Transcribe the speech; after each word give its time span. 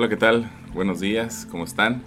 Hola, 0.00 0.08
¿qué 0.08 0.16
tal? 0.16 0.50
Buenos 0.72 0.98
días, 0.98 1.46
¿cómo 1.50 1.64
están? 1.64 2.02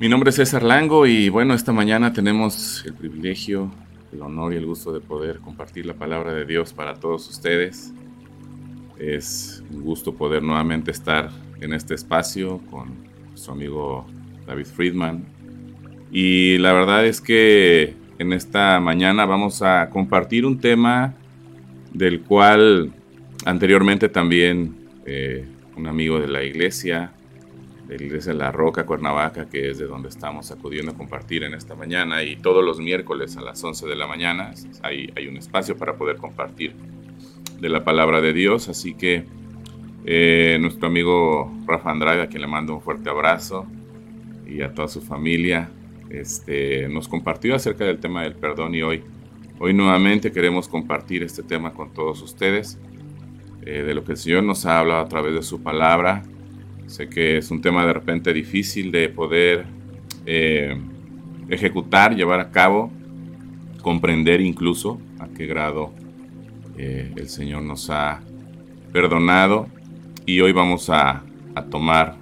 Mi 0.00 0.08
nombre 0.08 0.30
es 0.30 0.36
César 0.36 0.62
Lango 0.62 1.06
y 1.06 1.28
bueno, 1.28 1.52
esta 1.52 1.72
mañana 1.72 2.14
tenemos 2.14 2.82
el 2.86 2.94
privilegio, 2.94 3.70
el 4.14 4.22
honor 4.22 4.54
y 4.54 4.56
el 4.56 4.64
gusto 4.64 4.94
de 4.94 5.00
poder 5.00 5.40
compartir 5.40 5.84
la 5.84 5.92
palabra 5.92 6.32
de 6.32 6.46
Dios 6.46 6.72
para 6.72 6.94
todos 6.94 7.28
ustedes. 7.28 7.92
Es 8.98 9.62
un 9.70 9.82
gusto 9.82 10.14
poder 10.14 10.42
nuevamente 10.42 10.90
estar 10.90 11.28
en 11.60 11.74
este 11.74 11.92
espacio 11.92 12.62
con 12.70 12.94
su 13.34 13.50
amigo 13.50 14.06
David 14.46 14.64
Friedman. 14.64 15.22
Y 16.10 16.56
la 16.56 16.72
verdad 16.72 17.04
es 17.04 17.20
que 17.20 17.94
en 18.18 18.32
esta 18.32 18.80
mañana 18.80 19.26
vamos 19.26 19.60
a 19.60 19.90
compartir 19.90 20.46
un 20.46 20.58
tema 20.60 21.12
del 21.92 22.22
cual 22.22 22.90
anteriormente 23.44 24.08
también 24.08 24.76
eh, 25.04 25.46
un 25.76 25.86
amigo 25.86 26.18
de 26.18 26.28
la 26.28 26.42
iglesia, 26.42 27.12
de 27.86 27.98
la 27.98 28.04
iglesia 28.04 28.32
La 28.34 28.50
Roca, 28.50 28.84
Cuernavaca, 28.84 29.48
que 29.48 29.70
es 29.70 29.78
de 29.78 29.86
donde 29.86 30.08
estamos 30.08 30.50
acudiendo 30.50 30.92
a 30.92 30.94
compartir 30.94 31.44
en 31.44 31.54
esta 31.54 31.74
mañana. 31.74 32.22
Y 32.22 32.36
todos 32.36 32.64
los 32.64 32.80
miércoles 32.80 33.36
a 33.36 33.42
las 33.42 33.62
11 33.62 33.86
de 33.86 33.94
la 33.94 34.06
mañana 34.06 34.52
hay, 34.82 35.12
hay 35.14 35.28
un 35.28 35.36
espacio 35.36 35.76
para 35.76 35.96
poder 35.96 36.16
compartir 36.16 36.74
de 37.60 37.68
la 37.68 37.84
palabra 37.84 38.20
de 38.20 38.32
Dios. 38.32 38.68
Así 38.68 38.94
que 38.94 39.24
eh, 40.04 40.58
nuestro 40.60 40.88
amigo 40.88 41.52
Rafa 41.66 41.90
Andrade, 41.90 42.22
a 42.22 42.28
quien 42.28 42.42
le 42.42 42.48
mando 42.48 42.74
un 42.74 42.80
fuerte 42.80 43.10
abrazo, 43.10 43.66
y 44.46 44.62
a 44.62 44.72
toda 44.72 44.88
su 44.88 45.02
familia, 45.02 45.68
este, 46.10 46.88
nos 46.88 47.08
compartió 47.08 47.54
acerca 47.54 47.84
del 47.84 47.98
tema 47.98 48.22
del 48.22 48.34
perdón 48.34 48.74
y 48.74 48.82
hoy, 48.82 49.02
hoy 49.58 49.74
nuevamente 49.74 50.30
queremos 50.30 50.68
compartir 50.68 51.22
este 51.22 51.42
tema 51.42 51.72
con 51.72 51.92
todos 51.92 52.22
ustedes. 52.22 52.78
Eh, 53.66 53.82
de 53.82 53.94
lo 53.94 54.04
que 54.04 54.12
el 54.12 54.18
Señor 54.18 54.44
nos 54.44 54.64
ha 54.64 54.78
hablado 54.78 55.00
a 55.00 55.08
través 55.08 55.34
de 55.34 55.42
su 55.42 55.60
palabra. 55.60 56.22
Sé 56.86 57.08
que 57.08 57.38
es 57.38 57.50
un 57.50 57.60
tema 57.60 57.84
de 57.84 57.92
repente 57.92 58.32
difícil 58.32 58.92
de 58.92 59.08
poder 59.08 59.66
eh, 60.24 60.80
ejecutar, 61.48 62.14
llevar 62.14 62.38
a 62.38 62.52
cabo, 62.52 62.92
comprender 63.82 64.40
incluso 64.40 65.00
a 65.18 65.26
qué 65.26 65.46
grado 65.46 65.92
eh, 66.78 67.12
el 67.16 67.28
Señor 67.28 67.62
nos 67.62 67.90
ha 67.90 68.22
perdonado. 68.92 69.66
Y 70.24 70.40
hoy 70.40 70.52
vamos 70.52 70.88
a, 70.88 71.24
tomar 71.70 72.16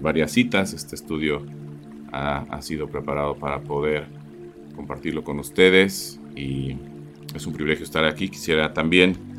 varias 0.00 0.30
citas. 0.32 0.72
Este 0.72 0.94
estudio 0.94 1.44
ha, 2.12 2.44
ha 2.48 2.62
sido 2.62 2.88
preparado 2.88 3.36
para 3.36 3.60
poder 3.60 4.06
compartirlo 4.76 5.24
con 5.24 5.38
ustedes 5.40 6.20
y 6.36 6.76
es 7.34 7.46
un 7.46 7.52
privilegio 7.52 7.84
estar 7.84 8.04
aquí. 8.04 8.28
Quisiera 8.28 8.72
también 8.72 9.31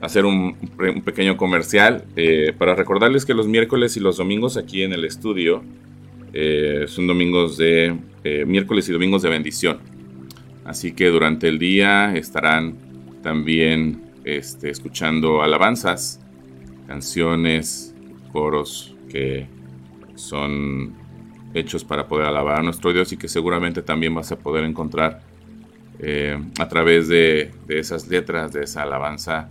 hacer 0.00 0.24
un, 0.24 0.56
pequeño 1.04 1.36
comercial 1.36 2.04
eh, 2.16 2.52
para 2.56 2.74
recordarles 2.74 3.24
que 3.26 3.34
los 3.34 3.48
miércoles 3.48 3.96
y 3.96 4.00
los 4.00 4.16
domingos 4.16 4.56
aquí 4.56 4.82
en 4.82 4.92
el 4.92 5.04
estudio 5.04 5.62
eh, 6.32 6.84
son 6.86 7.06
domingos 7.06 7.56
de 7.56 7.96
eh, 8.22 8.44
miércoles 8.46 8.88
y 8.88 8.92
domingos 8.92 9.22
de 9.22 9.30
bendición. 9.30 9.78
Así 10.64 10.92
que 10.92 11.08
durante 11.08 11.48
el 11.48 11.58
día 11.58 12.14
estarán 12.14 12.76
también 13.22 14.02
este, 14.24 14.70
escuchando 14.70 15.42
alabanzas, 15.42 16.20
canciones, 16.86 17.94
coros 18.32 18.94
que 19.08 19.46
son 20.14 20.94
hechos 21.54 21.82
para 21.82 22.06
poder 22.06 22.26
alabar 22.26 22.60
a 22.60 22.62
nuestro 22.62 22.92
Dios 22.92 23.12
y 23.12 23.16
que 23.16 23.26
seguramente 23.26 23.82
también 23.82 24.14
vas 24.14 24.30
a 24.30 24.38
poder 24.38 24.64
encontrar 24.64 25.22
a 26.60 26.68
través 26.68 27.08
de, 27.08 27.50
de 27.66 27.80
esas 27.80 28.06
letras, 28.06 28.52
de 28.52 28.62
esa 28.62 28.82
alabanza, 28.82 29.48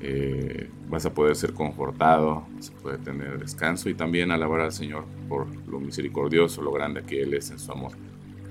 eh, 0.00 0.70
vas 0.88 1.04
a 1.06 1.12
poder 1.12 1.34
ser 1.34 1.52
confortado, 1.52 2.46
vas 2.54 2.70
a 2.70 2.82
poder 2.82 2.98
tener 3.00 3.38
descanso 3.38 3.88
y 3.88 3.94
también 3.94 4.30
alabar 4.30 4.60
al 4.60 4.72
Señor 4.72 5.04
por 5.28 5.46
lo 5.66 5.80
misericordioso, 5.80 6.62
lo 6.62 6.72
grande 6.72 7.02
que 7.02 7.22
Él 7.22 7.34
es 7.34 7.50
en 7.50 7.58
su 7.58 7.72
amor 7.72 7.92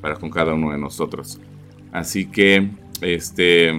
para 0.02 0.16
con 0.16 0.30
cada 0.30 0.54
uno 0.54 0.72
de 0.72 0.78
nosotros. 0.78 1.40
Así 1.92 2.26
que, 2.26 2.70
este, 3.02 3.72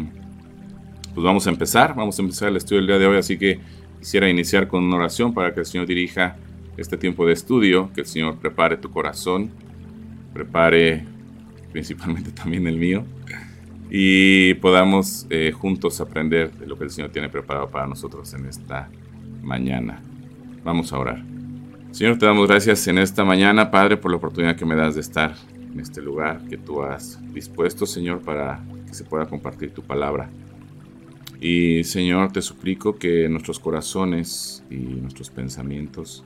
pues 1.14 1.24
vamos 1.24 1.46
a 1.46 1.50
empezar, 1.50 1.94
vamos 1.94 2.18
a 2.18 2.22
empezar 2.22 2.48
el 2.48 2.56
estudio 2.56 2.78
del 2.78 2.86
día 2.86 2.98
de 2.98 3.06
hoy, 3.06 3.18
así 3.18 3.38
que 3.38 3.60
quisiera 3.98 4.28
iniciar 4.28 4.66
con 4.66 4.84
una 4.84 4.96
oración 4.96 5.34
para 5.34 5.52
que 5.52 5.60
el 5.60 5.66
Señor 5.66 5.86
dirija 5.86 6.36
este 6.76 6.96
tiempo 6.96 7.26
de 7.26 7.34
estudio, 7.34 7.90
que 7.92 8.00
el 8.00 8.06
Señor 8.06 8.38
prepare 8.38 8.76
tu 8.78 8.90
corazón, 8.90 9.50
prepare 10.32 11.04
principalmente 11.72 12.30
también 12.32 12.66
el 12.66 12.78
mío 12.78 13.04
y 13.90 14.54
podamos 14.54 15.26
eh, 15.30 15.52
juntos 15.52 16.00
aprender 16.00 16.52
de 16.52 16.66
lo 16.66 16.76
que 16.76 16.84
el 16.84 16.90
Señor 16.90 17.10
tiene 17.10 17.28
preparado 17.28 17.68
para 17.68 17.86
nosotros 17.86 18.32
en 18.34 18.46
esta 18.46 18.90
mañana. 19.42 20.02
Vamos 20.62 20.92
a 20.92 20.98
orar. 20.98 21.24
Señor, 21.90 22.18
te 22.18 22.26
damos 22.26 22.46
gracias 22.46 22.86
en 22.88 22.98
esta 22.98 23.24
mañana, 23.24 23.70
Padre, 23.70 23.96
por 23.96 24.10
la 24.10 24.18
oportunidad 24.18 24.56
que 24.56 24.66
me 24.66 24.76
das 24.76 24.94
de 24.94 25.00
estar 25.00 25.34
en 25.72 25.80
este 25.80 26.02
lugar 26.02 26.42
que 26.48 26.58
tú 26.58 26.82
has 26.82 27.18
dispuesto, 27.32 27.86
Señor, 27.86 28.20
para 28.20 28.62
que 28.86 28.94
se 28.94 29.04
pueda 29.04 29.26
compartir 29.26 29.72
tu 29.72 29.82
palabra. 29.82 30.28
Y 31.40 31.84
Señor, 31.84 32.32
te 32.32 32.42
suplico 32.42 32.96
que 32.96 33.28
nuestros 33.28 33.58
corazones 33.58 34.64
y 34.70 34.76
nuestros 34.76 35.30
pensamientos 35.30 36.24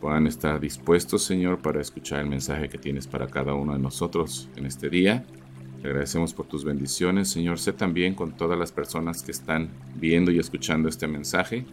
puedan 0.00 0.26
estar 0.26 0.60
dispuestos, 0.60 1.22
Señor, 1.22 1.58
para 1.58 1.80
escuchar 1.80 2.20
el 2.20 2.28
mensaje 2.28 2.68
que 2.68 2.76
tienes 2.76 3.06
para 3.06 3.28
cada 3.28 3.54
uno 3.54 3.72
de 3.72 3.78
nosotros 3.78 4.50
en 4.56 4.66
este 4.66 4.90
día 4.90 5.24
te 5.86 5.90
agradecemos 5.90 6.34
por 6.34 6.46
tus 6.46 6.64
bendiciones, 6.64 7.28
Señor. 7.28 7.60
Sé 7.60 7.72
también 7.72 8.16
con 8.16 8.32
todas 8.32 8.58
las 8.58 8.72
personas 8.72 9.22
que 9.22 9.30
están 9.30 9.68
viendo 9.94 10.32
y 10.32 10.40
escuchando 10.40 10.88
este 10.88 11.06
mensaje. 11.06 11.64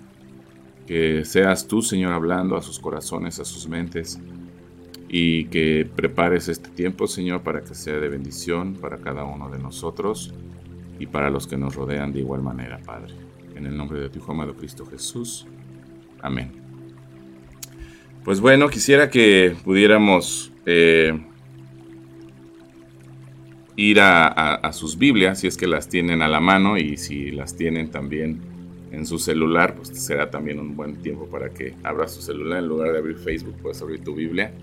Que 0.86 1.26
seas 1.26 1.68
tú, 1.68 1.82
Señor, 1.82 2.14
hablando 2.14 2.56
a 2.56 2.62
sus 2.62 2.78
corazones, 2.78 3.40
a 3.40 3.44
sus 3.44 3.68
mentes. 3.68 4.20
Y 5.10 5.46
que 5.46 5.90
prepares 5.96 6.48
este 6.48 6.70
tiempo, 6.70 7.08
Señor, 7.08 7.42
para 7.42 7.64
que 7.64 7.74
sea 7.74 7.96
de 7.96 8.08
bendición 8.08 8.76
para 8.76 9.00
cada 9.00 9.24
uno 9.24 9.50
de 9.50 9.58
nosotros 9.58 10.32
y 11.00 11.08
para 11.08 11.32
los 11.32 11.48
que 11.48 11.58
nos 11.58 11.74
rodean 11.74 12.14
de 12.14 12.20
igual 12.20 12.44
manera, 12.44 12.78
Padre. 12.86 13.16
En 13.56 13.66
el 13.66 13.76
nombre 13.76 14.00
de 14.00 14.12
tu 14.12 14.20
Hijo 14.20 14.32
amado 14.32 14.56
Cristo 14.56 14.86
Jesús. 14.86 15.48
Amén. 16.22 16.52
Pues 18.24 18.40
bueno, 18.40 18.70
quisiera 18.70 19.10
que 19.10 19.56
pudiéramos 19.64 20.52
eh, 20.68 21.20
ir 23.76 24.00
a, 24.02 24.72
sus 24.74 24.98
Biblias, 24.98 25.40
si 25.40 25.48
es 25.48 25.58
que 25.58 25.68
las 25.68 25.90
tienen 25.90 26.22
a 26.22 26.28
la 26.28 26.40
mano 26.40 26.78
y 26.78 26.98
si 26.98 27.32
las 27.32 27.56
tienen 27.56 27.90
también 27.90 28.40
en 28.92 29.06
su 29.06 29.18
celular, 29.18 29.76
pues 29.76 29.90
será 29.90 30.30
también 30.30 30.60
un 30.60 30.76
buen 30.76 31.02
tiempo 31.02 31.28
para 31.28 31.50
que 31.50 31.74
abras 31.84 32.14
su 32.14 32.22
celular 32.22 32.60
en 32.60 32.68
lugar 32.68 32.92
de 32.92 33.00
abrir 33.00 33.18
Facebook, 33.18 33.56
puedes 33.62 33.82
abrir 33.82 34.04
tu 34.04 34.14
Biblia 34.14 34.54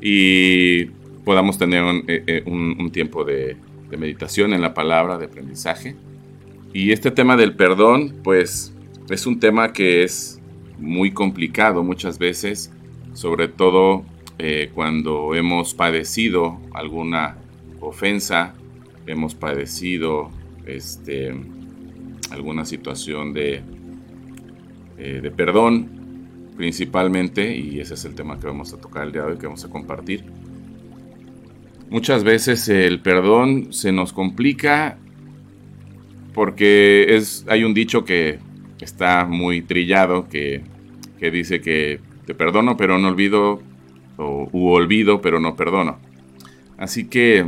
y 0.00 0.86
podamos 1.24 1.58
tener 1.58 1.82
un, 1.82 2.04
eh, 2.08 2.22
eh, 2.26 2.90
tiempo 2.90 3.24
de, 3.24 3.56
meditación 3.98 4.52
en 4.52 4.60
la 4.60 4.74
palabra, 4.74 5.16
de 5.16 5.24
aprendizaje. 5.24 5.96
Y 6.74 6.92
este 6.92 7.10
tema 7.10 7.38
del 7.38 7.56
perdón, 7.56 8.16
pues 8.22 8.74
es 9.08 9.26
un 9.26 9.40
tema 9.40 9.72
que 9.72 10.02
es 10.02 10.42
muy 10.78 11.10
complicado 11.10 11.82
muchas 11.82 12.18
veces, 12.18 12.70
sobre 13.14 13.48
todo 13.48 14.04
eh, 14.38 14.70
cuando 14.74 15.34
hemos 15.34 15.72
padecido 15.72 16.60
alguna 16.74 17.38
ofensa, 17.80 18.54
hemos 19.06 19.34
padecido 19.34 20.30
este, 20.66 21.34
alguna 22.30 22.64
situación 22.64 23.32
de, 23.32 23.62
eh, 24.98 25.20
de 25.22 25.30
perdón 25.30 25.98
principalmente, 26.56 27.56
y 27.56 27.78
ese 27.78 27.94
es 27.94 28.04
el 28.04 28.16
tema 28.16 28.40
que 28.40 28.48
vamos 28.48 28.74
a 28.74 28.80
tocar 28.80 29.06
el 29.06 29.12
día 29.12 29.22
de 29.22 29.32
hoy, 29.32 29.38
que 29.38 29.46
vamos 29.46 29.64
a 29.64 29.70
compartir. 29.70 30.24
Muchas 31.88 32.24
veces 32.24 32.68
el 32.68 33.00
perdón 33.00 33.72
se 33.72 33.92
nos 33.92 34.12
complica 34.12 34.98
porque 36.34 37.16
es, 37.16 37.46
hay 37.48 37.64
un 37.64 37.74
dicho 37.74 38.04
que 38.04 38.40
está 38.80 39.24
muy 39.24 39.62
trillado 39.62 40.28
que, 40.28 40.62
que 41.18 41.30
dice 41.30 41.60
que 41.60 42.00
te 42.26 42.34
perdono 42.34 42.76
pero 42.76 42.98
no 42.98 43.08
olvido, 43.08 43.62
o 44.16 44.48
u 44.52 44.68
olvido 44.68 45.22
pero 45.22 45.40
no 45.40 45.56
perdono. 45.56 45.98
Así 46.76 47.08
que 47.08 47.46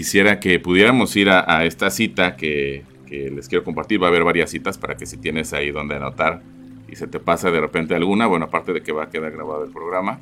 quisiera 0.00 0.40
que 0.40 0.58
pudiéramos 0.58 1.14
ir 1.14 1.28
a, 1.28 1.66
esta 1.66 1.90
cita 1.90 2.34
que, 2.34 2.84
que, 3.06 3.30
les 3.30 3.48
quiero 3.48 3.64
compartir. 3.64 4.02
Va 4.02 4.06
a 4.06 4.08
haber 4.08 4.24
varias 4.24 4.48
citas 4.48 4.78
para 4.78 4.96
que 4.96 5.04
si 5.04 5.18
tienes 5.18 5.52
ahí 5.52 5.72
donde 5.72 5.94
anotar 5.94 6.40
y 6.88 6.96
se 6.96 7.06
te 7.06 7.20
pasa 7.20 7.50
de 7.50 7.60
repente 7.60 7.94
alguna, 7.94 8.26
bueno, 8.26 8.46
aparte 8.46 8.72
de 8.72 8.80
que 8.80 8.92
va 8.92 9.04
a 9.04 9.10
quedar 9.10 9.30
grabado 9.30 9.62
el 9.62 9.70
programa, 9.70 10.18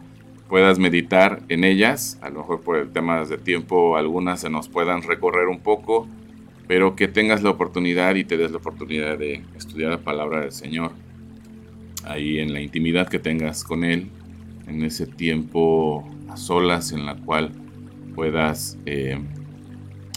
puedas 0.48 0.80
meditar 0.80 1.42
en 1.48 1.62
ellas. 1.62 2.18
A 2.22 2.28
lo 2.28 2.40
mejor 2.40 2.62
por 2.62 2.76
el 2.76 2.90
tema 2.90 3.24
de 3.24 3.38
tiempo 3.38 3.96
algunas 3.96 4.40
se 4.40 4.50
nos 4.50 4.68
puedan 4.68 5.04
recorrer 5.04 5.46
un 5.46 5.60
poco, 5.60 6.08
pero 6.66 6.96
que 6.96 7.06
tengas 7.06 7.44
la 7.44 7.50
oportunidad 7.50 8.16
y 8.16 8.24
te 8.24 8.36
des 8.36 8.50
la 8.50 8.56
oportunidad 8.56 9.16
de 9.16 9.44
estudiar 9.56 9.92
la 9.92 9.98
palabra 9.98 10.40
del 10.40 10.50
Señor 10.50 10.90
ahí 12.04 12.40
en 12.40 12.52
la 12.52 12.60
intimidad 12.60 13.08
que 13.08 13.20
tengas 13.20 13.62
con 13.62 13.84
Él, 13.84 14.08
en 14.66 14.82
ese 14.82 15.06
tiempo 15.06 16.04
a 16.28 16.36
solas 16.36 16.90
en 16.90 17.06
la 17.06 17.14
cual 17.14 17.52
puedas 18.16 18.76
eh, 18.84 19.20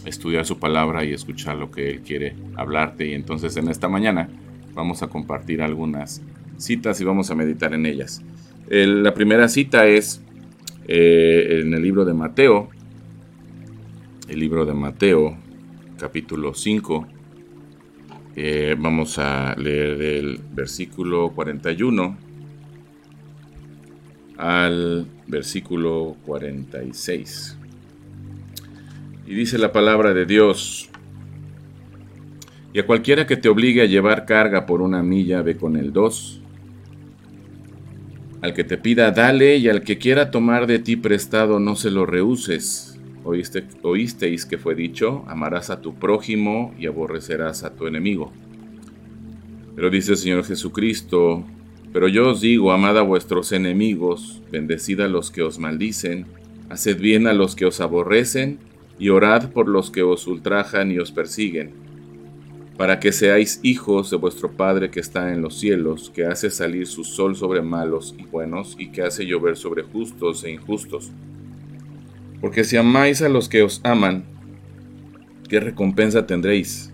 estudiar 0.06 0.45
su 0.45 0.59
palabra 0.59 1.06
y 1.06 1.13
escuchar 1.13 1.57
lo 1.57 1.71
que 1.71 1.89
Él 1.89 2.01
quiere 2.01 2.36
hablarte. 2.56 3.07
Y 3.07 3.13
entonces 3.13 3.56
en 3.57 3.69
esta 3.69 3.88
mañana 3.88 4.30
vamos 4.74 5.03
a 5.03 5.07
compartir 5.07 5.62
algunas 5.62 6.21
citas 6.57 7.01
y 7.01 7.03
vamos 7.03 7.31
a 7.31 7.36
meditar 7.36 7.74
en 7.74 7.86
ellas. 7.86 8.21
la 8.69 9.13
primera 9.13 9.48
cita 9.50 9.88
es 9.88 10.21
eh, 10.88 11.62
en 11.62 11.74
el 11.74 11.81
libro 11.81 12.06
de 12.06 12.13
Mateo, 12.13 12.69
el 14.27 14.39
libro 14.39 14.65
de 14.65 14.74
Mateo, 14.74 15.38
capítulo 15.98 16.54
5. 16.54 17.07
Eh, 18.36 18.75
vamos 18.80 19.19
a 19.19 19.56
leer 19.57 19.97
del 19.97 20.39
versículo 20.54 21.31
41 21.36 22.18
al 24.38 25.06
versículo 25.27 26.15
46. 26.25 27.57
Y 29.31 29.33
dice 29.33 29.57
la 29.57 29.72
palabra 29.72 30.13
de 30.13 30.25
Dios, 30.25 30.89
y 32.74 32.80
a 32.80 32.86
cualquiera 32.86 33.25
que 33.25 33.38
te 33.38 33.48
obligue 33.48 33.81
a 33.81 33.86
llevar 33.86 34.25
carga 34.25 34.66
por 34.66 34.81
una 34.81 35.04
milla, 35.04 35.42
ve 35.42 35.56
con 35.56 35.78
el 35.78 35.94
dos. 35.94 36.42
Al 38.42 38.54
que 38.54 38.66
te 38.66 38.78
pida, 38.78 39.10
dale, 39.12 39.56
y 39.56 39.69
al 39.69 39.83
que 39.83 39.98
quiera 39.98 40.31
tomar 40.31 40.68
de 40.68 40.80
ti 40.80 40.98
prestado, 40.98 41.62
no 41.62 41.78
se 41.78 41.92
lo 41.92 42.06
rehuses. 42.06 43.00
Oíste, 43.24 43.63
oísteis 43.83 44.45
que 44.45 44.57
fue 44.57 44.75
dicho, 44.75 45.24
amarás 45.28 45.69
a 45.69 45.80
tu 45.80 45.95
prójimo 45.95 46.75
y 46.78 46.88
aborrecerás 46.88 47.63
a 47.63 47.74
tu 47.74 47.88
enemigo. 47.88 48.33
Pero 49.78 49.89
dice 49.89 50.12
el 50.12 50.18
Señor 50.18 50.44
Jesucristo, 50.44 51.45
pero 51.94 52.10
yo 52.10 52.31
os 52.31 52.42
digo, 52.42 52.74
amad 52.74 52.98
a 52.98 53.01
vuestros 53.01 53.54
enemigos, 53.54 54.42
bendecid 54.51 55.00
a 55.00 55.07
los 55.07 55.31
que 55.31 55.42
os 55.42 55.57
maldicen, 55.57 56.25
haced 56.68 57.00
bien 57.00 57.28
a 57.28 57.33
los 57.33 57.56
que 57.56 57.66
os 57.66 57.80
aborrecen, 57.80 58.60
y 59.01 59.09
orad 59.09 59.50
por 59.50 59.68
los 59.68 59.89
que 59.89 60.03
os 60.03 60.27
ultrajan 60.27 60.92
y 60.92 61.00
os 61.00 61.12
persiguen, 61.12 61.71
para 62.77 63.00
que 63.00 63.12
seáis 63.12 63.59
hijos 63.63 64.12
de 64.12 64.18
vuestro 64.18 64.51
Padre 64.51 64.92
que 64.92 65.00
está 65.00 65.33
en 65.33 65.42
los 65.42 65.57
cielos, 65.57 66.12
que 66.13 66.25
hace 66.25 66.51
salir 66.51 66.86
su 66.86 67.03
sol 67.03 67.36
sobre 67.36 67.63
malos 67.63 68.13
y 68.19 68.25
buenos, 68.25 68.75
y 68.77 68.92
que 68.92 69.01
hace 69.01 69.25
llover 69.25 69.57
sobre 69.57 69.81
justos 69.81 70.44
e 70.44 70.51
injustos. 70.51 71.09
Porque 72.42 72.63
si 72.63 72.77
amáis 72.77 73.24
a 73.24 73.30
los 73.30 73.50
que 73.50 73.63
os 73.63 73.81
aman, 73.83 74.24
¿qué 75.50 75.59
recompensa 75.59 76.27
tendréis? 76.27 76.94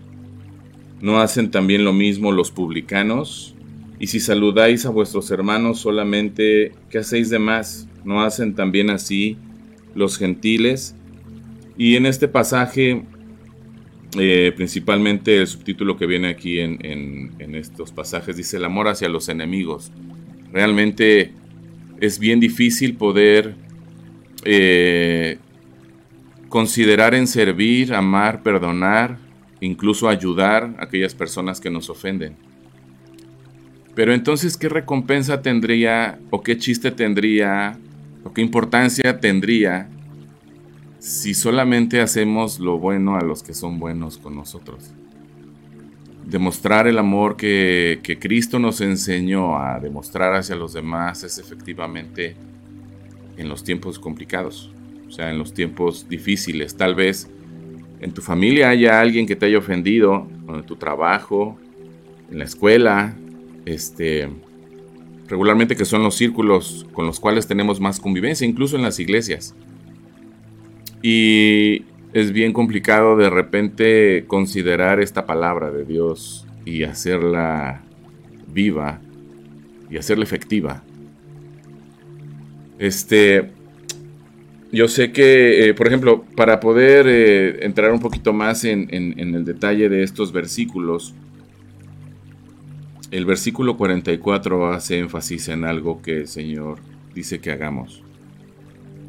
¿No 1.02 1.20
hacen 1.20 1.50
también 1.50 1.84
lo 1.84 1.92
mismo 1.92 2.32
los 2.32 2.50
publicanos? 2.50 3.54
Y 3.98 4.06
si 4.06 4.18
saludáis 4.18 4.86
a 4.86 4.90
vuestros 4.90 5.30
hermanos 5.30 5.80
solamente, 5.80 6.72
¿qué 6.88 7.00
hacéis 7.00 7.28
de 7.28 7.38
más? 7.38 7.86
¿No 8.02 8.22
hacen 8.22 8.54
también 8.54 8.88
así 8.88 9.36
los 9.94 10.16
gentiles? 10.16 10.94
Y 11.78 11.94
en 11.94 12.06
este 12.06 12.26
pasaje, 12.26 13.04
eh, 14.18 14.52
principalmente 14.56 15.36
el 15.36 15.46
subtítulo 15.46 15.96
que 15.96 16.06
viene 16.06 16.28
aquí 16.28 16.58
en, 16.58 17.54
estos 17.54 17.92
pasajes 17.92 18.36
dice 18.36 18.56
el 18.56 18.64
amor 18.64 18.88
hacia 18.88 19.08
los 19.08 19.28
enemigos. 19.28 19.92
Realmente 20.52 21.32
es 22.00 22.18
bien 22.18 22.40
difícil 22.40 22.96
poder 22.96 23.54
eh, 24.44 25.38
considerar 26.48 27.14
en 27.14 27.28
servir, 27.28 27.94
amar, 27.94 28.42
perdonar, 28.42 29.18
incluso 29.60 30.08
ayudar 30.08 30.74
a 30.78 30.84
aquellas 30.84 31.14
personas 31.14 31.60
que 31.60 31.70
nos 31.70 31.90
ofenden. 31.90 32.34
Pero 33.94 34.12
entonces, 34.12 34.56
¿qué 34.56 34.68
recompensa 34.68 35.42
tendría 35.42 36.18
o 36.30 36.42
qué 36.42 36.58
chiste 36.58 36.90
tendría 36.90 37.78
o 38.24 38.32
qué 38.32 38.40
importancia 38.40 39.20
tendría 39.20 39.88
si 40.98 41.34
solamente 41.34 42.00
hacemos 42.00 42.58
lo 42.58 42.78
bueno 42.78 43.16
a 43.16 43.22
los 43.22 43.42
que 43.42 43.54
son 43.54 43.78
buenos 43.78 44.18
con 44.18 44.34
nosotros? 44.34 44.90
Demostrar 46.26 46.86
el 46.86 46.98
amor 46.98 47.36
que, 47.36 48.00
Cristo 48.20 48.58
nos 48.58 48.80
enseñó 48.80 49.58
a 49.58 49.78
demostrar 49.80 50.34
hacia 50.34 50.56
los 50.56 50.72
demás 50.72 51.22
es 51.24 51.38
efectivamente 51.38 52.36
en 53.36 53.48
los 53.48 53.64
tiempos 53.64 53.98
complicados, 53.98 54.72
o 55.06 55.12
sea, 55.12 55.30
en 55.30 55.38
los 55.38 55.54
tiempos 55.54 56.08
difíciles. 56.08 56.76
Tal 56.76 56.94
vez 56.94 57.30
en 58.00 58.12
tu 58.12 58.20
familia 58.20 58.70
haya 58.70 59.00
alguien 59.00 59.26
que 59.26 59.36
te 59.36 59.46
haya 59.46 59.58
ofendido, 59.58 60.26
en 60.48 60.64
tu 60.64 60.76
trabajo, 60.76 61.56
en 62.30 62.38
la 62.38 62.44
escuela, 62.44 63.16
este, 63.64 64.28
regularmente 65.28 65.76
que 65.76 65.84
son 65.84 66.02
los 66.02 66.16
círculos 66.16 66.86
con 66.92 67.06
los 67.06 67.20
cuales 67.20 67.46
tenemos 67.46 67.80
más 67.80 68.00
convivencia, 68.00 68.46
incluso 68.46 68.76
en 68.76 68.82
las 68.82 68.98
iglesias. 68.98 69.54
Y 71.02 71.84
es 72.12 72.32
bien 72.32 72.52
complicado 72.52 73.16
de 73.16 73.30
repente 73.30 74.24
considerar 74.26 75.00
esta 75.00 75.26
palabra 75.26 75.70
de 75.70 75.84
Dios 75.84 76.46
y 76.64 76.82
hacerla 76.84 77.82
viva 78.46 79.00
y 79.90 79.96
hacerla 79.96 80.24
efectiva. 80.24 80.82
Este, 82.78 83.50
yo 84.72 84.88
sé 84.88 85.12
que, 85.12 85.68
eh, 85.68 85.74
por 85.74 85.86
ejemplo, 85.86 86.24
para 86.36 86.60
poder 86.60 87.06
eh, 87.08 87.64
entrar 87.64 87.92
un 87.92 88.00
poquito 88.00 88.32
más 88.32 88.64
en 88.64 88.88
el 88.90 89.44
detalle 89.44 89.88
de 89.88 90.02
estos 90.02 90.32
versículos, 90.32 91.14
el 93.10 93.24
versículo 93.24 93.76
44 93.76 94.70
hace 94.70 94.98
énfasis 94.98 95.48
en 95.48 95.64
algo 95.64 96.02
que 96.02 96.18
el 96.18 96.28
Señor 96.28 96.78
dice 97.14 97.40
que 97.40 97.50
hagamos. 97.50 98.02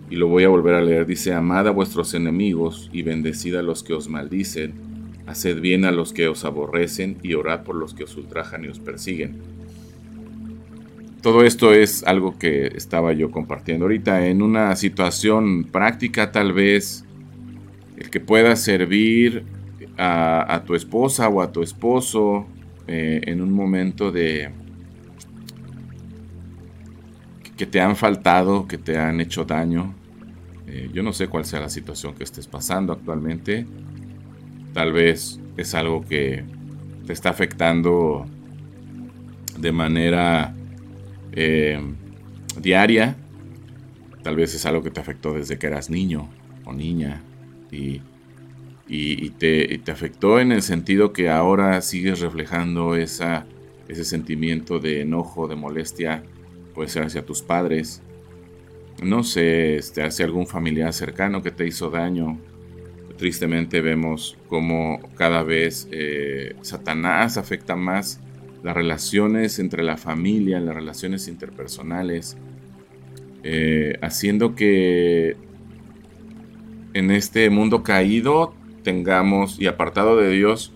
Y 0.09 0.15
lo 0.15 0.27
voy 0.27 0.43
a 0.43 0.49
volver 0.49 0.75
a 0.75 0.81
leer. 0.81 1.05
Dice, 1.05 1.33
amad 1.33 1.67
a 1.67 1.71
vuestros 1.71 2.13
enemigos 2.13 2.89
y 2.91 3.03
bendecid 3.03 3.55
a 3.55 3.61
los 3.61 3.83
que 3.83 3.93
os 3.93 4.09
maldicen, 4.09 4.73
haced 5.27 5.61
bien 5.61 5.85
a 5.85 5.91
los 5.91 6.13
que 6.13 6.27
os 6.27 6.45
aborrecen 6.45 7.17
y 7.21 7.35
orad 7.35 7.63
por 7.63 7.75
los 7.75 7.93
que 7.93 8.05
os 8.05 8.17
ultrajan 8.17 8.65
y 8.65 8.67
os 8.69 8.79
persiguen. 8.79 9.37
Todo 11.21 11.43
esto 11.43 11.73
es 11.73 12.03
algo 12.05 12.39
que 12.39 12.67
estaba 12.67 13.11
yo 13.11 13.29
compartiendo 13.29 13.85
ahorita 13.85 14.27
en 14.27 14.41
una 14.41 14.75
situación 14.77 15.65
práctica 15.65 16.31
tal 16.31 16.53
vez, 16.53 17.03
el 17.97 18.09
que 18.09 18.21
pueda 18.21 18.55
servir 18.55 19.43
a, 19.97 20.63
tu 20.65 20.75
esposa 20.75 21.27
o 21.27 21.41
a 21.41 21.51
tu 21.51 21.61
esposo 21.61 22.47
eh, 22.87 23.19
en 23.25 23.41
un 23.41 23.51
momento 23.51 24.11
de 24.11 24.49
que 27.57 27.65
te 27.65 27.81
han 27.81 27.97
faltado, 27.97 28.65
que 28.65 28.77
te 28.77 28.97
han 28.97 29.19
hecho 29.19 29.43
daño. 29.43 29.93
Eh, 30.69 30.89
yo 30.93 31.03
no 31.03 31.13
sé 31.13 31.27
cuál 31.27 31.45
sea 31.45 31.59
la 31.59 31.69
situación 31.69 32.13
que 32.15 32.23
estés 32.23 32.47
pasando 32.47 32.93
actualmente. 32.93 33.65
Tal 34.73 34.93
vez 34.93 35.39
es 35.57 35.73
algo 35.73 36.05
que 36.05 36.43
te 37.05 37.13
está 37.13 37.29
afectando 37.29 38.25
de 39.57 39.71
manera 39.71 40.55
eh, 41.31 41.81
diaria. 42.61 43.15
Tal 44.23 44.35
vez 44.35 44.53
es 44.53 44.65
algo 44.65 44.83
que 44.83 44.91
te 44.91 44.99
afectó 44.99 45.33
desde 45.33 45.57
que 45.57 45.67
eras 45.67 45.89
niño 45.89 46.29
o 46.65 46.73
niña. 46.73 47.21
Y 47.71 48.01
y, 48.91 49.29
te, 49.29 49.81
afectó 49.91 50.39
en 50.39 50.51
el 50.51 50.63
sentido 50.63 51.13
que 51.13 51.29
ahora 51.29 51.79
sigues 51.81 52.19
reflejando 52.21 52.95
ese 52.95 53.45
sentimiento 53.87 54.79
de 54.79 55.01
enojo, 55.01 55.47
de 55.47 55.55
molestia, 55.55 56.23
puede 56.73 56.89
ser 56.89 57.03
hacia 57.03 57.23
tus 57.23 57.43
padres, 57.43 58.01
no 59.03 59.23
sé, 59.23 59.77
este, 59.77 60.03
hacia 60.03 60.25
algún 60.25 60.47
familiar 60.47 60.93
cercano 60.93 61.41
que 61.41 61.51
te 61.51 61.65
hizo 61.67 61.89
daño. 61.89 62.39
Tristemente 63.17 63.81
vemos 63.81 64.37
cómo 64.47 64.99
cada 65.15 65.43
vez 65.43 65.87
eh, 65.91 66.55
Satanás 66.61 67.37
afecta 67.37 67.75
más 67.75 68.21
las 68.63 68.75
relaciones 68.75 69.59
entre 69.59 69.83
la 69.83 69.97
familia, 69.97 70.59
las 70.59 70.75
relaciones 70.75 71.27
interpersonales, 71.27 72.37
eh, 73.43 73.97
haciendo 74.01 74.55
que 74.55 75.37
en 76.93 77.11
este 77.11 77.49
mundo 77.49 77.83
caído 77.83 78.53
tengamos 78.83 79.59
y 79.59 79.67
apartado 79.67 80.17
de 80.17 80.31
Dios, 80.31 80.73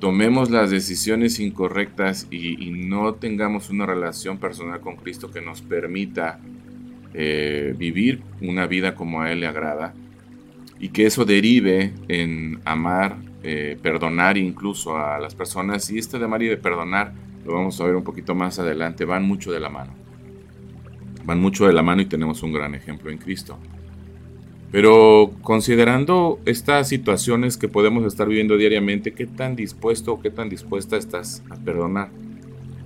tomemos 0.00 0.50
las 0.50 0.70
decisiones 0.70 1.38
incorrectas 1.40 2.26
y, 2.30 2.70
no 2.70 3.14
tengamos 3.14 3.70
una 3.70 3.86
relación 3.86 4.38
personal 4.38 4.80
con 4.80 4.96
Cristo 4.96 5.30
que 5.30 5.40
nos 5.40 5.60
permita 5.62 6.40
eh, 7.14 7.74
vivir 7.76 8.22
una 8.40 8.66
vida 8.66 8.94
como 8.94 9.22
a 9.22 9.32
Él 9.32 9.40
le 9.40 9.46
agrada, 9.46 9.94
y 10.80 10.88
que 10.88 11.06
eso 11.06 11.26
derive 11.26 11.92
en 12.08 12.60
amar, 12.64 13.18
eh, 13.42 13.78
perdonar 13.82 14.38
incluso 14.38 14.96
a 14.96 15.18
las 15.18 15.34
personas. 15.34 15.90
Y 15.90 15.98
este 15.98 16.18
de 16.18 16.24
amar 16.24 16.42
y 16.42 16.48
de 16.48 16.56
perdonar, 16.56 17.12
lo 17.44 17.52
vamos 17.52 17.78
a 17.80 17.84
ver 17.84 17.94
un 17.96 18.02
poquito 18.02 18.34
más 18.34 18.58
adelante, 18.58 19.04
van 19.04 19.24
mucho 19.24 19.52
de 19.52 19.60
la 19.60 19.68
mano. 19.68 19.92
Van 21.24 21.38
mucho 21.38 21.66
de 21.66 21.74
la 21.74 21.82
mano 21.82 22.00
y 22.00 22.06
tenemos 22.06 22.42
un 22.42 22.54
gran 22.54 22.74
ejemplo 22.74 23.10
en 23.10 23.18
Cristo. 23.18 23.58
Pero 24.72 25.32
considerando 25.42 26.40
estas 26.46 26.88
situaciones 26.88 27.58
que 27.58 27.68
podemos 27.68 28.06
estar 28.06 28.26
viviendo 28.26 28.56
diariamente, 28.56 29.12
¿qué 29.12 29.26
tan 29.26 29.56
dispuesto 29.56 30.14
o 30.14 30.20
qué 30.22 30.30
tan 30.30 30.48
dispuesta 30.48 30.96
estás 30.96 31.42
a 31.50 31.56
perdonar? 31.56 32.08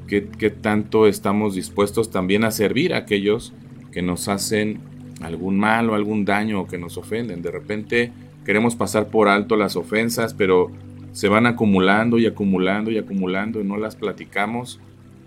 ¿Qué, 0.09 0.27
¿Qué, 0.27 0.51
tanto 0.51 1.07
estamos 1.07 1.55
dispuestos 1.55 2.11
también 2.11 2.45
a 2.45 2.51
servir 2.51 2.93
a 2.93 2.99
aquellos 2.99 3.53
que 3.95 4.03
nos 4.03 4.27
hacen 4.27 4.81
algún 5.21 5.57
mal 5.57 5.89
o 5.89 5.95
algún 5.95 6.25
daño 6.25 6.61
o 6.61 6.67
que 6.67 6.79
nos 6.79 6.99
ofenden. 6.99 7.43
De 7.43 7.53
repente 7.53 8.11
queremos 8.45 8.75
pasar 8.75 9.07
por 9.07 9.29
alto 9.29 9.57
las 9.57 9.77
ofensas, 9.77 10.35
pero 10.35 10.73
se 11.13 11.29
van 11.29 11.47
acumulando 11.47 12.19
y 12.19 12.27
acumulando 12.27 12.91
y 12.91 12.99
acumulando 12.99 13.61
y 13.61 13.65
no 13.65 13.77
las 13.77 13.95
platicamos, 13.95 14.81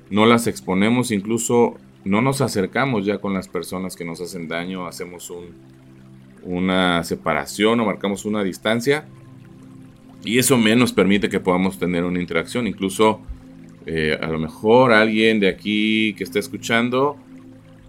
no 0.09 0.25
las 0.25 0.47
exponemos, 0.47 1.11
incluso 1.11 1.77
no 2.03 2.21
nos 2.21 2.41
acercamos 2.41 3.05
ya 3.05 3.19
con 3.19 3.33
las 3.33 3.47
personas 3.47 3.95
que 3.95 4.03
nos 4.03 4.19
hacen 4.19 4.49
daño, 4.49 4.85
hacemos 4.85 5.29
un, 5.29 5.45
una 6.43 7.05
separación 7.05 7.79
o 7.79 7.85
marcamos 7.85 8.25
una 8.25 8.43
distancia 8.43 9.05
y 10.25 10.39
eso 10.39 10.57
menos 10.57 10.91
permite 10.91 11.29
que 11.29 11.39
podamos 11.39 11.79
tener 11.79 12.03
una 12.03 12.19
interacción. 12.19 12.67
Incluso 12.67 13.21
eh, 13.85 14.17
a 14.21 14.27
lo 14.27 14.39
mejor 14.39 14.91
alguien 14.91 15.39
de 15.39 15.47
aquí 15.47 16.13
que 16.15 16.25
está 16.25 16.39
escuchando 16.39 17.15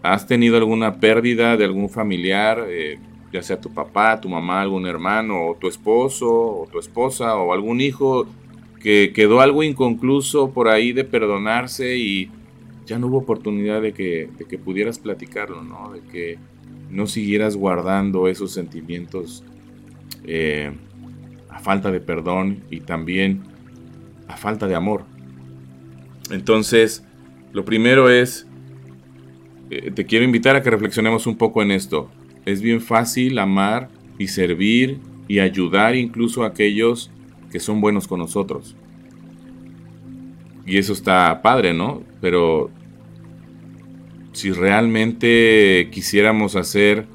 ¿Has 0.02 0.26
tenido 0.26 0.57
alguna 0.57 1.00
pérdida 1.00 1.57
de 1.57 1.64
algún 1.64 1.90
familiar, 1.90 2.67
eh, 2.69 2.99
ya 3.33 3.43
sea 3.43 3.61
tu 3.61 3.73
papá, 3.73 4.21
tu 4.21 4.28
mamá, 4.28 4.62
algún 4.62 4.87
hermano, 4.87 5.47
o 5.49 5.55
tu 5.55 5.69
esposo, 5.69 6.31
o 6.31 6.69
tu 6.71 6.78
esposa, 6.78 7.37
o 7.37 7.52
algún 7.52 7.81
hijo 7.81 8.26
que 8.81 9.12
quedó 9.12 9.40
algo 9.40 9.62
inconcluso 9.62 10.52
por 10.52 10.69
ahí 10.69 10.93
de 10.93 11.05
perdonarse 11.05 11.97
y 11.97 12.31
ya 12.87 12.99
no 12.99 13.09
hubo 13.09 13.19
oportunidad 13.19 13.83
de 13.83 13.93
que, 13.93 14.31
de 14.38 14.45
que 14.47 14.59
pudieras 14.59 14.99
platicarlo, 14.99 15.62
¿no? 15.62 15.93
De 15.93 16.00
que 16.00 16.38
no 16.90 17.07
siguieras 17.07 17.57
guardando 17.57 18.28
esos 18.28 18.52
sentimientos 18.52 19.45
eh, 20.25 20.73
a 21.50 21.59
falta 21.59 21.90
de 21.90 22.00
perdón 22.00 22.62
y 22.71 22.81
también 22.81 23.43
a 24.26 24.37
falta 24.37 24.67
de 24.67 24.75
amor. 24.75 25.05
Entonces, 26.31 27.05
lo 27.52 27.64
primero 27.64 28.11
es 28.11 28.48
eh, 29.70 29.90
te 29.90 30.06
quiero 30.06 30.25
invitar 30.25 30.56
a 30.56 30.62
que 30.62 30.70
reflexionemos 30.70 31.26
un 31.26 31.37
poco 31.37 31.62
en 31.62 31.70
esto. 31.70 32.10
Es 32.46 32.62
bien 32.62 32.80
fácil 32.80 33.38
amar 33.38 33.90
y 34.18 34.28
servir 34.28 34.98
y 35.28 35.40
ayudar 35.40 35.94
incluso 35.94 36.42
a 36.42 36.48
aquellos 36.48 37.10
que 37.50 37.60
son 37.60 37.80
buenos 37.80 38.08
con 38.08 38.20
nosotros. 38.20 38.76
Y 40.66 40.78
eso 40.78 40.92
está 40.92 41.40
padre, 41.42 41.75
¿no? 41.75 42.02
Pero 42.20 42.70
si 44.32 44.52
realmente 44.52 45.88
quisiéramos 45.90 46.56
hacer 46.56 47.06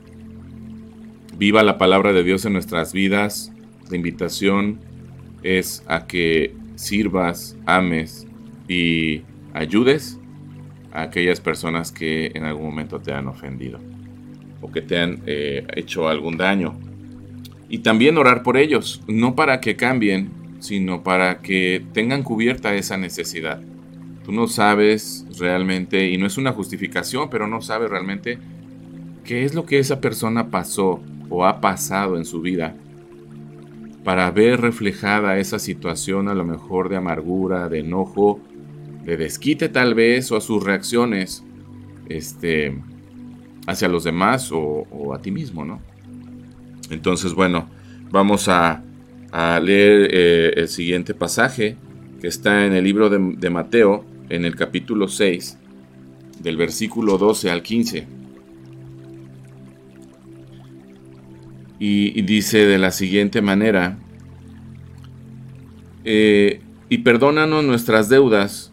viva 1.37 1.63
la 1.63 1.77
palabra 1.77 2.13
de 2.13 2.23
Dios 2.23 2.45
en 2.45 2.53
nuestras 2.53 2.93
vidas, 2.93 3.51
la 3.89 3.97
invitación 3.97 4.79
es 5.41 5.83
a 5.87 6.07
que 6.07 6.55
sirvas, 6.75 7.57
ames 7.65 8.27
y 8.67 9.21
ayudes 9.53 10.19
aquellas 10.93 11.41
personas 11.41 11.91
que 11.91 12.31
en 12.35 12.43
algún 12.43 12.65
momento 12.65 12.99
te 12.99 13.11
han 13.11 13.27
ofendido 13.27 13.79
o 14.61 14.71
que 14.71 14.81
te 14.81 14.99
han 14.99 15.21
eh, 15.25 15.65
hecho 15.75 16.07
algún 16.07 16.37
daño. 16.37 16.79
Y 17.67 17.79
también 17.79 18.17
orar 18.17 18.43
por 18.43 18.57
ellos, 18.57 19.01
no 19.07 19.35
para 19.35 19.59
que 19.59 19.75
cambien, 19.75 20.29
sino 20.59 21.03
para 21.03 21.39
que 21.41 21.83
tengan 21.93 22.23
cubierta 22.23 22.75
esa 22.75 22.95
necesidad. 22.95 23.59
Tú 24.23 24.31
no 24.31 24.47
sabes 24.47 25.25
realmente, 25.37 26.07
y 26.07 26.17
no 26.17 26.27
es 26.27 26.37
una 26.37 26.53
justificación, 26.53 27.29
pero 27.29 27.47
no 27.47 27.61
sabes 27.61 27.89
realmente 27.89 28.37
qué 29.25 29.43
es 29.43 29.53
lo 29.53 29.65
que 29.65 29.79
esa 29.79 29.99
persona 29.99 30.49
pasó 30.49 31.01
o 31.29 31.45
ha 31.45 31.59
pasado 31.59 32.17
en 32.17 32.23
su 32.23 32.41
vida 32.41 32.75
para 34.03 34.29
ver 34.31 34.61
reflejada 34.61 35.39
esa 35.39 35.59
situación 35.59 36.27
a 36.27 36.35
lo 36.35 36.43
mejor 36.43 36.89
de 36.89 36.97
amargura, 36.97 37.69
de 37.69 37.79
enojo 37.79 38.39
de 39.05 39.17
desquite 39.17 39.69
tal 39.69 39.93
vez 39.93 40.31
o 40.31 40.37
a 40.37 40.41
sus 40.41 40.63
reacciones 40.63 41.43
este, 42.09 42.77
hacia 43.67 43.87
los 43.87 44.03
demás 44.03 44.49
o, 44.51 45.13
a 45.13 45.21
ti 45.21 45.31
mismo, 45.31 45.65
¿no? 45.65 45.81
Entonces, 46.89 47.33
bueno, 47.33 47.69
vamos 48.11 48.47
a, 48.47 48.83
leer 49.61 50.09
eh, 50.11 50.53
el 50.57 50.67
siguiente 50.67 51.15
pasaje 51.15 51.75
que 52.21 52.27
está 52.27 52.67
en 52.67 52.73
el 52.73 52.83
libro 52.83 53.09
de, 53.09 53.49
Mateo, 53.49 54.05
en 54.29 54.45
el 54.45 54.55
capítulo 54.55 55.07
6, 55.07 55.57
del 56.39 56.55
versículo 56.55 57.17
12 57.17 57.49
al 57.49 57.63
15. 57.63 58.07
Y, 61.79 62.21
dice 62.21 62.59
de 62.59 62.77
la 62.77 62.91
siguiente 62.91 63.41
manera, 63.41 63.97
eh, 66.05 66.61
y 66.89 66.99
perdónanos 66.99 67.63
nuestras 67.63 68.07
deudas 68.09 68.72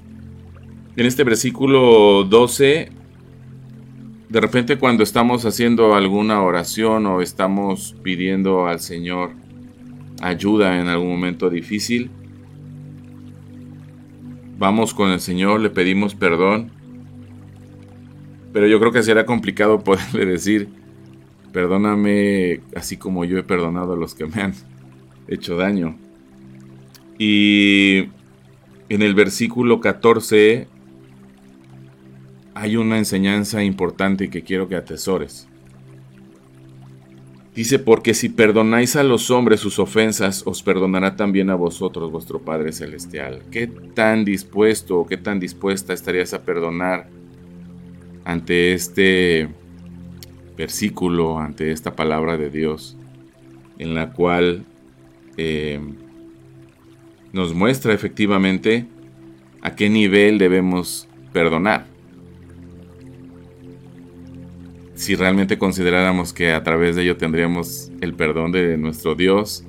En 0.97 1.05
este 1.05 1.23
versículo 1.23 2.25
12, 2.25 2.91
de 4.27 4.41
repente 4.41 4.77
cuando 4.77 5.03
estamos 5.03 5.45
haciendo 5.45 5.95
alguna 5.95 6.41
oración 6.41 7.05
o 7.05 7.21
estamos 7.21 7.95
pidiendo 8.03 8.67
al 8.67 8.81
Señor 8.81 9.31
ayuda 10.21 10.81
en 10.81 10.87
algún 10.87 11.09
momento 11.09 11.49
difícil, 11.49 12.11
vamos 14.57 14.93
con 14.93 15.11
el 15.11 15.21
Señor, 15.21 15.61
le 15.61 15.69
pedimos 15.69 16.13
perdón, 16.13 16.71
pero 18.51 18.67
yo 18.67 18.77
creo 18.81 18.91
que 18.91 19.01
será 19.01 19.25
complicado 19.25 19.79
poderle 19.85 20.25
decir, 20.25 20.67
perdóname 21.53 22.59
así 22.75 22.97
como 22.97 23.23
yo 23.23 23.37
he 23.37 23.43
perdonado 23.43 23.93
a 23.93 23.97
los 23.97 24.13
que 24.13 24.25
me 24.25 24.41
han 24.41 24.53
hecho 25.29 25.55
daño. 25.55 25.97
Y 27.17 28.09
en 28.89 29.01
el 29.03 29.15
versículo 29.15 29.79
14 29.79 30.67
hay 32.61 32.77
una 32.77 32.99
enseñanza 32.99 33.63
importante 33.63 34.29
que 34.29 34.43
quiero 34.43 34.67
que 34.67 34.75
atesores. 34.75 35.47
Dice, 37.55 37.79
porque 37.79 38.13
si 38.13 38.29
perdonáis 38.29 38.95
a 38.95 39.01
los 39.01 39.31
hombres 39.31 39.61
sus 39.61 39.79
ofensas, 39.79 40.43
os 40.45 40.61
perdonará 40.61 41.15
también 41.15 41.49
a 41.49 41.55
vosotros 41.55 42.11
vuestro 42.11 42.39
Padre 42.39 42.71
Celestial. 42.71 43.41
¿Qué 43.49 43.65
tan 43.65 44.25
dispuesto 44.25 44.99
o 44.99 45.07
qué 45.07 45.17
tan 45.17 45.39
dispuesta 45.39 45.91
estarías 45.91 46.35
a 46.35 46.43
perdonar 46.43 47.09
ante 48.25 48.73
este 48.73 49.49
versículo, 50.55 51.39
ante 51.39 51.71
esta 51.71 51.95
palabra 51.95 52.37
de 52.37 52.51
Dios, 52.51 52.95
en 53.79 53.95
la 53.95 54.13
cual 54.13 54.65
eh, 55.35 55.79
nos 57.33 57.55
muestra 57.55 57.91
efectivamente 57.91 58.85
a 59.63 59.75
qué 59.75 59.89
nivel 59.89 60.37
debemos 60.37 61.07
perdonar? 61.33 61.90
Si 65.01 65.15
realmente 65.15 65.57
consideráramos 65.57 66.31
que 66.31 66.51
a 66.51 66.61
través 66.61 66.95
de 66.95 67.01
ello 67.01 67.17
tendríamos 67.17 67.91
el 68.01 68.13
perdón 68.13 68.51
de 68.51 68.77
nuestro 68.77 69.15
Dios, 69.15 69.65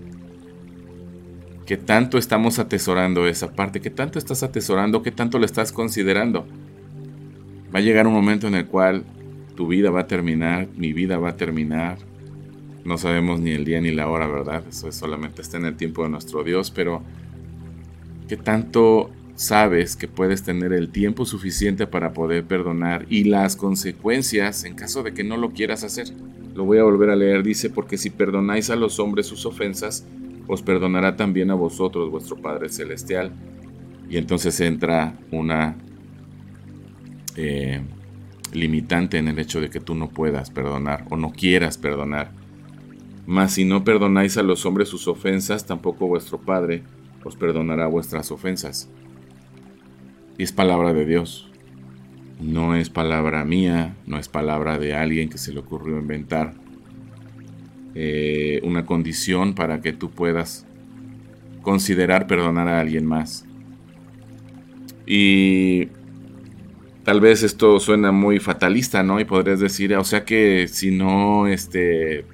¿qué 1.64 1.78
tanto 1.78 2.18
estamos 2.18 2.58
atesorando 2.58 3.26
esa 3.26 3.50
parte? 3.54 3.80
¿Qué 3.80 3.88
tanto 3.88 4.18
estás 4.18 4.42
atesorando? 4.42 5.02
¿Qué 5.02 5.10
tanto 5.10 5.38
lo 5.38 5.46
estás 5.46 5.72
considerando? 5.72 6.46
Va 7.74 7.78
a 7.78 7.80
llegar 7.80 8.06
un 8.06 8.12
momento 8.12 8.46
en 8.46 8.56
el 8.56 8.66
cual 8.66 9.04
tu 9.56 9.68
vida 9.68 9.90
va 9.90 10.00
a 10.00 10.06
terminar, 10.06 10.68
mi 10.76 10.92
vida 10.92 11.16
va 11.16 11.30
a 11.30 11.36
terminar. 11.38 11.96
No 12.84 12.98
sabemos 12.98 13.40
ni 13.40 13.52
el 13.52 13.64
día 13.64 13.80
ni 13.80 13.90
la 13.90 14.10
hora, 14.10 14.26
¿verdad? 14.26 14.62
Eso 14.68 14.92
solamente 14.92 15.40
está 15.40 15.56
en 15.56 15.64
el 15.64 15.76
tiempo 15.78 16.02
de 16.02 16.10
nuestro 16.10 16.44
Dios, 16.44 16.70
pero 16.70 17.02
¿qué 18.28 18.36
tanto 18.36 19.10
sabes 19.34 19.96
que 19.96 20.08
puedes 20.08 20.42
tener 20.42 20.72
el 20.72 20.90
tiempo 20.90 21.24
suficiente 21.24 21.86
para 21.86 22.12
poder 22.12 22.44
perdonar 22.44 23.06
y 23.08 23.24
las 23.24 23.56
consecuencias 23.56 24.64
en 24.64 24.74
caso 24.74 25.02
de 25.02 25.14
que 25.14 25.24
no 25.24 25.36
lo 25.36 25.50
quieras 25.50 25.84
hacer. 25.84 26.08
Lo 26.54 26.64
voy 26.64 26.78
a 26.78 26.84
volver 26.84 27.10
a 27.10 27.16
leer, 27.16 27.42
dice, 27.42 27.70
porque 27.70 27.96
si 27.96 28.10
perdonáis 28.10 28.70
a 28.70 28.76
los 28.76 29.00
hombres 29.00 29.26
sus 29.26 29.46
ofensas, 29.46 30.06
os 30.46 30.62
perdonará 30.62 31.16
también 31.16 31.50
a 31.50 31.54
vosotros 31.54 32.10
vuestro 32.10 32.36
Padre 32.36 32.68
Celestial. 32.68 33.32
Y 34.10 34.18
entonces 34.18 34.60
entra 34.60 35.18
una 35.30 35.76
eh, 37.36 37.80
limitante 38.52 39.16
en 39.16 39.28
el 39.28 39.38
hecho 39.38 39.60
de 39.60 39.70
que 39.70 39.80
tú 39.80 39.94
no 39.94 40.10
puedas 40.10 40.50
perdonar 40.50 41.06
o 41.10 41.16
no 41.16 41.32
quieras 41.32 41.78
perdonar. 41.78 42.32
Mas 43.26 43.54
si 43.54 43.64
no 43.64 43.84
perdonáis 43.84 44.36
a 44.36 44.42
los 44.42 44.66
hombres 44.66 44.88
sus 44.88 45.08
ofensas, 45.08 45.64
tampoco 45.64 46.06
vuestro 46.06 46.38
Padre 46.38 46.82
os 47.24 47.36
perdonará 47.36 47.86
vuestras 47.86 48.30
ofensas. 48.30 48.90
Y 50.42 50.44
es 50.44 50.50
palabra 50.50 50.92
de 50.92 51.06
Dios. 51.06 51.48
No 52.40 52.74
es 52.74 52.90
palabra 52.90 53.44
mía, 53.44 53.94
no 54.06 54.18
es 54.18 54.26
palabra 54.26 54.76
de 54.76 54.92
alguien 54.92 55.28
que 55.28 55.38
se 55.38 55.52
le 55.52 55.60
ocurrió 55.60 56.00
inventar 56.00 56.54
eh, 57.94 58.60
una 58.64 58.84
condición 58.84 59.54
para 59.54 59.80
que 59.80 59.92
tú 59.92 60.10
puedas 60.10 60.66
considerar 61.60 62.26
perdonar 62.26 62.66
a 62.66 62.80
alguien 62.80 63.06
más. 63.06 63.46
Y 65.06 65.90
tal 67.04 67.20
vez 67.20 67.44
esto 67.44 67.78
suena 67.78 68.10
muy 68.10 68.40
fatalista, 68.40 69.04
¿no? 69.04 69.20
Y 69.20 69.24
podrías 69.24 69.60
decir, 69.60 69.94
o 69.94 70.02
sea 70.02 70.24
que 70.24 70.66
si 70.66 70.90
no 70.90 71.46
este, 71.46 72.24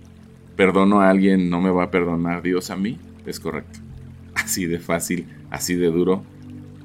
perdono 0.56 1.02
a 1.02 1.10
alguien, 1.10 1.50
no 1.50 1.60
me 1.60 1.68
va 1.68 1.82
a 1.84 1.90
perdonar 1.90 2.40
Dios 2.40 2.70
a 2.70 2.76
mí. 2.76 2.98
Es 3.26 3.38
correcto. 3.38 3.80
Así 4.34 4.64
de 4.64 4.78
fácil, 4.78 5.26
así 5.50 5.74
de 5.74 5.88
duro 5.88 6.24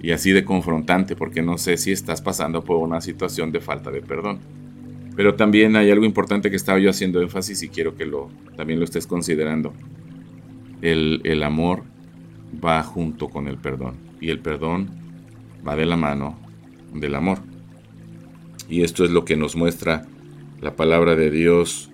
y 0.04 0.12
así 0.12 0.34
de 0.34 0.44
confrontante, 0.44 1.16
porque 1.16 1.42
no 1.42 1.58
sé 1.58 1.78
si 1.78 1.94
estás 1.94 2.22
pasando 2.22 2.62
por 2.62 2.78
una 2.78 3.00
situación 3.00 3.54
de 3.54 3.62
falta 3.62 3.90
de 3.90 4.02
perdón. 4.02 4.40
Pero 5.16 5.36
también 5.36 5.78
hay 5.78 5.90
algo 5.92 6.04
importante 6.04 6.50
que 6.50 6.58
estaba 6.58 6.78
yo 6.78 6.90
haciendo 6.90 7.22
énfasis 7.22 7.64
y 7.64 7.70
quiero 7.70 7.96
que 7.96 8.06
lo, 8.06 8.30
también 8.58 8.80
lo 8.80 8.86
estés 8.86 9.08
considerando. 9.08 9.74
El, 10.82 11.22
el 11.24 11.42
amor 11.42 11.84
va 12.64 12.84
junto 12.84 13.30
con 13.30 13.48
el 13.48 13.58
perdón 13.58 13.96
y 14.20 14.30
el 14.30 14.40
perdón 14.40 14.90
va 15.66 15.78
de 15.78 15.86
la 15.86 15.96
mano 15.96 16.38
del 16.94 17.16
amor. 17.16 17.40
Y 18.68 18.82
esto 18.82 19.06
es 19.06 19.12
lo 19.12 19.24
que 19.24 19.38
nos 19.38 19.56
muestra 19.56 20.06
la 20.60 20.76
palabra 20.76 21.16
de 21.16 21.32
Dios. 21.32 21.90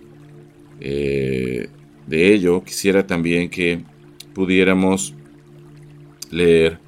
Eh, 0.80 1.70
de 2.08 2.34
ello, 2.34 2.64
quisiera 2.64 3.06
también 3.06 3.52
que 3.52 3.84
pudiéramos 4.34 5.14
leer 6.32 6.80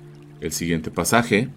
el 0.42 0.52
siguiente 0.52 0.92
pasaje 0.92 1.50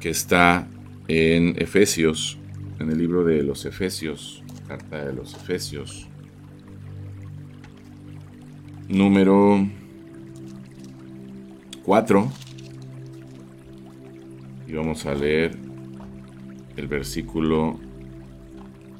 que 0.00 0.10
está 0.10 0.68
en 1.08 1.60
Efesios 1.60 2.38
en 2.78 2.90
el 2.90 2.98
libro 2.98 3.24
de 3.24 3.42
los 3.42 3.64
Efesios, 3.64 4.42
carta 4.68 5.04
de 5.04 5.12
los 5.12 5.34
Efesios, 5.34 6.08
número 8.88 9.66
4, 11.84 12.32
y 14.68 14.72
vamos 14.72 15.06
a 15.06 15.14
leer 15.14 15.56
el 16.76 16.86
versículo 16.86 17.80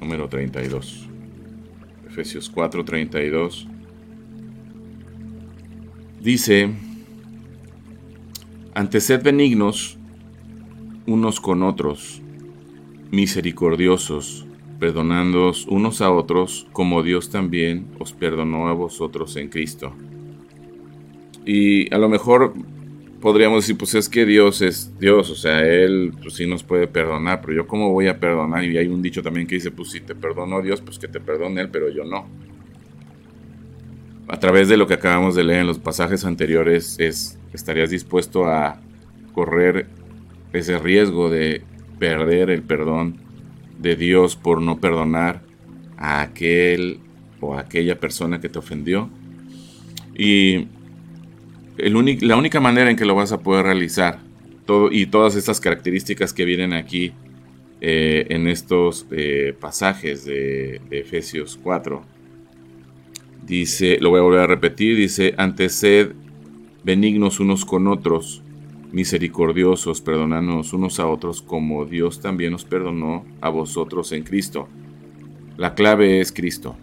número 0.01 0.27
32. 0.27 1.07
Efesios 2.07 2.49
4, 2.49 2.83
32. 2.83 3.67
Dice, 6.19 6.73
ante 8.77 9.01
sed 9.01 9.23
benignos 9.23 9.97
unos 11.07 11.41
con 11.41 11.63
otros 11.63 12.21
misericordiosos, 13.09 14.45
perdonándoos 14.79 15.65
unos 15.65 15.99
a 16.01 16.11
otros, 16.11 16.67
como 16.73 17.01
Dios 17.01 17.31
también 17.31 17.87
os 17.97 18.13
perdonó 18.13 18.67
a 18.67 18.73
vosotros 18.73 19.35
en 19.37 19.49
Cristo. 19.49 19.95
Y 21.43 21.91
a 21.91 21.97
lo 21.97 22.07
mejor 22.07 22.53
podríamos 23.19 23.63
decir, 23.63 23.79
pues 23.79 23.95
es 23.95 24.07
que 24.09 24.27
Dios 24.27 24.61
es 24.61 24.95
Dios, 24.99 25.31
o 25.31 25.35
sea, 25.35 25.61
Él 25.61 26.13
pues 26.21 26.35
sí 26.35 26.45
nos 26.45 26.61
puede 26.61 26.85
perdonar, 26.85 27.41
pero 27.41 27.53
yo 27.53 27.65
cómo 27.65 27.91
voy 27.91 28.09
a 28.09 28.19
perdonar? 28.19 28.63
Y 28.63 28.77
hay 28.77 28.89
un 28.89 29.01
dicho 29.01 29.23
también 29.23 29.47
que 29.47 29.55
dice, 29.55 29.71
pues 29.71 29.89
si 29.89 30.01
te 30.01 30.13
perdonó 30.13 30.61
Dios, 30.61 30.81
pues 30.81 30.99
que 30.99 31.07
te 31.07 31.19
perdone 31.19 31.61
Él, 31.61 31.69
pero 31.71 31.89
yo 31.89 32.03
no. 32.03 32.27
A 34.27 34.39
través 34.39 34.67
de 34.67 34.77
lo 34.77 34.87
que 34.87 34.95
acabamos 34.95 35.35
de 35.35 35.43
leer 35.43 35.61
en 35.61 35.67
los 35.67 35.79
pasajes 35.79 36.25
anteriores, 36.25 36.97
es, 36.99 37.39
estarías 37.53 37.89
dispuesto 37.89 38.45
a 38.45 38.79
correr 39.33 39.87
ese 40.53 40.77
riesgo 40.79 41.29
de 41.29 41.61
perder 41.99 42.49
el 42.49 42.61
perdón 42.61 43.15
de 43.79 43.95
Dios 43.95 44.35
por 44.35 44.61
no 44.61 44.79
perdonar 44.79 45.41
a 45.97 46.21
aquel 46.21 46.99
o 47.39 47.55
a 47.55 47.61
aquella 47.61 47.99
persona 47.99 48.41
que 48.41 48.49
te 48.49 48.59
ofendió. 48.59 49.09
Y 50.15 50.67
la 51.77 52.35
única 52.35 52.59
manera 52.59 52.89
en 52.89 52.97
que 52.97 53.05
lo 53.05 53.15
vas 53.15 53.31
a 53.31 53.39
poder 53.39 53.65
realizar, 53.65 54.19
y 54.91 55.05
todas 55.05 55.35
estas 55.35 55.61
características 55.61 56.33
que 56.33 56.43
vienen 56.43 56.73
aquí 56.73 57.13
eh, 57.79 58.25
en 58.29 58.47
estos 58.47 59.05
eh, 59.11 59.55
pasajes 59.57 60.25
de, 60.25 60.81
de, 60.89 60.99
Efesios 60.99 61.57
4, 61.63 62.03
dice, 63.47 63.97
lo 64.01 64.09
voy 64.09 64.19
a 64.19 64.23
volver 64.23 64.41
a 64.41 64.47
repetir, 64.47 64.97
dice, 64.97 65.33
ante 65.37 65.69
sed 65.69 66.11
benignos 66.83 67.39
unos 67.39 67.65
con 67.65 67.87
otros, 67.87 68.43
misericordiosos, 68.91 70.01
perdonándonos 70.01 70.73
unos 70.73 70.99
a 70.99 71.07
otros 71.07 71.41
como 71.41 71.85
Dios 71.85 72.21
también 72.21 72.51
nos 72.51 72.65
perdonó 72.65 73.25
a 73.41 73.49
vosotros 73.49 74.11
en 74.11 74.23
Cristo. 74.23 74.67
La 75.57 75.73
clave 75.73 76.19
es 76.19 76.31
Cristo. 76.31 76.75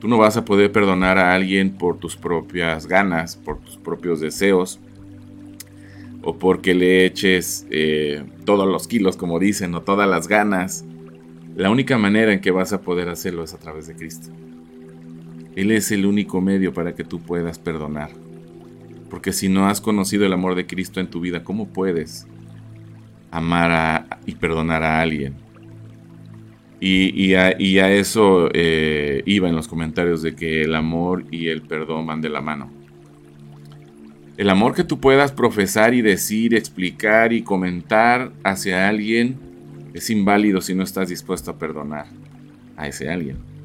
Tú 0.00 0.08
no 0.08 0.18
vas 0.18 0.36
a 0.36 0.44
poder 0.44 0.72
perdonar 0.72 1.18
a 1.18 1.34
alguien 1.34 1.72
por 1.72 1.98
tus 1.98 2.16
propias 2.16 2.86
ganas, 2.86 3.36
por 3.36 3.60
tus 3.60 3.76
propios 3.76 4.20
deseos, 4.20 4.80
o 6.22 6.36
porque 6.36 6.74
le 6.74 7.06
eches 7.06 7.66
eh, 7.70 8.24
todos 8.44 8.66
los 8.66 8.88
kilos, 8.88 9.16
como 9.16 9.38
dicen, 9.38 9.74
o 9.74 9.82
todas 9.82 10.08
las 10.08 10.28
ganas. 10.28 10.84
La 11.54 11.70
única 11.70 11.96
manera 11.96 12.32
en 12.32 12.40
que 12.40 12.50
vas 12.50 12.72
a 12.72 12.82
poder 12.82 13.08
hacerlo 13.08 13.44
es 13.44 13.54
a 13.54 13.58
través 13.58 13.86
de 13.86 13.94
Cristo. 13.94 14.28
Él 15.56 15.70
es 15.70 15.90
el 15.90 16.04
único 16.04 16.40
medio 16.42 16.72
para 16.74 16.94
que 16.94 17.02
tú 17.02 17.20
puedas 17.20 17.58
perdonar. 17.58 18.10
Porque 19.10 19.32
si 19.32 19.48
no 19.48 19.68
has 19.68 19.80
conocido 19.80 20.26
el 20.26 20.32
amor 20.34 20.54
de 20.54 20.66
Cristo 20.66 21.00
en 21.00 21.08
tu 21.08 21.20
vida, 21.20 21.42
¿cómo 21.42 21.66
puedes 21.66 22.26
amar 23.30 24.20
y 24.26 24.34
perdonar 24.34 24.82
a 24.82 25.00
alguien? 25.00 25.34
Y, 26.78 27.32
a, 27.34 27.50
eso 27.90 28.50
eh, 28.52 29.22
iba 29.24 29.48
en 29.48 29.56
los 29.56 29.66
comentarios 29.66 30.20
de 30.20 30.36
que 30.36 30.62
el 30.62 30.74
amor 30.74 31.24
y 31.30 31.48
el 31.48 31.62
perdón 31.62 32.06
van 32.06 32.20
de 32.20 32.28
la 32.28 32.42
mano. 32.42 32.70
El 34.36 34.50
amor 34.50 34.74
que 34.74 34.84
tú 34.84 35.00
puedas 35.00 35.32
profesar 35.32 35.94
y 35.94 36.02
decir, 36.02 36.54
explicar 36.54 37.32
y 37.32 37.40
comentar 37.40 38.32
hacia 38.44 38.86
alguien 38.86 39.38
es 39.94 40.10
inválido 40.10 40.60
si 40.60 40.74
no 40.74 40.82
estás 40.82 41.08
dispuesto 41.08 41.50
a 41.50 41.58
perdonar 41.58 42.06
a 42.76 42.86
ese 42.86 43.08
alguien. 43.08 43.55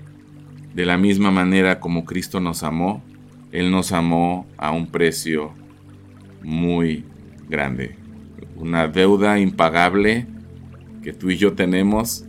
De 0.73 0.86
la 0.86 0.97
misma 0.97 1.31
manera 1.31 1.81
como 1.81 2.05
Cristo 2.05 2.39
nos 2.39 2.63
amó, 2.63 3.03
él 3.51 3.71
nos 3.71 3.91
amó 3.91 4.47
a 4.57 4.71
un 4.71 4.88
precio 4.88 5.51
muy 6.41 7.03
grande. 7.49 7.97
Una 8.55 8.88
deuda 8.88 9.38
impagable 9.39 10.27
que 11.03 11.12
tú 11.12 11.29
y 11.29 11.36
yo 11.36 11.53
tenemos 11.53 12.23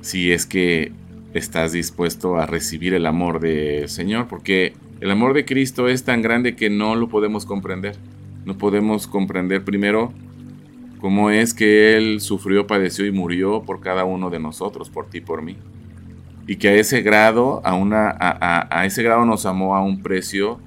si 0.00 0.32
es 0.32 0.46
que 0.46 0.90
estás 1.32 1.70
dispuesto 1.70 2.38
a 2.38 2.46
recibir 2.46 2.92
el 2.92 3.06
amor 3.06 3.38
del 3.38 3.88
Señor, 3.88 4.26
porque 4.26 4.72
el 5.00 5.10
amor 5.10 5.32
de 5.32 5.44
Cristo 5.44 5.88
es 5.88 6.02
tan 6.02 6.22
grande 6.22 6.56
que 6.56 6.70
no 6.70 6.96
lo 6.96 7.08
podemos 7.08 7.46
comprender. 7.46 7.96
No 8.44 8.58
podemos 8.58 9.06
comprender 9.06 9.62
primero 9.62 10.12
cómo 10.98 11.30
es 11.30 11.54
que 11.54 11.96
Él 11.96 12.20
sufrió, 12.20 12.66
padeció 12.66 13.06
y 13.06 13.12
murió 13.12 13.62
por 13.62 13.80
cada 13.80 14.04
uno 14.04 14.28
de 14.28 14.40
nosotros, 14.40 14.90
por 14.90 15.06
ti, 15.06 15.20
por 15.20 15.42
mí 15.42 15.56
y 16.46 16.56
que 16.56 16.68
a 16.68 16.74
ese 16.74 17.02
grado, 17.02 17.60
a, 17.64 17.74
una, 17.74 18.14
a, 18.18 18.84
ese 18.84 19.02
grado 19.02 19.24
nos 19.24 19.46
amó 19.46 19.76
a 19.76 19.82
un 19.82 20.02
precio 20.02 20.60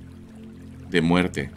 de 0.90 1.02
muerte. 1.02 1.50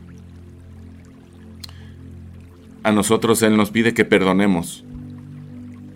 A 2.82 2.92
nosotros 2.92 3.42
Él 3.42 3.56
nos 3.56 3.70
pide 3.70 3.94
que 3.94 4.04
perdonemos 4.04 4.84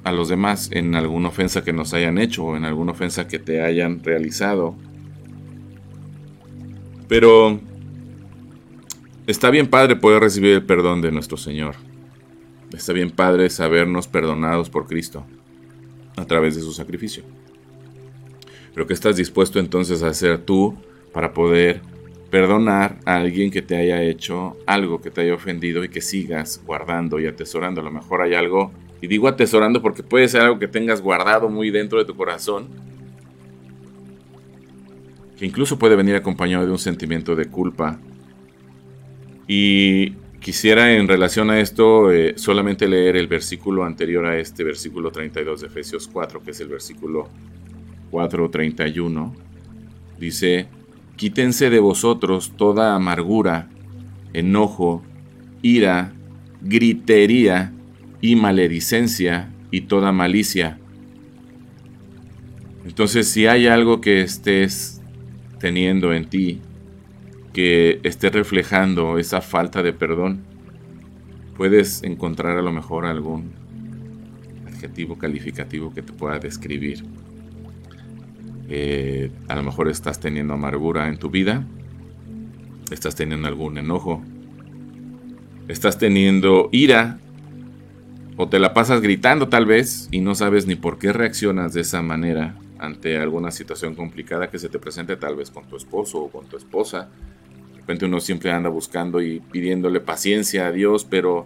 a 0.04 0.12
los 0.12 0.28
demás 0.28 0.68
en 0.72 0.94
alguna 0.94 1.28
ofensa 1.28 1.62
que 1.62 1.72
nos 1.72 1.94
hayan 1.94 2.18
hecho 2.18 2.44
o 2.44 2.56
en 2.56 2.64
alguna 2.64 2.92
ofensa 2.92 3.28
que 3.28 3.38
te 3.38 3.62
hayan 3.62 4.02
realizado. 4.02 4.74
Pero 7.08 7.60
está 9.26 9.50
bien 9.50 9.68
padre 9.68 9.96
poder 9.96 10.20
recibir 10.20 10.54
el 10.54 10.64
perdón 10.64 11.02
de 11.02 11.12
nuestro 11.12 11.36
Señor. 11.36 11.76
Está 12.72 12.92
bien 12.92 13.10
padre 13.10 13.50
sabernos 13.50 14.08
perdonados 14.08 14.70
por 14.70 14.86
Cristo 14.86 15.24
a 16.16 16.24
través 16.24 16.54
de 16.54 16.62
su 16.62 16.72
sacrificio. 16.72 17.22
Pero 18.74 18.86
¿qué 18.86 18.94
estás 18.94 19.16
dispuesto 19.16 19.58
entonces 19.58 20.02
a 20.02 20.08
hacer 20.08 20.38
tú 20.38 20.76
para 21.12 21.32
poder 21.32 21.80
perdonar 22.30 22.98
a 23.04 23.16
alguien 23.16 23.50
que 23.50 23.60
te 23.60 23.76
haya 23.76 24.02
hecho 24.02 24.56
algo, 24.66 25.00
que 25.00 25.10
te 25.10 25.20
haya 25.20 25.34
ofendido 25.34 25.84
y 25.84 25.88
que 25.88 26.00
sigas 26.00 26.62
guardando 26.64 27.20
y 27.20 27.26
atesorando? 27.26 27.80
A 27.80 27.84
lo 27.84 27.90
mejor 27.90 28.22
hay 28.22 28.34
algo, 28.34 28.72
y 29.00 29.08
digo 29.08 29.28
atesorando 29.28 29.82
porque 29.82 30.02
puede 30.02 30.28
ser 30.28 30.42
algo 30.42 30.58
que 30.58 30.68
tengas 30.68 31.02
guardado 31.02 31.48
muy 31.48 31.70
dentro 31.70 31.98
de 31.98 32.04
tu 32.04 32.16
corazón, 32.16 32.68
que 35.36 35.44
incluso 35.44 35.78
puede 35.78 35.96
venir 35.96 36.14
acompañado 36.14 36.64
de 36.64 36.70
un 36.70 36.78
sentimiento 36.78 37.34
de 37.34 37.46
culpa. 37.46 37.98
Y 39.48 40.12
quisiera 40.40 40.92
en 40.94 41.08
relación 41.08 41.50
a 41.50 41.60
esto 41.60 42.12
eh, 42.12 42.34
solamente 42.36 42.86
leer 42.86 43.16
el 43.16 43.26
versículo 43.26 43.84
anterior 43.84 44.24
a 44.24 44.38
este, 44.38 44.62
versículo 44.62 45.10
32 45.10 45.62
de 45.62 45.66
Efesios 45.66 46.08
4, 46.08 46.42
que 46.42 46.52
es 46.52 46.60
el 46.60 46.68
versículo 46.68 47.28
4.31. 48.12 49.32
Dice, 50.20 50.68
quítense 51.16 51.70
de 51.70 51.80
vosotros 51.80 52.52
toda 52.56 52.94
amargura, 52.94 53.68
enojo, 54.32 55.02
ira, 55.62 56.12
gritería 56.60 57.72
y 58.20 58.36
maledicencia 58.36 59.50
y 59.70 59.82
toda 59.82 60.12
malicia. 60.12 60.78
Entonces, 62.84 63.28
si 63.28 63.46
hay 63.46 63.66
algo 63.66 64.00
que 64.00 64.20
estés 64.20 65.00
teniendo 65.58 66.12
en 66.12 66.28
ti, 66.28 66.60
que 67.52 68.00
esté 68.02 68.30
reflejando 68.30 69.18
esa 69.18 69.40
falta 69.40 69.82
de 69.82 69.92
perdón, 69.92 70.40
puedes 71.56 72.02
encontrar 72.02 72.58
a 72.58 72.62
lo 72.62 72.72
mejor 72.72 73.06
algún 73.06 73.52
adjetivo 74.66 75.16
calificativo 75.16 75.92
que 75.94 76.02
te 76.02 76.12
pueda 76.12 76.38
describir. 76.38 77.04
Eh, 78.74 79.30
a 79.48 79.56
lo 79.56 79.62
mejor 79.62 79.90
estás 79.90 80.18
teniendo 80.18 80.54
amargura 80.54 81.08
en 81.08 81.18
tu 81.18 81.28
vida, 81.28 81.66
estás 82.90 83.14
teniendo 83.14 83.46
algún 83.46 83.76
enojo, 83.76 84.22
estás 85.68 85.98
teniendo 85.98 86.70
ira 86.72 87.18
o 88.38 88.48
te 88.48 88.58
la 88.58 88.72
pasas 88.72 89.02
gritando 89.02 89.50
tal 89.50 89.66
vez 89.66 90.08
y 90.10 90.22
no 90.22 90.34
sabes 90.34 90.66
ni 90.66 90.74
por 90.74 90.98
qué 90.98 91.12
reaccionas 91.12 91.74
de 91.74 91.82
esa 91.82 92.00
manera 92.00 92.56
ante 92.78 93.18
alguna 93.18 93.50
situación 93.50 93.94
complicada 93.94 94.48
que 94.48 94.58
se 94.58 94.70
te 94.70 94.78
presente 94.78 95.18
tal 95.18 95.36
vez 95.36 95.50
con 95.50 95.66
tu 95.66 95.76
esposo 95.76 96.20
o 96.20 96.30
con 96.30 96.46
tu 96.46 96.56
esposa. 96.56 97.10
De 97.72 97.76
repente 97.76 98.06
uno 98.06 98.20
siempre 98.20 98.52
anda 98.52 98.70
buscando 98.70 99.20
y 99.20 99.40
pidiéndole 99.40 100.00
paciencia 100.00 100.68
a 100.68 100.72
Dios, 100.72 101.04
pero 101.04 101.44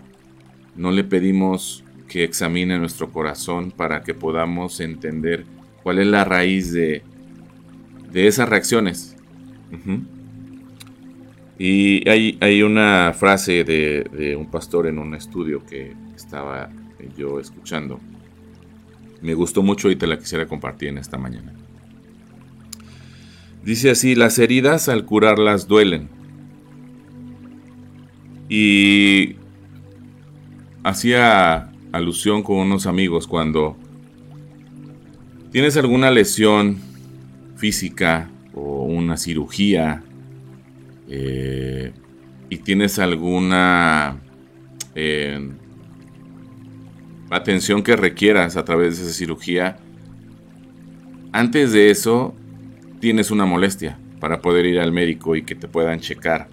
no 0.76 0.92
le 0.92 1.02
pedimos 1.02 1.82
que 2.06 2.22
examine 2.22 2.78
nuestro 2.78 3.10
corazón 3.10 3.72
para 3.72 4.04
que 4.04 4.14
podamos 4.14 4.78
entender 4.78 5.44
cuál 5.82 5.98
es 5.98 6.06
la 6.06 6.22
raíz 6.22 6.72
de, 6.72 7.02
de 8.16 8.26
esas 8.26 8.48
reacciones. 8.48 9.14
Y 11.58 12.08
hay, 12.08 12.38
hay, 12.40 12.62
una 12.62 13.12
frase 13.12 13.62
de, 13.62 14.06
de 14.10 14.36
un 14.36 14.50
pastor 14.50 14.86
en 14.86 14.98
un 14.98 15.14
estudio 15.14 15.64
que 15.66 15.94
estaba 16.14 16.70
yo 17.16 17.38
escuchando 17.38 18.00
me 19.20 19.34
gustó 19.34 19.62
mucho 19.62 19.90
y 19.90 19.96
te 19.96 20.06
la 20.06 20.18
quisiera 20.18 20.46
compartir 20.46 20.88
en 20.88 20.98
esta 20.98 21.18
mañana. 21.18 21.52
Dice 23.62 23.90
así, 23.90 24.14
las 24.14 24.38
heridas 24.38 24.88
al 24.88 25.04
curarlas 25.04 25.66
duelen. 25.66 26.08
Y 28.48 29.36
hacía 30.84 31.72
alusión 31.92 32.42
con 32.42 32.58
unos 32.58 32.86
amigos 32.86 33.26
cuando 33.26 33.76
tienes 35.50 35.76
alguna 35.76 36.10
lesión 36.10 36.78
física 37.56 38.30
o 38.54 38.84
una 38.84 39.16
cirugía 39.16 40.02
eh, 41.08 41.92
y 42.48 42.58
tienes 42.58 42.98
alguna 42.98 44.20
eh, 44.94 45.50
atención 47.30 47.82
que 47.82 47.96
requieras 47.96 48.56
a 48.56 48.64
través 48.64 48.98
de 48.98 49.04
esa 49.04 49.12
cirugía, 49.12 49.78
antes 51.32 51.72
de 51.72 51.90
eso 51.90 52.34
tienes 53.00 53.30
una 53.30 53.46
molestia 53.46 53.98
para 54.20 54.40
poder 54.40 54.66
ir 54.66 54.80
al 54.80 54.92
médico 54.92 55.36
y 55.36 55.42
que 55.42 55.54
te 55.54 55.68
puedan 55.68 56.00
checar 56.00 56.48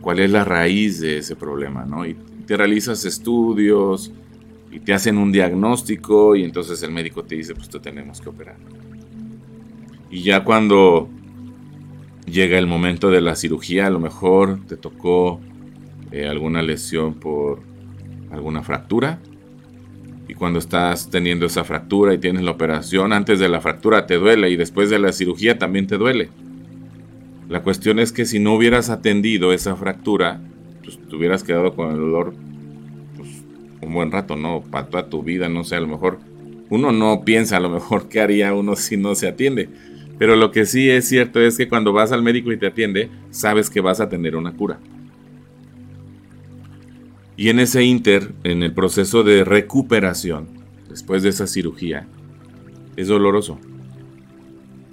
cuál 0.00 0.18
es 0.18 0.30
la 0.30 0.44
raíz 0.44 1.00
de 1.00 1.18
ese 1.18 1.36
problema, 1.36 1.84
¿no? 1.84 2.04
Y 2.04 2.14
te 2.46 2.56
realizas 2.56 3.04
estudios 3.04 4.12
y 4.70 4.80
te 4.80 4.92
hacen 4.92 5.16
un 5.16 5.32
diagnóstico 5.32 6.34
y 6.34 6.44
entonces 6.44 6.82
el 6.82 6.90
médico 6.90 7.24
te 7.24 7.36
dice, 7.36 7.54
pues 7.54 7.68
te 7.68 7.78
tenemos 7.78 8.20
que 8.20 8.28
operar. 8.28 8.56
Y 10.14 10.22
ya 10.22 10.44
cuando 10.44 11.08
llega 12.24 12.56
el 12.56 12.68
momento 12.68 13.10
de 13.10 13.20
la 13.20 13.34
cirugía, 13.34 13.88
a 13.88 13.90
lo 13.90 13.98
mejor 13.98 14.60
te 14.64 14.76
tocó 14.76 15.40
eh, 16.12 16.28
alguna 16.28 16.62
lesión 16.62 17.14
por 17.14 17.58
alguna 18.30 18.62
fractura 18.62 19.18
y 20.28 20.34
cuando 20.34 20.60
estás 20.60 21.10
teniendo 21.10 21.46
esa 21.46 21.64
fractura 21.64 22.14
y 22.14 22.18
tienes 22.18 22.44
la 22.44 22.52
operación, 22.52 23.12
antes 23.12 23.40
de 23.40 23.48
la 23.48 23.60
fractura 23.60 24.06
te 24.06 24.14
duele 24.14 24.50
y 24.50 24.56
después 24.56 24.88
de 24.88 25.00
la 25.00 25.10
cirugía 25.10 25.58
también 25.58 25.88
te 25.88 25.98
duele. 25.98 26.30
La 27.48 27.64
cuestión 27.64 27.98
es 27.98 28.12
que 28.12 28.24
si 28.24 28.38
no 28.38 28.54
hubieras 28.54 28.90
atendido 28.90 29.52
esa 29.52 29.74
fractura, 29.74 30.40
pues 30.84 30.96
te 30.96 31.16
hubieras 31.16 31.42
quedado 31.42 31.74
con 31.74 31.90
el 31.90 31.96
dolor 31.96 32.34
pues, 33.16 33.30
un 33.80 33.92
buen 33.92 34.12
rato, 34.12 34.36
¿no? 34.36 34.62
Para 34.62 34.86
toda 34.86 35.08
tu 35.08 35.24
vida, 35.24 35.48
no 35.48 35.64
sé, 35.64 35.74
a 35.74 35.80
lo 35.80 35.88
mejor 35.88 36.20
uno 36.70 36.92
no 36.92 37.24
piensa 37.24 37.56
a 37.56 37.60
lo 37.60 37.68
mejor 37.68 38.08
qué 38.08 38.20
haría 38.20 38.54
uno 38.54 38.76
si 38.76 38.96
no 38.96 39.16
se 39.16 39.26
atiende. 39.26 39.68
Pero 40.18 40.36
lo 40.36 40.50
que 40.50 40.66
sí 40.66 40.90
es 40.90 41.08
cierto 41.08 41.40
es 41.40 41.56
que 41.56 41.68
cuando 41.68 41.92
vas 41.92 42.12
al 42.12 42.22
médico 42.22 42.52
y 42.52 42.56
te 42.56 42.66
atiende, 42.66 43.10
sabes 43.30 43.68
que 43.68 43.80
vas 43.80 44.00
a 44.00 44.08
tener 44.08 44.36
una 44.36 44.52
cura. 44.52 44.78
Y 47.36 47.48
en 47.48 47.58
ese 47.58 47.82
inter, 47.82 48.32
en 48.44 48.62
el 48.62 48.72
proceso 48.72 49.24
de 49.24 49.42
recuperación, 49.42 50.48
después 50.88 51.22
de 51.24 51.30
esa 51.30 51.48
cirugía, 51.48 52.06
es 52.96 53.08
doloroso. 53.08 53.58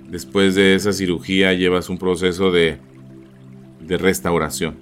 Después 0.09 0.55
de 0.55 0.75
esa 0.75 0.91
cirugía 0.91 1.53
llevas 1.53 1.89
un 1.89 1.99
proceso 1.99 2.51
de, 2.51 2.79
de 3.79 3.97
restauración. 3.97 4.75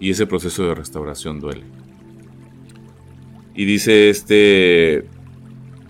Y 0.00 0.10
ese 0.10 0.26
proceso 0.26 0.66
de 0.66 0.74
restauración 0.74 1.40
duele. 1.40 1.62
Y 3.54 3.64
dice 3.64 4.10
este, 4.10 5.06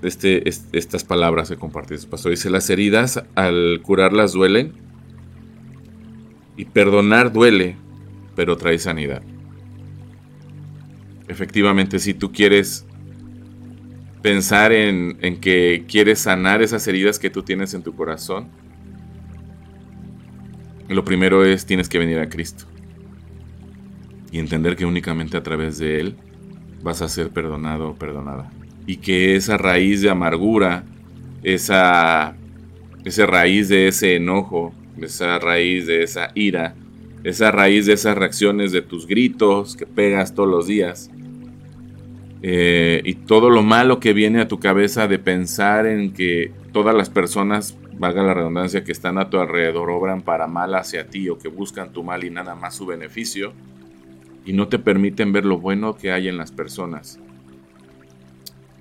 este, 0.02 0.48
estas 0.48 1.04
palabras 1.04 1.48
que 1.48 1.56
compartió 1.56 1.96
pastor. 2.08 2.30
Dice, 2.30 2.50
las 2.50 2.70
heridas 2.70 3.22
al 3.34 3.80
curarlas 3.82 4.32
duelen. 4.32 4.72
Y 6.56 6.64
perdonar 6.64 7.32
duele, 7.32 7.76
pero 8.34 8.56
trae 8.56 8.80
sanidad 8.80 9.22
efectivamente, 11.28 11.98
si 11.98 12.14
tú 12.14 12.32
quieres 12.32 12.86
pensar 14.22 14.72
en, 14.72 15.16
que 15.40 15.84
quieres 15.86 16.20
sanar 16.20 16.62
esas 16.62 16.86
heridas 16.88 17.18
que 17.18 17.30
tú 17.30 17.42
tienes 17.42 17.74
en 17.74 17.82
tu 17.82 17.94
corazón, 17.94 18.48
lo 20.88 21.04
primero 21.04 21.44
es 21.44 21.66
tienes 21.66 21.88
que 21.88 21.98
venir 21.98 22.18
a 22.18 22.28
Cristo 22.28 22.64
y 24.32 24.38
entender 24.38 24.74
que 24.74 24.86
únicamente 24.86 25.36
a 25.36 25.42
través 25.42 25.78
de 25.78 26.00
Él 26.00 26.16
vas 26.82 27.02
a 27.02 27.08
ser 27.08 27.30
perdonado 27.30 27.90
o 27.90 27.94
perdonada. 27.94 28.50
Y 28.88 28.96
que 28.96 29.36
esa 29.36 29.56
raíz 29.56 30.02
de 30.02 30.10
amargura, 30.10 30.82
esa, 31.44 32.34
esa 33.04 33.26
raíz 33.26 33.68
de 33.68 33.86
ese 33.86 34.16
enojo, 34.16 34.74
esa 35.00 35.38
raíz 35.38 35.86
de 35.86 36.02
esa 36.02 36.32
ira, 36.34 36.74
esa 37.22 37.52
raíz 37.52 37.86
de 37.86 37.92
esas 37.92 38.18
reacciones 38.18 38.72
de 38.72 38.82
tus 38.82 39.06
gritos 39.06 39.76
que 39.76 39.86
pegas 39.86 40.34
todos 40.34 40.48
los 40.48 40.66
días, 40.66 41.08
eh, 42.40 43.02
y 43.04 43.14
todo 43.14 43.50
lo 43.50 43.62
malo 43.62 43.98
que 44.00 44.12
viene 44.12 44.40
a 44.40 44.48
tu 44.48 44.60
cabeza 44.60 45.08
de 45.08 45.18
pensar 45.18 45.86
en 45.86 46.12
que 46.12 46.52
todas 46.72 46.94
las 46.94 47.10
personas, 47.10 47.76
valga 47.98 48.22
la 48.22 48.34
redundancia, 48.34 48.84
que 48.84 48.92
están 48.92 49.18
a 49.18 49.28
tu 49.28 49.38
alrededor 49.38 49.90
obran 49.90 50.22
para 50.22 50.46
mal 50.46 50.74
hacia 50.76 51.08
ti 51.08 51.28
o 51.28 51.38
que 51.38 51.48
buscan 51.48 51.92
tu 51.92 52.04
mal 52.04 52.22
y 52.24 52.30
nada 52.30 52.54
más 52.54 52.76
su 52.76 52.86
beneficio 52.86 53.52
y 54.44 54.52
no 54.52 54.68
te 54.68 54.78
permiten 54.78 55.32
ver 55.32 55.44
lo 55.44 55.58
bueno 55.58 55.96
que 55.96 56.12
hay 56.12 56.28
en 56.28 56.38
las 56.38 56.52
personas. 56.52 57.18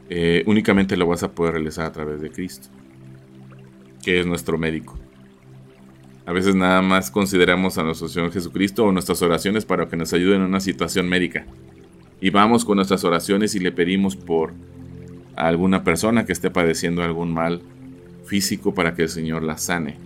Eh, 0.10 0.44
únicamente 0.46 0.98
lo 0.98 1.08
vas 1.08 1.24
a 1.24 1.32
poder 1.32 1.54
realizar 1.54 1.86
a 1.86 1.92
través 1.92 2.22
de 2.22 2.30
Cristo, 2.30 2.70
que 4.04 4.20
es 4.20 4.26
nuestro 4.26 4.58
médico. 4.58 4.98
A 6.26 6.34
veces 6.34 6.56
nada 6.56 6.82
más 6.82 7.10
consideramos 7.10 7.78
a 7.78 7.84
nuestro 7.84 8.08
Señor 8.08 8.32
Jesucristo 8.32 8.86
o 8.86 8.92
nuestras 8.92 9.22
oraciones 9.22 9.66
para 9.66 9.88
que 9.88 9.96
nos 9.96 10.12
ayuden 10.14 10.42
en 10.42 10.48
una 10.48 10.60
situación 10.60 11.08
médica 11.08 11.46
y 12.20 12.32
vamos 12.32 12.66
con 12.66 12.78
nuestras 12.78 13.04
oraciones 13.04 13.56
y 13.56 13.60
le 13.60 13.72
pedimos 13.72 14.16
por 14.16 14.54
alguna 15.36 15.84
persona 15.84 16.26
que 16.26 16.34
esté 16.34 16.50
padeciendo 16.50 17.04
algún 17.04 17.34
mal 17.34 17.62
físico 18.26 18.74
para 18.74 18.96
que 18.96 19.04
el 19.04 19.10
Señor 19.10 19.44
la 19.44 19.58
sane. 19.58 19.98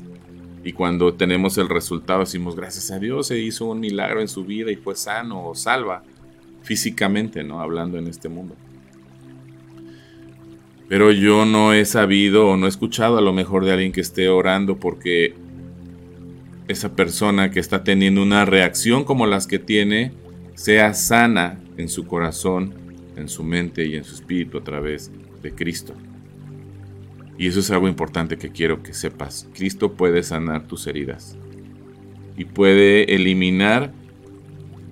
Y 0.64 0.74
cuando 0.74 1.14
tenemos 1.14 1.58
el 1.58 1.70
resultado 1.70 2.20
decimos 2.20 2.56
gracias 2.56 2.92
a 2.92 3.00
Dios 3.00 3.28
se 3.28 3.40
hizo 3.40 3.66
un 3.66 3.80
milagro 3.80 4.22
en 4.22 4.28
su 4.28 4.44
vida 4.44 4.72
y 4.72 4.76
fue 4.76 4.96
sano 4.96 5.48
o 5.48 5.56
salva 5.56 6.04
físicamente, 6.62 7.44
¿no? 7.44 7.62
Hablando 7.62 7.98
en 7.98 8.08
este 8.08 8.30
mundo. 8.30 8.56
Pero 10.92 11.14
yo 11.14 11.46
no 11.46 11.72
he 11.72 11.86
sabido 11.86 12.50
o 12.50 12.58
no 12.58 12.66
he 12.66 12.70
escuchado 12.70 13.18
a 13.18 13.22
lo 13.22 13.32
mejor 13.32 13.64
de 13.64 13.72
alguien 13.72 13.94
que 13.94 14.02
esté 14.02 14.28
orando 14.28 14.76
porque 14.76 15.34
esa 16.68 16.98
persona 16.98 17.50
que 17.50 17.62
está 17.62 17.86
teniendo 17.86 18.22
una 18.22 18.44
reacción 18.44 19.06
como 19.06 19.26
las 19.26 19.48
que 19.48 19.58
tiene 19.58 20.12
sea 20.54 20.94
sana 20.94 21.62
en 21.78 21.88
su 21.88 22.06
corazón, 22.08 22.74
en 23.16 23.30
su 23.30 23.42
mente 23.42 23.86
y 23.86 23.96
en 23.96 24.04
su 24.04 24.16
espíritu 24.16 24.58
a 24.58 24.66
través 24.66 25.14
de 25.42 25.56
Cristo. 25.56 25.94
Y 27.38 27.48
eso 27.48 27.62
es 27.62 27.72
algo 27.72 27.88
importante 27.88 28.38
que 28.38 28.52
quiero 28.52 28.84
que 28.84 28.94
sepas. 28.94 29.48
Cristo 29.54 29.94
puede 29.94 30.24
sanar 30.24 30.68
tus 30.68 30.88
heridas 30.88 31.38
y 32.36 32.44
puede 32.44 33.16
eliminar 33.16 33.94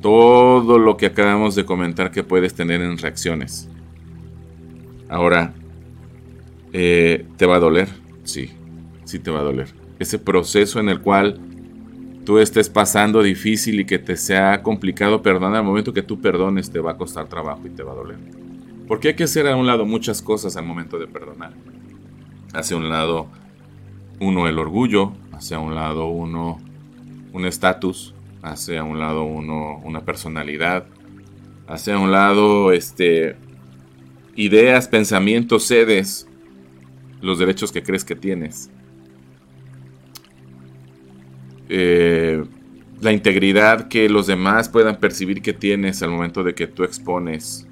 todo 0.02 0.80
lo 0.80 0.96
que 0.96 1.08
acabamos 1.08 1.56
de 1.56 1.66
comentar 1.66 2.10
que 2.12 2.24
puedes 2.24 2.54
tener 2.54 2.80
en 2.80 2.98
reacciones. 2.98 3.68
Ahora, 5.10 5.56
eh, 6.74 7.26
¿te 7.38 7.46
va 7.46 7.58
a 7.58 7.60
doler? 7.60 7.90
Sí, 8.24 8.52
sí 9.06 9.20
te 9.20 9.32
va 9.32 9.40
a 9.40 9.44
doler. 9.44 9.70
Ese 10.00 10.20
proceso 10.20 10.80
en 10.80 10.90
el 10.90 11.02
cual 11.02 11.40
tú 12.26 12.40
estés 12.40 12.70
pasando 12.70 13.22
difícil 13.22 13.80
y 13.80 13.86
que 13.86 14.00
te 14.00 14.16
sea 14.16 14.62
complicado 14.62 15.22
perdonar, 15.22 15.58
al 15.58 15.66
momento 15.66 15.94
que 15.94 16.04
tú 16.04 16.22
perdones 16.22 16.72
te 16.72 16.80
va 16.80 16.92
a 16.92 16.98
costar 16.98 17.28
trabajo 17.28 17.62
y 17.66 17.70
te 17.70 17.84
va 17.84 17.94
a 17.94 17.96
doler. 17.96 18.18
Porque 18.88 19.10
hay 19.10 19.14
que 19.16 19.24
hacer 19.24 19.48
a 19.48 19.56
un 19.56 19.68
lado 19.68 19.86
muchas 19.86 20.22
cosas 20.22 20.56
al 20.58 20.66
momento 20.66 20.98
de 20.98 21.08
perdonar 21.08 21.54
hacia 22.54 22.78
un 22.78 22.90
lado 22.90 23.28
uno 24.20 24.48
el 24.48 24.60
orgullo, 24.60 25.14
hacia 25.32 25.60
un 25.60 25.76
lado 25.76 26.08
uno 26.08 26.60
un 27.32 27.46
estatus, 27.46 28.14
hacia 28.42 28.84
un 28.84 29.00
lado 29.00 29.24
uno 29.24 29.80
una 29.84 30.02
personalidad, 30.02 30.86
hacia 31.68 31.98
un 31.98 32.12
lado 32.12 32.72
este 32.72 33.36
ideas, 34.36 34.88
pensamientos, 34.88 35.66
sedes, 35.66 36.29
los 37.22 37.40
derechos 37.40 37.72
que 37.72 37.84
crees 37.84 38.04
que 38.04 38.16
tienes. 38.16 38.70
Eh, 41.70 42.44
la 43.02 43.12
integridad 43.12 43.88
que 43.88 44.10
los 44.10 44.28
demás 44.28 44.70
puedan 44.70 44.98
percibir 44.98 45.42
que 45.42 45.54
tienes 45.54 46.02
al 46.04 46.10
momento 46.10 46.44
de 46.44 46.54
que 46.54 46.68
tú 46.68 46.84
expones 46.84 47.68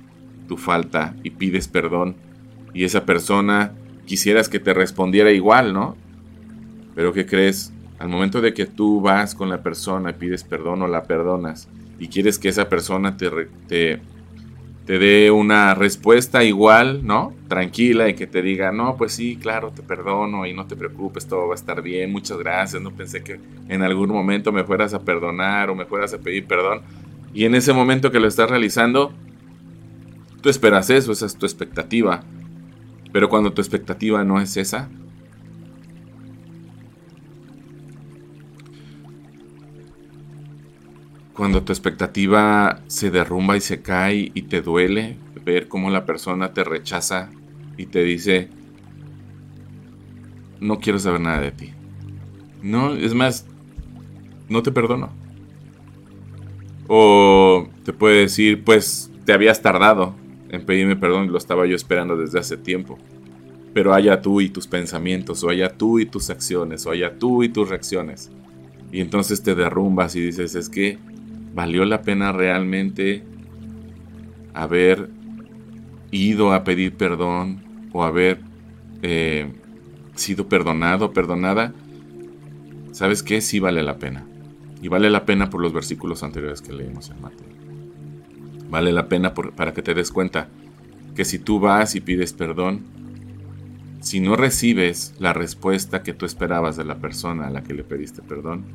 tu 0.48 0.56
falta 0.56 1.16
y 1.24 1.32
pides 1.32 1.68
perdón 1.68 2.16
y 2.74 2.86
esa 2.86 3.06
persona 3.06 3.74
quisieras 4.06 4.48
que 4.48 4.60
te 4.60 4.74
respondiera 4.74 5.32
igual, 5.32 5.74
¿no? 5.74 5.98
Pero 6.96 7.12
¿qué 7.12 7.26
crees? 7.26 7.74
Al 8.00 8.08
momento 8.08 8.40
de 8.40 8.54
que 8.54 8.66
tú 8.66 9.02
vas 9.02 9.36
con 9.36 9.50
la 9.50 9.64
persona 9.64 10.14
pides 10.14 10.44
perdón 10.44 10.82
o 10.84 10.88
la 10.88 11.04
perdonas 11.04 11.68
y 12.00 12.08
quieres 12.08 12.40
que 12.40 12.50
esa 12.50 12.70
persona 12.70 13.18
te, 13.18 13.30
te, 13.68 14.00
te 14.88 15.00
dé 15.00 15.32
una 15.32 15.76
respuesta 15.76 16.46
igual, 16.46 17.06
¿no? 17.06 17.34
Tranquila 17.50 18.08
y 18.08 18.14
que 18.14 18.26
te 18.26 18.42
diga, 18.42 18.72
no, 18.72 18.96
pues 18.96 19.12
sí, 19.12 19.36
claro, 19.36 19.70
te 19.72 19.84
perdono 19.84 20.46
y 20.46 20.54
no 20.54 20.66
te 20.66 20.78
preocupes, 20.78 21.28
todo 21.28 21.50
va 21.50 21.56
a 21.56 21.56
estar 21.56 21.82
bien, 21.82 22.10
muchas 22.10 22.38
gracias, 22.38 22.82
no 22.82 22.92
pensé 22.92 23.22
que 23.22 23.38
en 23.68 23.84
algún 23.84 24.10
momento 24.10 24.54
me 24.54 24.64
fueras 24.64 24.94
a 24.94 25.02
perdonar 25.02 25.70
o 25.70 25.76
me 25.76 25.86
fueras 25.86 26.14
a 26.14 26.20
pedir 26.20 26.48
perdón. 26.48 26.84
Y 27.34 27.44
en 27.44 27.56
ese 27.56 27.74
momento 27.74 28.12
que 28.12 28.22
lo 28.22 28.30
estás 28.30 28.50
realizando, 28.50 29.12
tú 30.40 30.48
esperas 30.48 30.90
eso, 30.90 31.12
esa 31.12 31.26
es 31.26 31.36
tu 31.36 31.46
expectativa. 31.46 32.24
Pero 33.12 33.28
cuando 33.28 33.52
tu 33.52 33.60
expectativa 33.60 34.24
no 34.24 34.40
es 34.40 34.56
esa, 34.56 34.88
cuando 41.38 41.62
tu 41.62 41.72
expectativa 41.72 42.82
se 42.88 43.12
derrumba 43.12 43.56
y 43.56 43.62
se 43.62 43.84
cae 43.84 44.32
y 44.34 44.42
te 44.42 44.64
duele 44.64 45.18
ver 45.46 45.68
cómo 45.68 45.92
la 45.92 46.04
persona 46.04 46.52
te 46.52 46.64
rechaza 46.64 47.30
y 47.78 47.86
te 47.86 48.04
dice, 48.04 48.50
no 50.60 50.80
quiero 50.80 50.98
saber 50.98 51.22
nada 51.22 51.40
de 51.40 51.52
ti. 51.52 51.74
No, 52.64 52.96
es 52.96 53.14
más, 53.14 53.46
no 54.50 54.64
te 54.64 54.72
perdono. 54.72 55.12
O 56.88 57.68
te 57.86 57.94
puede 57.94 58.22
decir, 58.22 58.64
pues 58.64 59.12
te 59.26 59.32
habías 59.32 59.62
tardado, 59.62 60.16
en 60.50 60.66
pedirme 60.66 60.96
perdón 60.96 61.26
y 61.26 61.30
lo 61.30 61.38
estaba 61.38 61.68
yo 61.68 61.76
esperando 61.76 62.18
desde 62.18 62.40
hace 62.40 62.58
tiempo. 62.58 62.98
Pero 63.76 63.94
haya 63.94 64.24
tú 64.24 64.42
y 64.42 64.50
tus 64.50 64.66
pensamientos, 64.66 65.44
o 65.44 65.50
haya 65.50 65.70
tú 65.70 66.00
y 66.00 66.08
tus 66.08 66.32
acciones, 66.32 66.88
o 66.88 66.92
haya 66.92 67.20
tú 67.20 67.44
y 67.44 67.50
tus 67.50 67.70
reacciones. 67.70 68.32
Y 68.92 69.02
entonces 69.02 69.44
te 69.44 69.54
derrumbas 69.54 70.16
y 70.16 70.22
dices, 70.22 70.56
es 70.56 70.68
que 70.70 70.98
valió 71.54 71.86
la 71.86 72.02
pena 72.02 72.32
realmente 72.32 73.24
haber 74.54 75.10
ido 76.12 76.54
a 76.54 76.64
pedir 76.64 76.96
perdón 76.96 77.64
o 77.92 78.04
haber 78.04 78.40
eh, 79.02 79.52
sido 80.16 80.48
perdonado, 80.48 81.14
perdonada. 81.14 81.74
¿Sabes 82.92 83.24
qué? 83.24 83.42
Sí 83.42 83.60
vale 83.60 83.84
la 83.84 83.98
pena. 83.98 84.26
Y 84.82 84.88
vale 84.88 85.10
la 85.10 85.26
pena 85.26 85.50
por 85.50 85.62
los 85.62 85.74
versículos 85.74 86.24
anteriores 86.24 86.62
que 86.62 86.74
leímos 86.74 87.10
en 87.10 87.22
Mateo. 87.22 87.48
Vale 88.70 88.92
la 88.92 89.08
pena 89.08 89.34
para 89.34 89.74
que 89.74 89.82
te 89.82 89.94
des 89.94 90.12
cuenta 90.12 90.50
que 91.16 91.26
si 91.26 91.40
tú 91.40 91.60
vas 91.60 91.96
y 91.96 92.02
pides 92.02 92.34
perdón, 92.34 92.86
si 94.02 94.20
no 94.20 94.36
recibes 94.36 95.16
la 95.20 95.34
respuesta 95.34 96.04
que 96.04 96.14
tú 96.14 96.26
esperabas 96.26 96.78
de 96.78 96.86
la 96.86 96.98
persona 96.98 97.48
a 97.48 97.50
la 97.50 97.64
que 97.64 97.74
le 97.74 97.84
pediste 97.84 98.22
perdón 98.22 98.66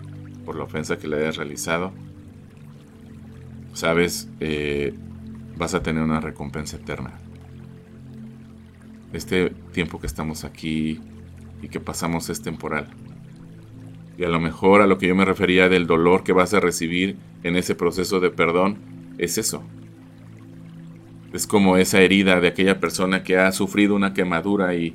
por 0.45 0.57
la 0.57 0.65
ofensa 0.65 0.99
que 0.99 1.09
le 1.09 1.19
hayas 1.19 1.37
realizado, 1.37 1.93
sabes, 3.73 4.29
eh, 4.41 4.95
vas 5.57 5.75
a 5.75 5.83
tener 5.83 6.03
una 6.03 6.21
recompensa 6.21 6.77
eterna. 6.77 7.19
Este 9.13 9.51
tiempo 9.73 10.01
que 10.01 10.07
estamos 10.07 10.45
aquí 10.45 11.01
y 11.61 11.69
que 11.69 11.81
pasamos 11.81 12.31
es 12.31 12.43
temporal. 12.43 12.89
Y 14.19 14.25
a 14.25 14.29
lo 14.29 14.41
mejor 14.41 14.83
a 14.83 14.87
lo 14.87 14.99
que 14.99 15.09
yo 15.09 15.15
me 15.15 15.25
refería 15.25 15.69
del 15.69 15.87
dolor 15.87 16.23
que 16.23 16.33
vas 16.33 16.55
a 16.55 16.61
recibir 16.61 17.17
en 17.43 17.57
ese 17.57 17.75
proceso 17.75 18.21
de 18.21 18.31
perdón 18.31 18.79
es 19.19 19.39
eso, 19.39 19.63
es 21.33 21.47
como 21.47 21.79
esa 21.79 22.01
herida 22.01 22.41
de 22.41 22.49
aquella 22.49 22.79
persona 22.79 23.23
que 23.23 23.39
ha 23.39 23.51
sufrido 23.53 23.95
una 23.95 24.13
quemadura 24.13 24.75
y, 24.75 24.95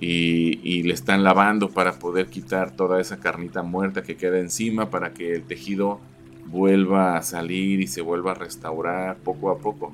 y, 0.00 0.82
le 0.82 0.94
están 0.94 1.24
lavando 1.24 1.70
para 1.70 1.98
poder 1.98 2.28
quitar 2.28 2.70
toda 2.74 3.00
esa 3.00 3.18
carnita 3.18 3.62
muerta 3.62 4.02
que 4.02 4.16
queda 4.16 4.38
encima 4.38 4.90
para 4.90 5.12
que 5.12 5.34
el 5.34 5.42
tejido 5.42 6.00
vuelva 6.50 7.16
a 7.16 7.22
salir 7.22 7.80
y 7.80 7.86
se 7.86 8.00
vuelva 8.00 8.32
a 8.32 8.34
restaurar 8.34 9.16
poco 9.18 9.50
a 9.50 9.58
poco. 9.58 9.92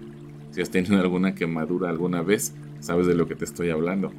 Si 0.50 0.60
has 0.60 0.70
tenido 0.70 1.00
alguna 1.00 1.34
quemadura 1.34 1.88
alguna 1.88 2.22
vez, 2.22 2.54
sabes 2.80 3.06
de 3.06 3.14
lo 3.14 3.26
que 3.26 3.34
te 3.34 3.44
estoy 3.44 3.70
hablando. 3.70 4.12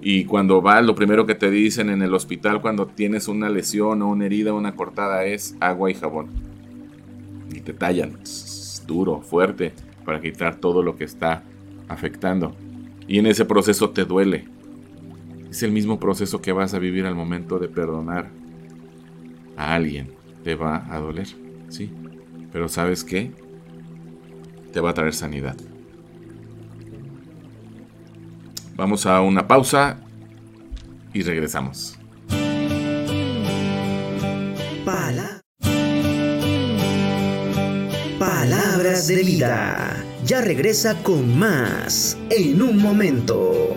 Y 0.00 0.24
cuando 0.24 0.62
vas, 0.62 0.84
lo 0.84 0.94
primero 0.94 1.26
que 1.26 1.34
te 1.34 1.50
dicen 1.50 1.90
en 1.90 2.02
el 2.02 2.14
hospital 2.14 2.60
cuando 2.60 2.86
tienes 2.86 3.28
una 3.28 3.48
lesión 3.48 4.02
o 4.02 4.08
una 4.08 4.26
herida 4.26 4.52
o 4.52 4.56
una 4.56 4.74
cortada 4.76 5.24
es 5.24 5.56
agua 5.60 5.90
y 5.90 5.94
jabón. 5.94 6.28
Y 7.50 7.60
te 7.60 7.72
tallan 7.72 8.18
duro, 8.86 9.20
fuerte 9.20 9.72
para 10.04 10.20
quitar 10.20 10.56
todo 10.56 10.82
lo 10.82 10.96
que 10.96 11.04
está 11.04 11.44
afectando. 11.88 12.54
Y 13.06 13.18
en 13.18 13.26
ese 13.26 13.44
proceso 13.44 13.90
te 13.90 14.04
duele. 14.04 14.46
Es 15.50 15.62
el 15.62 15.72
mismo 15.72 15.98
proceso 16.00 16.40
que 16.40 16.52
vas 16.52 16.74
a 16.74 16.78
vivir 16.78 17.06
al 17.06 17.14
momento 17.14 17.58
de 17.58 17.68
perdonar 17.68 18.30
a 19.56 19.74
alguien. 19.74 20.17
Te 20.48 20.54
va 20.54 20.86
a 20.90 20.98
doler, 20.98 21.28
sí. 21.68 21.92
Pero 22.50 22.70
¿sabes 22.70 23.04
qué? 23.04 23.32
Te 24.72 24.80
va 24.80 24.88
a 24.88 24.94
traer 24.94 25.12
sanidad. 25.12 25.54
Vamos 28.74 29.04
a 29.04 29.20
una 29.20 29.46
pausa 29.46 29.98
y 31.12 31.20
regresamos. 31.22 31.98
Palabras 38.18 39.06
de 39.06 39.22
vida. 39.22 40.02
Ya 40.24 40.40
regresa 40.40 41.02
con 41.02 41.38
más 41.38 42.16
en 42.30 42.62
un 42.62 42.78
momento. 42.78 43.76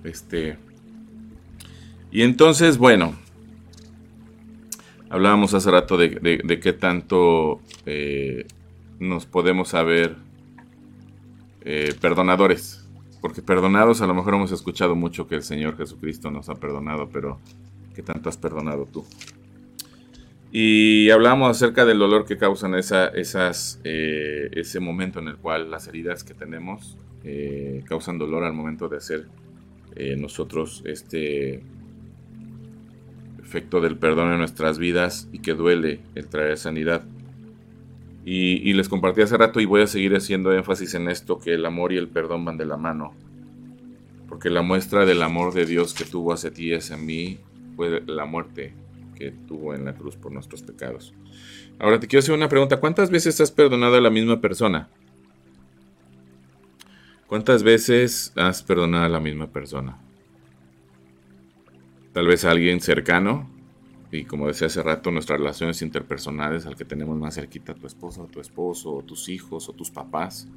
Este. 0.06 0.58
Y 2.12 2.22
entonces, 2.22 2.78
bueno. 2.78 3.27
Hablábamos 5.10 5.54
hace 5.54 5.72
rato 5.72 5.96
de, 5.96 6.60
qué 6.62 6.74
tanto 6.74 7.62
eh, 7.86 8.46
nos 9.00 9.26
podemos 9.26 9.70
saber 9.70 10.16
eh, 11.62 11.94
perdonadores. 12.02 12.84
Porque 13.22 13.42
perdonados 13.42 14.02
a 14.02 14.08
lo 14.08 14.14
mejor 14.14 14.36
hemos 14.36 14.52
escuchado 14.52 14.96
mucho 14.96 15.28
que 15.28 15.36
el 15.36 15.44
Señor 15.44 15.78
Jesucristo 15.78 16.30
nos 16.30 16.50
ha 16.50 16.56
perdonado, 16.56 17.10
pero 17.12 17.40
¿qué 17.96 18.04
tanto 18.04 18.30
has 18.30 18.38
perdonado 18.38 18.86
tú? 18.86 19.06
Y 20.52 21.10
hablamos 21.10 21.50
acerca 21.50 21.86
del 21.86 22.00
dolor 22.00 22.26
que 22.26 22.38
causan 22.38 22.76
esa, 22.76 23.08
esas, 23.08 23.82
eh, 23.84 24.50
ese 24.54 24.80
momento 24.80 25.20
en 25.20 25.30
el 25.30 25.38
cual 25.38 25.72
las 25.72 25.88
heridas 25.88 26.24
que 26.24 26.34
tenemos 26.34 26.98
causan 27.86 28.18
dolor 28.18 28.46
al 28.46 28.54
momento 28.54 28.88
de 28.88 28.96
hacer 28.96 29.28
nosotros 30.16 30.82
este 30.86 31.62
efecto 33.48 33.80
del 33.80 33.96
perdón 33.96 34.34
en 34.34 34.40
nuestras 34.40 34.78
vidas 34.78 35.30
y 35.32 35.40
que 35.40 35.54
duele 35.54 36.02
el 36.16 36.28
traer 36.28 36.58
sanidad. 36.58 37.04
Y, 38.26 38.74
les 38.74 38.90
compartí 38.90 39.22
hace 39.22 39.38
rato 39.38 39.62
y 39.62 39.66
voy 39.66 39.84
a 39.84 39.88
seguir 39.88 40.14
haciendo 40.14 40.52
énfasis 40.52 40.96
en 40.96 41.08
esto, 41.08 41.40
que 41.40 41.54
el 41.54 41.66
amor 41.66 41.94
y 41.94 41.98
el 41.98 42.10
perdón 42.10 42.44
van 42.44 42.58
de 42.58 42.66
la 42.66 42.76
mano. 42.76 43.14
Porque 44.28 44.50
la 44.50 44.64
muestra 44.64 45.06
del 45.06 45.22
amor 45.22 45.54
de 45.54 45.66
Dios 45.66 45.94
que 45.94 46.04
tuvo 46.04 46.34
hacia 46.34 46.52
ti 46.52 46.66
y 46.66 46.74
hacia 46.74 46.98
mí 46.98 47.40
fue 47.78 48.04
la 48.06 48.26
muerte 48.26 48.74
que 49.16 49.32
tuvo 49.32 49.74
en 49.74 49.86
la 49.86 49.94
cruz 49.94 50.18
por 50.18 50.34
nuestros 50.34 50.62
pecados. 50.62 51.14
Ahora 51.80 52.02
te 52.02 52.08
quiero 52.08 52.20
hacer 52.20 52.36
una 52.36 52.50
pregunta. 52.50 52.82
¿Cuántas 52.82 53.10
veces 53.10 53.40
has 53.40 53.52
perdonado 53.52 53.96
a 53.96 54.02
la 54.02 54.10
misma 54.10 54.42
persona? 54.42 54.90
¿Cuántas 57.28 57.64
veces 57.64 58.34
has 58.36 58.62
perdonado 58.62 59.06
a 59.06 59.10
la 59.10 59.22
misma 59.22 59.48
persona? 59.48 59.98
Tal 62.18 62.26
vez 62.26 62.46
a 62.46 62.50
alguien 62.50 62.82
cercano, 62.82 63.48
y 64.12 64.24
como 64.24 64.48
decía 64.48 64.66
hace 64.66 64.82
rato, 64.82 65.12
nuestras 65.12 65.38
relaciones 65.38 65.84
interpersonales, 65.84 66.66
al 66.66 66.76
que 66.76 66.84
tenemos 66.84 67.16
más 67.16 67.36
cerquita, 67.36 67.76
tu 67.76 67.86
esposa 67.86 68.26
tu 68.26 68.42
esposo, 68.42 68.92
o 68.92 69.04
tus 69.04 69.30
hijos, 69.30 69.70
o 69.70 69.74
tus 69.74 69.92
papás. 69.92 70.48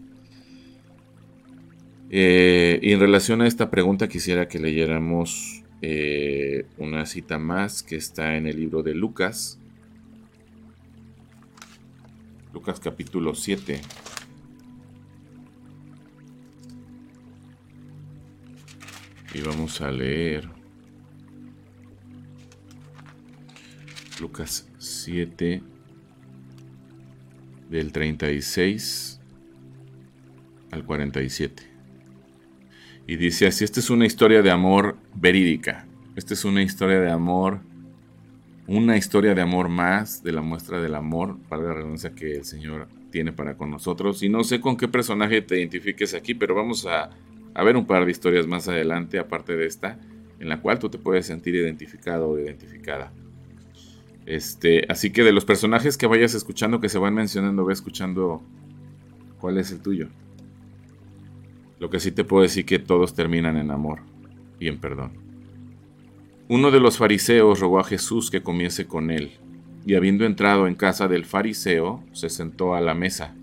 Eh, 2.09 2.81
y 2.81 2.92
en 2.92 3.01
relación 3.01 3.42
a 3.42 3.46
esta 3.46 3.70
pregunta 3.70 4.09
quisiera 4.09 4.49
que 4.49 4.59
leyéramos 4.59 5.62
eh, 5.83 6.64
una 6.79 7.05
cita 7.05 7.38
más 7.38 7.83
que 7.83 7.96
está 7.96 8.38
en 8.38 8.46
el 8.46 8.57
libro 8.59 8.83
de 8.83 8.94
Lucas. 8.94 9.61
Lucas 12.55 12.81
capítulo 12.81 13.35
7. 13.35 13.83
Y 19.35 19.42
vamos 19.42 19.83
a 19.83 19.92
leer 19.92 20.60
Lucas 24.20 24.68
7, 24.78 25.62
del 27.70 27.92
36 27.92 29.20
al 30.70 30.85
47. 30.85 31.62
Y 33.06 33.16
dice 33.16 33.46
así, 33.46 33.64
esta 33.64 33.80
es 33.80 33.90
una 33.90 34.06
historia 34.06 34.42
de 34.42 34.50
amor 34.50 34.96
verídica. 35.14 35.87
Esta 36.16 36.35
es 36.35 36.44
una 36.44 36.62
historia 36.62 37.00
de 37.00 37.11
amor, 37.11 37.61
una 38.66 38.96
historia 38.96 39.35
de 39.35 39.42
amor 39.42 39.68
más 39.68 40.22
de 40.22 40.33
la 40.33 40.42
muestra 40.42 40.80
del 40.80 40.94
amor, 40.94 41.38
para 41.48 41.62
la 41.62 41.74
redundancia 41.74 42.14
que 42.14 42.37
el 42.37 42.44
Señor 42.44 42.88
tiene 43.11 43.33
para 43.33 43.56
con 43.56 43.70
nosotros. 43.70 44.22
Y 44.22 44.28
no 44.28 44.44
sé 44.44 44.61
con 44.61 44.76
qué 44.76 44.87
personaje 44.87 45.42
te 45.42 45.59
identifiques 45.59 46.14
aquí, 46.14 46.35
pero 46.35 46.54
vamos 46.54 46.87
a, 46.87 47.11
a 47.54 47.64
ver 47.64 47.76
un 47.76 47.87
par 47.87 48.04
de 48.04 48.11
historias 48.11 48.46
más 48.46 48.68
adelante, 48.68 49.18
aparte 49.18 49.56
de 49.56 49.66
esta, 49.66 49.98
en 50.38 50.48
la 50.48 50.61
cual 50.61 50.78
tú 50.78 50.88
te 50.88 50.98
puedes 50.98 51.26
sentir 51.26 51.54
identificado 51.54 52.28
o 52.28 52.38
identificada. 52.38 53.12
Este, 54.31 54.87
así 54.88 55.11
que 55.11 55.25
de 55.25 55.33
los 55.33 55.45
personajes 55.45 55.99
que 55.99 56.07
vayas 56.07 56.35
escuchando, 56.35 56.81
que 56.81 56.88
se 56.88 57.01
van 57.01 57.14
mencionando, 57.14 57.64
ve 57.64 57.73
escuchando 57.73 58.40
cuál 59.40 59.59
es 59.59 59.73
el 59.73 59.81
tuyo. 59.81 60.07
Lo 61.81 61.90
que 61.90 61.99
sí 61.99 62.12
te 62.12 62.23
puedo 62.23 62.45
decir 62.45 62.64
que 62.64 62.79
todos 62.79 63.16
terminan 63.16 63.57
en 63.57 63.73
amor 63.73 64.03
y 64.61 64.69
en 64.69 64.79
perdón. 64.79 65.14
Uno 66.47 66.71
de 66.71 66.79
los 66.79 66.97
fariseos 66.97 67.59
rogó 67.59 67.81
a 67.81 67.85
Jesús 67.85 68.31
que 68.31 68.40
comiese 68.40 68.87
con 68.87 69.11
él, 69.11 69.33
y 69.85 69.97
habiendo 69.97 70.25
entrado 70.25 70.69
en 70.69 70.77
casa 70.77 71.09
del 71.09 71.25
fariseo, 71.25 72.05
se 72.12 72.29
sentó 72.29 72.77
a 72.77 72.81
la 72.81 72.95
mesa. 72.95 73.35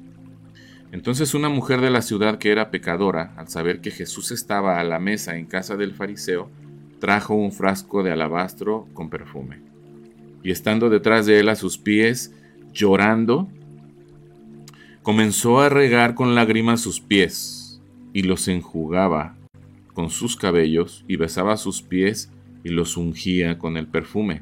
Entonces 0.93 1.33
una 1.33 1.49
mujer 1.49 1.81
de 1.81 1.89
la 1.89 2.01
ciudad 2.01 2.37
que 2.37 2.53
era 2.53 2.71
pecadora, 2.71 3.33
al 3.35 3.49
saber 3.49 3.81
que 3.81 3.91
Jesús 3.91 4.31
estaba 4.31 4.79
a 4.79 4.85
la 4.85 4.99
mesa 4.99 5.35
en 5.35 5.47
casa 5.47 5.75
del 5.75 5.93
fariseo, 5.95 6.49
trajo 7.01 7.33
un 7.33 7.51
frasco 7.51 8.03
de 8.03 8.13
alabastro 8.13 8.87
con 8.93 9.09
perfume 9.09 9.66
y 10.47 10.51
estando 10.51 10.89
detrás 10.89 11.25
de 11.25 11.41
él 11.41 11.49
a 11.49 11.57
sus 11.57 11.77
pies, 11.77 12.33
llorando, 12.71 13.49
comenzó 15.03 15.59
a 15.59 15.67
regar 15.67 16.15
con 16.15 16.35
lágrimas 16.35 16.79
sus 16.79 17.01
pies 17.01 17.81
y 18.13 18.21
los 18.21 18.47
enjugaba 18.47 19.35
con 19.93 20.09
sus 20.09 20.37
cabellos 20.37 21.03
y 21.05 21.17
besaba 21.17 21.57
sus 21.57 21.81
pies 21.81 22.31
y 22.63 22.69
los 22.69 22.95
ungía 22.95 23.57
con 23.57 23.75
el 23.75 23.87
perfume. 23.87 24.41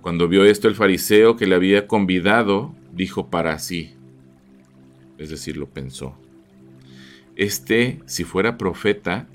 Cuando 0.00 0.28
vio 0.28 0.44
esto 0.44 0.68
el 0.68 0.76
fariseo 0.76 1.34
que 1.34 1.48
le 1.48 1.56
había 1.56 1.88
convidado, 1.88 2.72
dijo 2.92 3.30
para 3.30 3.58
sí, 3.58 3.94
es 5.18 5.30
decir, 5.30 5.56
lo 5.56 5.66
pensó, 5.66 6.14
este, 7.34 7.98
si 8.06 8.22
fuera 8.22 8.58
profeta, 8.58 9.26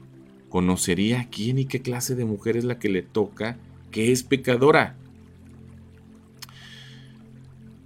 conocería 0.48 1.28
quién 1.30 1.60
y 1.60 1.66
qué 1.66 1.82
clase 1.82 2.16
de 2.16 2.24
mujer 2.24 2.56
es 2.56 2.64
la 2.64 2.80
que 2.80 2.88
le 2.88 3.02
toca 3.02 3.58
que 3.96 4.12
es 4.12 4.24
pecadora. 4.24 4.98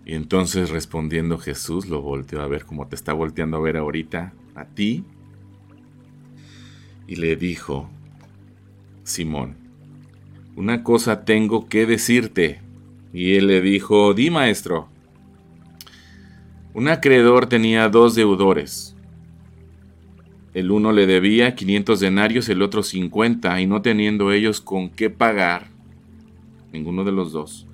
Y 0.07 0.15
entonces 0.15 0.71
respondiendo 0.71 1.37
Jesús 1.37 1.87
lo 1.87 2.01
volteó 2.01 2.41
a 2.41 2.47
ver 2.47 2.65
como 2.65 2.87
te 2.87 2.95
está 2.95 3.13
volteando 3.13 3.57
a 3.57 3.59
ver 3.59 3.77
ahorita 3.77 4.33
a 4.55 4.65
ti. 4.65 5.03
Y 7.05 7.17
le 7.17 7.35
dijo, 7.35 7.91
Simón, 9.03 9.55
una 10.55 10.83
cosa 10.83 11.25
tengo 11.25 11.69
que 11.69 11.85
decirte. 11.85 12.59
Y 13.13 13.35
él 13.35 13.45
le 13.45 13.61
dijo, 13.61 14.15
di 14.15 14.31
maestro. 14.31 14.89
Un 16.73 16.87
acreedor 16.87 17.45
tenía 17.45 17.87
dos 17.87 18.15
deudores. 18.15 18.95
El 20.55 20.71
uno 20.71 20.91
le 20.91 21.05
debía 21.05 21.53
500 21.53 21.99
denarios, 21.99 22.49
el 22.49 22.63
otro 22.63 22.81
50, 22.81 23.61
y 23.61 23.67
no 23.67 23.83
teniendo 23.83 24.31
ellos 24.31 24.59
con 24.59 24.89
qué 24.89 25.11
pagar, 25.11 25.67
ninguno 26.71 27.03
de 27.03 27.11
los 27.11 27.31
dos. 27.31 27.67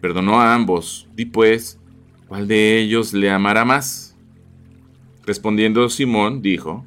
Perdonó 0.00 0.40
a 0.40 0.54
ambos. 0.54 1.08
Di 1.14 1.26
pues, 1.26 1.78
¿cuál 2.28 2.48
de 2.48 2.78
ellos 2.78 3.12
le 3.12 3.30
amará 3.30 3.64
más? 3.64 4.16
Respondiendo 5.26 5.88
Simón, 5.90 6.42
dijo, 6.42 6.84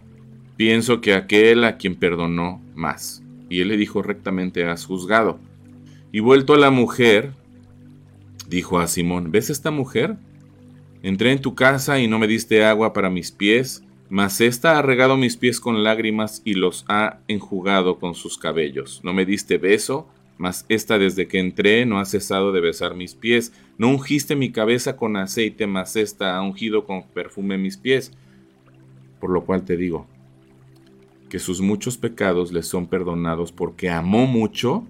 pienso 0.58 1.02
que 1.02 1.14
aquel 1.14 1.64
a 1.64 1.78
quien 1.78 1.96
perdonó 1.96 2.62
más. 2.76 3.24
Y 3.50 3.62
él 3.62 3.68
le 3.70 3.78
dijo 3.78 4.02
rectamente, 4.02 4.66
has 4.66 4.86
juzgado. 4.86 5.40
Y 6.12 6.20
vuelto 6.20 6.54
a 6.54 6.58
la 6.58 6.72
mujer, 6.72 7.34
dijo 8.48 8.80
a 8.80 8.88
Simón, 8.88 9.32
¿ves 9.32 9.50
esta 9.50 9.72
mujer? 9.72 10.18
Entré 11.04 11.32
en 11.32 11.42
tu 11.42 11.54
casa 11.54 12.00
y 12.00 12.08
no 12.08 12.18
me 12.18 12.28
diste 12.28 12.64
agua 12.64 12.94
para 12.94 13.10
mis 13.10 13.32
pies, 13.32 13.84
mas 14.10 14.40
ésta 14.42 14.78
ha 14.78 14.82
regado 14.82 15.18
mis 15.18 15.38
pies 15.38 15.60
con 15.60 15.84
lágrimas 15.84 16.42
y 16.46 16.54
los 16.54 16.86
ha 16.88 17.20
enjugado 17.28 18.00
con 18.00 18.16
sus 18.16 18.38
cabellos. 18.38 19.02
No 19.04 19.14
me 19.14 19.26
diste 19.26 19.58
beso, 19.58 20.08
mas 20.38 20.66
esta 20.70 20.98
desde 20.98 21.28
que 21.28 21.40
entré 21.40 21.86
no 21.86 22.00
ha 22.00 22.06
cesado 22.06 22.52
de 22.52 22.62
besar 22.62 22.96
mis 22.96 23.16
pies. 23.16 23.54
No 23.78 23.90
ungiste 23.90 24.36
mi 24.36 24.52
cabeza 24.52 24.98
con 24.98 25.16
aceite, 25.16 25.68
mas 25.68 25.96
esta 25.96 26.36
ha 26.36 26.42
ungido 26.42 26.86
con 26.86 27.04
perfume 27.04 27.58
mis 27.58 27.78
pies. 27.78 28.12
Por 29.20 29.30
lo 29.30 29.46
cual 29.46 29.64
te 29.64 29.78
digo, 29.78 30.08
que 31.30 31.40
sus 31.40 31.62
muchos 31.62 31.98
pecados 31.98 32.52
le 32.52 32.62
son 32.62 32.88
perdonados 32.88 33.52
porque 33.52 33.90
amó 33.90 34.28
mucho, 34.28 34.86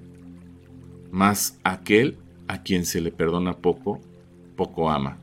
más 1.12 1.60
aquel 1.64 2.18
a 2.48 2.64
quien 2.64 2.86
se 2.86 3.00
le 3.00 3.12
perdona 3.12 3.58
poco, 3.58 4.02
poco 4.56 4.90
ama. 4.90 5.20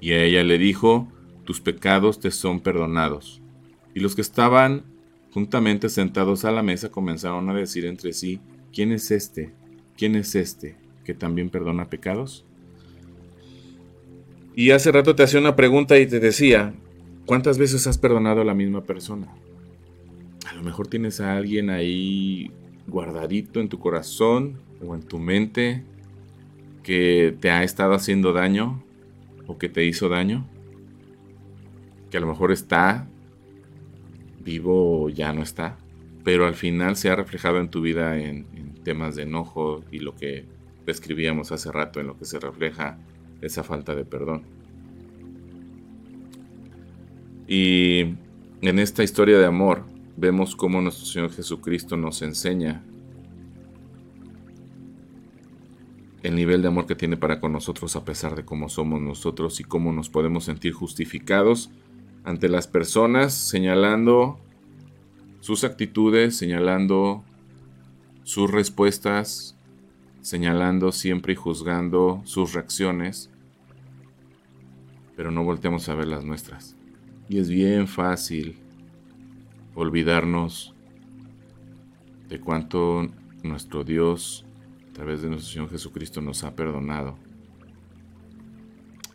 Y 0.00 0.12
a 0.12 0.22
ella 0.22 0.42
le 0.42 0.58
dijo, 0.58 1.08
tus 1.44 1.60
pecados 1.60 2.20
te 2.20 2.30
son 2.30 2.60
perdonados. 2.60 3.40
Y 3.94 4.00
los 4.00 4.14
que 4.14 4.20
estaban 4.20 4.82
juntamente 5.32 5.88
sentados 5.88 6.44
a 6.44 6.52
la 6.52 6.62
mesa 6.62 6.90
comenzaron 6.90 7.48
a 7.48 7.54
decir 7.54 7.86
entre 7.86 8.12
sí, 8.12 8.40
¿quién 8.74 8.92
es 8.92 9.10
este? 9.10 9.52
¿Quién 9.96 10.16
es 10.16 10.34
este 10.34 10.76
que 11.04 11.14
también 11.14 11.50
perdona 11.50 11.88
pecados? 11.88 12.44
Y 14.56 14.70
hace 14.70 14.92
rato 14.92 15.14
te 15.14 15.22
hacía 15.22 15.40
una 15.40 15.56
pregunta 15.56 15.98
y 15.98 16.06
te 16.06 16.20
decía, 16.20 16.74
¿cuántas 17.26 17.58
veces 17.58 17.86
has 17.86 17.98
perdonado 17.98 18.40
a 18.40 18.44
la 18.44 18.54
misma 18.54 18.84
persona? 18.84 19.28
A 20.48 20.54
lo 20.54 20.62
mejor 20.62 20.86
tienes 20.86 21.20
a 21.20 21.36
alguien 21.36 21.70
ahí 21.70 22.50
guardadito 22.86 23.60
en 23.60 23.68
tu 23.68 23.78
corazón 23.78 24.60
o 24.86 24.94
en 24.94 25.02
tu 25.02 25.18
mente 25.18 25.82
que 26.82 27.34
te 27.40 27.50
ha 27.50 27.64
estado 27.64 27.94
haciendo 27.94 28.32
daño 28.32 28.82
o 29.46 29.58
que 29.58 29.68
te 29.68 29.84
hizo 29.84 30.08
daño, 30.08 30.46
que 32.10 32.18
a 32.18 32.20
lo 32.20 32.26
mejor 32.26 32.52
está 32.52 33.08
vivo 34.44 35.04
o 35.04 35.08
ya 35.08 35.32
no 35.32 35.42
está, 35.42 35.78
pero 36.22 36.46
al 36.46 36.54
final 36.54 36.96
se 36.96 37.10
ha 37.10 37.16
reflejado 37.16 37.58
en 37.58 37.68
tu 37.68 37.80
vida 37.80 38.18
en, 38.18 38.46
temas 38.84 39.16
de 39.16 39.22
enojo 39.22 39.82
y 39.90 39.98
lo 39.98 40.14
que 40.14 40.44
describíamos 40.86 41.50
hace 41.50 41.72
rato, 41.72 42.00
en 42.00 42.06
lo 42.06 42.16
que 42.16 42.24
se 42.24 42.38
refleja 42.38 42.98
esa 43.40 43.64
falta 43.64 43.94
de 43.94 44.04
perdón. 44.04 44.42
Y 47.48 48.14
en 48.62 48.78
esta 48.78 49.02
historia 49.02 49.38
de 49.38 49.46
amor 49.46 49.84
vemos 50.16 50.56
cómo 50.56 50.80
nuestro 50.80 51.06
Señor 51.06 51.32
Jesucristo 51.32 51.96
nos 51.96 52.22
enseña 52.22 52.84
el 56.22 56.34
nivel 56.36 56.62
de 56.62 56.68
amor 56.68 56.86
que 56.86 56.94
tiene 56.94 57.18
para 57.18 57.38
con 57.38 57.52
nosotros 57.52 57.96
a 57.96 58.04
pesar 58.04 58.34
de 58.34 58.46
cómo 58.46 58.70
somos 58.70 59.00
nosotros 59.00 59.60
y 59.60 59.64
cómo 59.64 59.92
nos 59.92 60.08
podemos 60.08 60.44
sentir 60.44 60.72
justificados 60.72 61.70
ante 62.24 62.48
las 62.48 62.66
personas, 62.66 63.34
señalando 63.34 64.38
sus 65.40 65.64
actitudes, 65.64 66.36
señalando 66.36 67.22
sus 68.24 68.50
respuestas, 68.50 69.56
señalando 70.22 70.90
siempre 70.92 71.34
y 71.34 71.36
juzgando 71.36 72.22
sus 72.24 72.54
reacciones, 72.54 73.30
pero 75.14 75.30
no 75.30 75.44
volteamos 75.44 75.88
a 75.88 75.94
ver 75.94 76.08
las 76.08 76.24
nuestras. 76.24 76.76
Y 77.28 77.38
es 77.38 77.48
bien 77.48 77.86
fácil 77.86 78.56
olvidarnos 79.74 80.74
de 82.28 82.40
cuánto 82.40 83.08
nuestro 83.42 83.84
Dios 83.84 84.44
a 84.90 84.92
través 84.94 85.22
de 85.22 85.28
nuestro 85.28 85.52
Señor 85.52 85.70
Jesucristo 85.70 86.20
nos 86.20 86.44
ha 86.44 86.56
perdonado. 86.56 87.16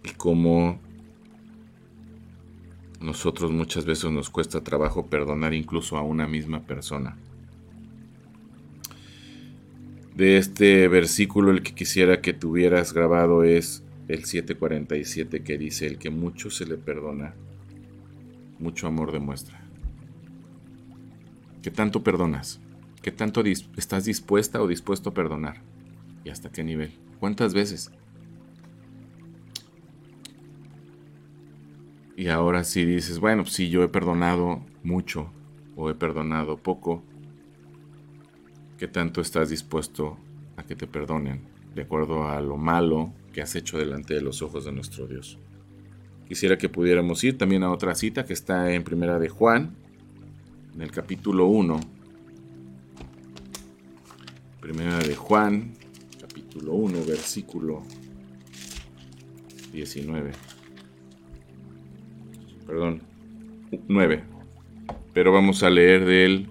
Y 0.04 0.12
cómo 0.12 0.80
nosotros 3.02 3.52
muchas 3.52 3.86
veces 3.86 4.12
nos 4.12 4.30
cuesta 4.30 4.64
trabajo 4.64 5.08
perdonar 5.08 5.54
incluso 5.54 5.98
a 5.98 6.04
una 6.04 6.28
misma 6.28 6.62
persona. 6.62 7.18
De 10.20 10.36
este 10.36 10.90
versículo 10.90 11.50
el 11.50 11.64
que 11.64 11.74
quisiera 11.74 12.20
que 12.20 12.34
tuvieras 12.34 12.92
grabado 12.92 13.46
es 13.46 13.86
el 14.10 14.26
747 14.26 15.44
que 15.44 15.58
dice, 15.58 15.88
el 15.88 15.98
que 15.98 16.10
mucho 16.10 16.52
se 16.52 16.66
le 16.66 16.76
perdona, 16.76 17.36
mucho 18.60 18.88
amor 18.88 19.14
demuestra. 19.14 19.62
¿Qué 21.64 21.72
tanto 21.72 22.04
perdonas? 22.04 22.60
¿Qué 23.02 23.12
tanto 23.12 23.42
estás 23.78 24.04
dispuesta 24.04 24.62
o 24.62 24.68
dispuesto 24.68 25.12
a 25.12 25.14
perdonar? 25.14 25.62
¿Y 26.26 26.32
hasta 26.32 26.52
qué 26.52 26.66
nivel? 26.66 26.92
¿Cuántas 27.22 27.54
veces? 27.54 27.90
Y 32.18 32.28
ahora 32.28 32.66
si 32.66 32.84
dices, 32.84 33.20
bueno, 33.20 33.46
si 33.46 33.70
yo 33.70 33.84
he 33.84 33.88
perdonado 33.88 34.66
mucho 34.84 35.32
o 35.78 35.90
he 35.90 35.96
perdonado 35.96 36.58
poco, 36.58 37.06
¿qué 38.80 38.88
tanto 38.88 39.20
estás 39.20 39.50
dispuesto 39.50 40.18
a 40.56 40.64
que 40.64 40.74
te 40.74 40.88
perdonen 40.88 41.42
de 41.76 41.82
acuerdo 41.82 42.30
a 42.30 42.40
lo 42.40 42.56
malo 42.56 43.14
que 43.34 43.42
has 43.42 43.54
hecho 43.56 43.78
delante 43.78 44.14
de 44.14 44.22
los 44.22 44.42
ojos 44.42 44.64
de 44.64 44.72
nuestro 44.72 45.06
Dios? 45.06 45.38
Quisiera 46.30 46.58
que 46.58 46.70
pudiéramos 46.70 47.22
ir 47.26 47.38
también 47.38 47.64
a 47.64 47.72
otra 47.72 47.94
cita 47.94 48.26
que 48.26 48.32
está 48.32 48.72
en 48.72 48.84
Primera 48.84 49.20
de 49.20 49.28
Juan, 49.28 49.76
en 50.74 50.82
el 50.82 50.92
capítulo 50.92 51.48
1. 51.48 51.80
Primera 54.62 54.98
de 55.00 55.16
Juan, 55.16 55.74
capítulo 56.22 56.74
1, 56.74 57.04
versículo 57.06 57.84
19. 59.74 60.32
Perdón, 62.66 63.02
9. 63.90 64.24
Pero 65.14 65.34
vamos 65.34 65.64
a 65.64 65.70
leer 65.70 66.06
del 66.06 66.48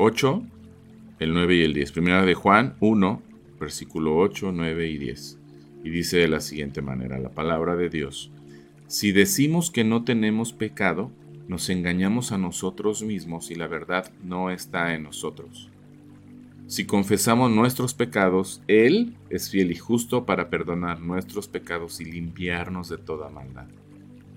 8, 0.00 0.34
em, 0.36 0.50
el 1.18 1.34
9 1.34 1.56
y 1.56 1.62
el 1.62 1.74
10. 1.74 1.90
Primera 1.92 2.24
de 2.24 2.34
Juan 2.34 2.76
1, 2.78 3.20
versículo 3.58 4.16
8, 4.16 4.52
9 4.52 4.88
y 4.88 4.96
10. 4.96 5.38
Y 5.82 5.90
dice 5.90 6.18
de 6.18 6.28
la 6.28 6.40
siguiente 6.40 6.82
manera 6.82 7.18
la 7.18 7.30
palabra 7.30 7.74
de 7.74 7.88
Dios. 7.90 8.30
Si 8.86 9.10
decimos 9.10 9.72
que 9.72 9.82
no 9.82 10.04
tenemos 10.04 10.52
pecado, 10.52 11.10
nos 11.48 11.68
engañamos 11.68 12.30
a 12.30 12.38
nosotros 12.38 13.02
mismos 13.02 13.50
y 13.50 13.56
la 13.56 13.66
verdad 13.66 14.12
no 14.22 14.50
está 14.50 14.94
en 14.94 15.02
nosotros. 15.02 15.68
Si 16.68 16.84
confesamos 16.84 17.50
nuestros 17.50 17.92
pecados, 17.92 18.62
Él 18.68 19.16
es 19.30 19.50
fiel 19.50 19.72
y 19.72 19.76
justo 19.76 20.26
para 20.26 20.48
perdonar 20.48 21.00
nuestros 21.00 21.48
pecados 21.48 22.00
y 22.00 22.04
limpiarnos 22.04 22.88
de 22.88 22.98
toda 22.98 23.30
maldad. 23.30 23.66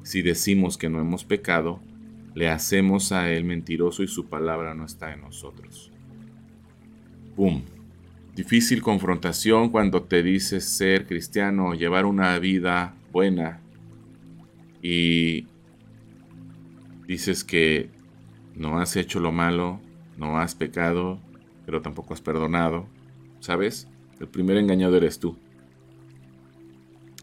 Si 0.01 0.23
decimos 0.23 0.77
que 0.77 0.89
no 0.89 0.99
hemos 0.99 1.23
pecado, 1.23 1.81
le 2.33 2.49
hacemos 2.49 3.11
a 3.11 3.29
Él 3.29 3.43
mentiroso 3.43 4.03
y 4.03 4.07
su 4.07 4.27
palabra 4.27 4.73
no 4.73 4.85
está 4.85 5.13
en 5.13 5.21
nosotros. 5.21 5.91
¡Pum! 7.35 7.63
Difícil 8.35 8.81
confrontación 8.81 9.69
cuando 9.69 10.03
te 10.03 10.23
dices 10.23 10.65
ser 10.65 11.05
cristiano, 11.05 11.73
llevar 11.73 12.05
una 12.05 12.37
vida 12.39 12.95
buena 13.11 13.59
y 14.81 15.47
dices 17.07 17.43
que 17.43 17.89
no 18.55 18.79
has 18.79 18.95
hecho 18.95 19.19
lo 19.19 19.31
malo, 19.31 19.81
no 20.17 20.39
has 20.39 20.55
pecado, 20.55 21.19
pero 21.65 21.81
tampoco 21.81 22.13
has 22.13 22.21
perdonado, 22.21 22.87
¿sabes? 23.39 23.87
El 24.19 24.27
primer 24.27 24.57
engañado 24.57 24.95
eres 24.97 25.19
tú. 25.19 25.37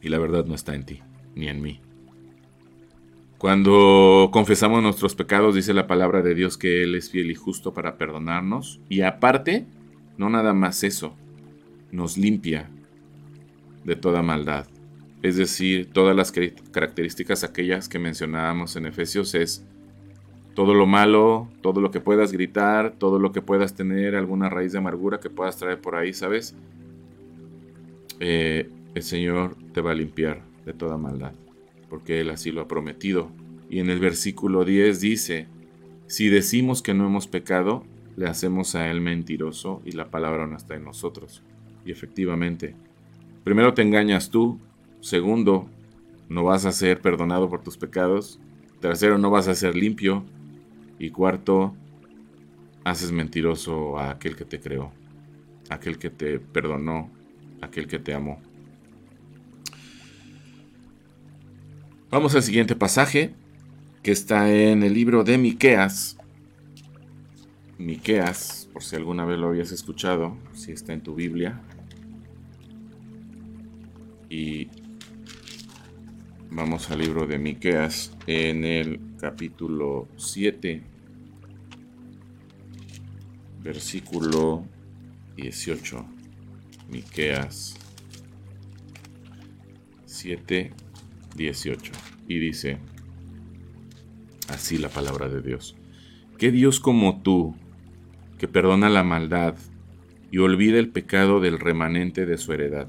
Y 0.02 0.10
la 0.10 0.18
verdad 0.18 0.44
no 0.44 0.54
está 0.54 0.74
en 0.74 0.84
ti, 0.84 1.00
ni 1.34 1.48
en 1.48 1.62
mí. 1.62 1.80
Cuando 3.38 4.30
confesamos 4.32 4.82
nuestros 4.82 5.14
pecados, 5.14 5.54
dice 5.54 5.72
la 5.72 5.86
palabra 5.86 6.22
de 6.22 6.34
Dios 6.34 6.58
que 6.58 6.82
Él 6.82 6.94
es 6.96 7.10
fiel 7.10 7.30
y 7.30 7.36
justo 7.36 7.72
para 7.72 7.96
perdonarnos. 7.96 8.80
Y 8.88 9.02
aparte, 9.02 9.64
no 10.16 10.28
nada 10.28 10.52
más 10.54 10.82
eso, 10.82 11.14
nos 11.92 12.18
limpia 12.18 12.68
de 13.84 13.96
toda 13.96 14.22
maldad. 14.22 14.66
Es 15.22 15.36
decir, 15.36 15.90
todas 15.92 16.14
las 16.14 16.32
características 16.32 17.44
aquellas 17.44 17.88
que 17.88 17.98
mencionábamos 17.98 18.76
en 18.76 18.86
Efesios 18.86 19.34
es 19.34 19.64
todo 20.54 20.74
lo 20.74 20.86
malo, 20.86 21.48
todo 21.60 21.80
lo 21.80 21.90
que 21.92 22.00
puedas 22.00 22.32
gritar, 22.32 22.94
todo 22.98 23.20
lo 23.20 23.30
que 23.30 23.42
puedas 23.42 23.74
tener, 23.74 24.16
alguna 24.16 24.48
raíz 24.48 24.72
de 24.72 24.78
amargura 24.78 25.20
que 25.20 25.30
puedas 25.30 25.56
traer 25.56 25.80
por 25.80 25.94
ahí, 25.94 26.12
¿sabes? 26.12 26.56
Eh, 28.20 28.68
el 28.94 29.02
Señor 29.02 29.56
te 29.72 29.80
va 29.80 29.92
a 29.92 29.94
limpiar 29.94 30.42
de 30.66 30.72
toda 30.72 30.96
maldad, 30.96 31.32
porque 31.88 32.20
Él 32.20 32.30
así 32.30 32.50
lo 32.50 32.62
ha 32.62 32.68
prometido. 32.68 33.30
Y 33.70 33.80
en 33.80 33.90
el 33.90 33.98
versículo 33.98 34.64
10 34.64 35.00
dice, 35.00 35.46
si 36.06 36.28
decimos 36.28 36.82
que 36.82 36.94
no 36.94 37.06
hemos 37.06 37.26
pecado, 37.26 37.84
le 38.16 38.26
hacemos 38.26 38.74
a 38.74 38.90
Él 38.90 39.00
mentiroso 39.00 39.82
y 39.84 39.92
la 39.92 40.10
palabra 40.10 40.46
no 40.46 40.56
está 40.56 40.74
en 40.74 40.84
nosotros. 40.84 41.42
Y 41.84 41.92
efectivamente, 41.92 42.74
primero 43.44 43.74
te 43.74 43.82
engañas 43.82 44.30
tú, 44.30 44.58
segundo, 45.00 45.68
no 46.28 46.44
vas 46.44 46.64
a 46.64 46.72
ser 46.72 47.00
perdonado 47.00 47.48
por 47.48 47.62
tus 47.62 47.76
pecados, 47.76 48.40
tercero, 48.80 49.18
no 49.18 49.30
vas 49.30 49.48
a 49.48 49.54
ser 49.54 49.74
limpio, 49.74 50.24
y 50.98 51.10
cuarto, 51.10 51.74
haces 52.84 53.12
mentiroso 53.12 53.98
a 53.98 54.10
aquel 54.10 54.36
que 54.36 54.44
te 54.44 54.60
creó, 54.60 54.92
aquel 55.68 55.98
que 55.98 56.10
te 56.10 56.40
perdonó, 56.40 57.10
aquel 57.60 57.86
que 57.86 57.98
te 57.98 58.14
amó. 58.14 58.40
Vamos 62.10 62.34
al 62.34 62.42
siguiente 62.42 62.74
pasaje, 62.74 63.34
que 64.02 64.12
está 64.12 64.50
en 64.50 64.82
el 64.82 64.94
libro 64.94 65.24
de 65.24 65.36
Miqueas. 65.36 66.16
Miqueas, 67.76 68.66
por 68.72 68.82
si 68.82 68.96
alguna 68.96 69.26
vez 69.26 69.38
lo 69.38 69.48
habías 69.48 69.72
escuchado, 69.72 70.34
si 70.54 70.72
está 70.72 70.94
en 70.94 71.02
tu 71.02 71.14
Biblia. 71.14 71.60
Y 74.30 74.68
vamos 76.50 76.90
al 76.90 77.00
libro 77.00 77.26
de 77.26 77.38
Miqueas 77.38 78.16
en 78.26 78.64
el 78.64 79.00
capítulo 79.20 80.08
7, 80.16 80.80
versículo 83.62 84.64
18. 85.36 86.06
Miqueas 86.88 87.76
7, 90.06 90.72
18. 91.38 91.92
Y 92.28 92.38
dice 92.38 92.76
así 94.48 94.76
la 94.76 94.90
palabra 94.90 95.28
de 95.28 95.40
Dios. 95.40 95.74
¿Qué 96.36 96.52
Dios 96.52 96.80
como 96.80 97.22
tú, 97.22 97.54
que 98.38 98.46
perdona 98.46 98.90
la 98.90 99.04
maldad 99.04 99.54
y 100.30 100.38
olvida 100.38 100.78
el 100.78 100.90
pecado 100.90 101.40
del 101.40 101.58
remanente 101.58 102.26
de 102.26 102.36
su 102.36 102.52
heredad? 102.52 102.88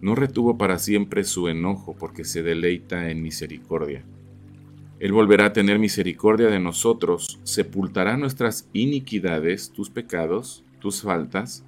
No 0.00 0.14
retuvo 0.14 0.56
para 0.56 0.78
siempre 0.78 1.24
su 1.24 1.48
enojo 1.48 1.94
porque 1.98 2.24
se 2.24 2.42
deleita 2.42 3.10
en 3.10 3.22
misericordia 3.22 4.04
él 4.98 5.12
volverá 5.12 5.46
a 5.46 5.52
tener 5.52 5.78
misericordia 5.78 6.46
de 6.48 6.58
nosotros, 6.58 7.38
sepultará 7.44 8.16
nuestras 8.16 8.68
iniquidades, 8.72 9.70
tus 9.70 9.90
pecados, 9.90 10.64
tus 10.78 11.02
faltas, 11.02 11.64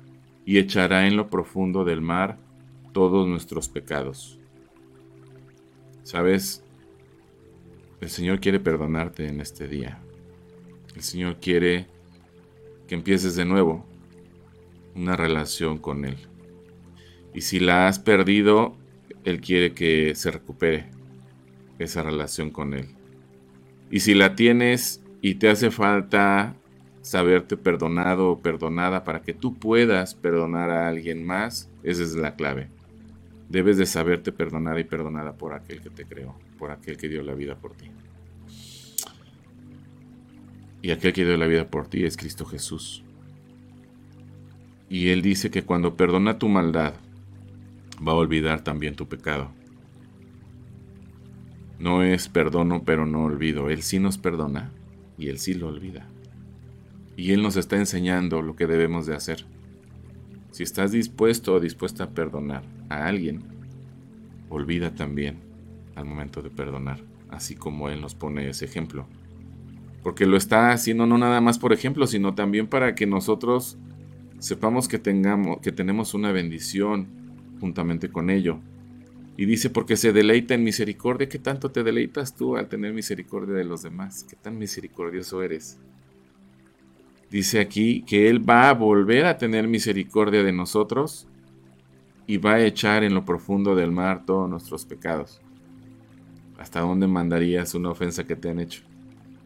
y 0.46 0.56
echará 0.56 1.06
en 1.06 1.16
lo 1.16 1.28
profundo 1.28 1.84
del 1.84 2.00
mar 2.00 2.38
todos 2.92 3.28
nuestros 3.28 3.68
pecados. 3.68 4.37
¿Sabes? 6.08 6.64
El 8.00 8.08
Señor 8.08 8.40
quiere 8.40 8.58
perdonarte 8.60 9.28
en 9.28 9.42
este 9.42 9.68
día. 9.68 9.98
El 10.96 11.02
Señor 11.02 11.36
quiere 11.38 11.86
que 12.86 12.94
empieces 12.94 13.36
de 13.36 13.44
nuevo 13.44 13.84
una 14.94 15.16
relación 15.16 15.76
con 15.76 16.06
Él. 16.06 16.16
Y 17.34 17.42
si 17.42 17.60
la 17.60 17.88
has 17.88 17.98
perdido, 17.98 18.74
Él 19.24 19.42
quiere 19.42 19.74
que 19.74 20.14
se 20.14 20.30
recupere 20.30 20.86
esa 21.78 22.02
relación 22.02 22.52
con 22.52 22.72
Él. 22.72 22.88
Y 23.90 24.00
si 24.00 24.14
la 24.14 24.34
tienes 24.34 25.02
y 25.20 25.34
te 25.34 25.50
hace 25.50 25.70
falta 25.70 26.56
saberte 27.02 27.58
perdonado 27.58 28.30
o 28.30 28.38
perdonada 28.40 29.04
para 29.04 29.20
que 29.20 29.34
tú 29.34 29.58
puedas 29.58 30.14
perdonar 30.14 30.70
a 30.70 30.88
alguien 30.88 31.26
más, 31.26 31.68
esa 31.82 32.02
es 32.02 32.14
la 32.14 32.34
clave. 32.34 32.77
Debes 33.48 33.78
de 33.78 33.86
saberte 33.86 34.30
perdonada 34.30 34.78
y 34.78 34.84
perdonada 34.84 35.32
por 35.32 35.54
aquel 35.54 35.80
que 35.80 35.90
te 35.90 36.04
creó, 36.04 36.34
por 36.58 36.70
aquel 36.70 36.96
que 36.96 37.08
dio 37.08 37.22
la 37.22 37.34
vida 37.34 37.56
por 37.56 37.74
ti. 37.74 37.90
Y 40.82 40.90
aquel 40.90 41.12
que 41.12 41.24
dio 41.24 41.36
la 41.36 41.46
vida 41.46 41.68
por 41.68 41.88
ti 41.88 42.04
es 42.04 42.16
Cristo 42.16 42.44
Jesús. 42.44 43.02
Y 44.90 45.08
Él 45.08 45.22
dice 45.22 45.50
que 45.50 45.62
cuando 45.62 45.96
perdona 45.96 46.38
tu 46.38 46.48
maldad, 46.48 46.94
va 48.06 48.12
a 48.12 48.16
olvidar 48.16 48.62
también 48.62 48.94
tu 48.94 49.08
pecado. 49.08 49.50
No 51.78 52.02
es 52.02 52.28
perdono 52.28 52.82
pero 52.84 53.06
no 53.06 53.24
olvido. 53.24 53.70
Él 53.70 53.82
sí 53.82 53.98
nos 53.98 54.18
perdona 54.18 54.72
y 55.16 55.28
Él 55.28 55.38
sí 55.38 55.54
lo 55.54 55.68
olvida. 55.68 56.06
Y 57.16 57.32
Él 57.32 57.42
nos 57.42 57.56
está 57.56 57.76
enseñando 57.76 58.42
lo 58.42 58.56
que 58.56 58.66
debemos 58.66 59.06
de 59.06 59.14
hacer. 59.14 59.44
Si 60.50 60.62
estás 60.62 60.92
dispuesto 60.92 61.54
o 61.54 61.60
dispuesta 61.60 62.04
a 62.04 62.10
perdonar 62.10 62.62
a 62.88 63.06
alguien, 63.06 63.42
olvida 64.48 64.94
también 64.94 65.38
al 65.94 66.04
momento 66.04 66.42
de 66.42 66.50
perdonar, 66.50 67.00
así 67.28 67.54
como 67.54 67.88
Él 67.88 68.00
nos 68.00 68.14
pone 68.14 68.48
ese 68.48 68.64
ejemplo. 68.64 69.06
Porque 70.02 70.26
lo 70.26 70.36
está 70.36 70.72
haciendo 70.72 71.06
no 71.06 71.18
nada 71.18 71.40
más 71.40 71.58
por 71.58 71.72
ejemplo, 71.72 72.06
sino 72.06 72.34
también 72.34 72.66
para 72.66 72.94
que 72.94 73.06
nosotros 73.06 73.76
sepamos 74.38 74.88
que 74.88 74.98
tengamos 74.98 75.58
que 75.60 75.72
tenemos 75.72 76.14
una 76.14 76.30
bendición 76.32 77.08
juntamente 77.60 78.08
con 78.08 78.30
ello 78.30 78.60
y 79.38 79.46
dice, 79.46 79.70
porque 79.70 79.96
se 79.96 80.12
deleita 80.12 80.54
en 80.54 80.64
misericordia. 80.64 81.28
¿Qué 81.28 81.38
tanto 81.38 81.70
te 81.70 81.84
deleitas 81.84 82.34
tú 82.34 82.56
al 82.56 82.68
tener 82.68 82.92
misericordia 82.92 83.54
de 83.54 83.62
los 83.62 83.82
demás? 83.82 84.26
¿Qué 84.28 84.34
tan 84.34 84.58
misericordioso 84.58 85.44
eres? 85.44 85.78
Dice 87.30 87.60
aquí 87.60 88.02
que 88.02 88.28
Él 88.28 88.48
va 88.48 88.70
a 88.70 88.74
volver 88.74 89.26
a 89.26 89.36
tener 89.36 89.68
misericordia 89.68 90.42
de 90.42 90.52
nosotros 90.52 91.26
y 92.26 92.38
va 92.38 92.54
a 92.54 92.64
echar 92.64 93.04
en 93.04 93.14
lo 93.14 93.24
profundo 93.24 93.74
del 93.74 93.92
mar 93.92 94.24
todos 94.24 94.48
nuestros 94.48 94.84
pecados. 94.84 95.40
¿Hasta 96.58 96.80
dónde 96.80 97.06
mandarías 97.06 97.74
una 97.74 97.90
ofensa 97.90 98.24
que 98.24 98.36
te 98.36 98.50
han 98.50 98.60
hecho? 98.60 98.82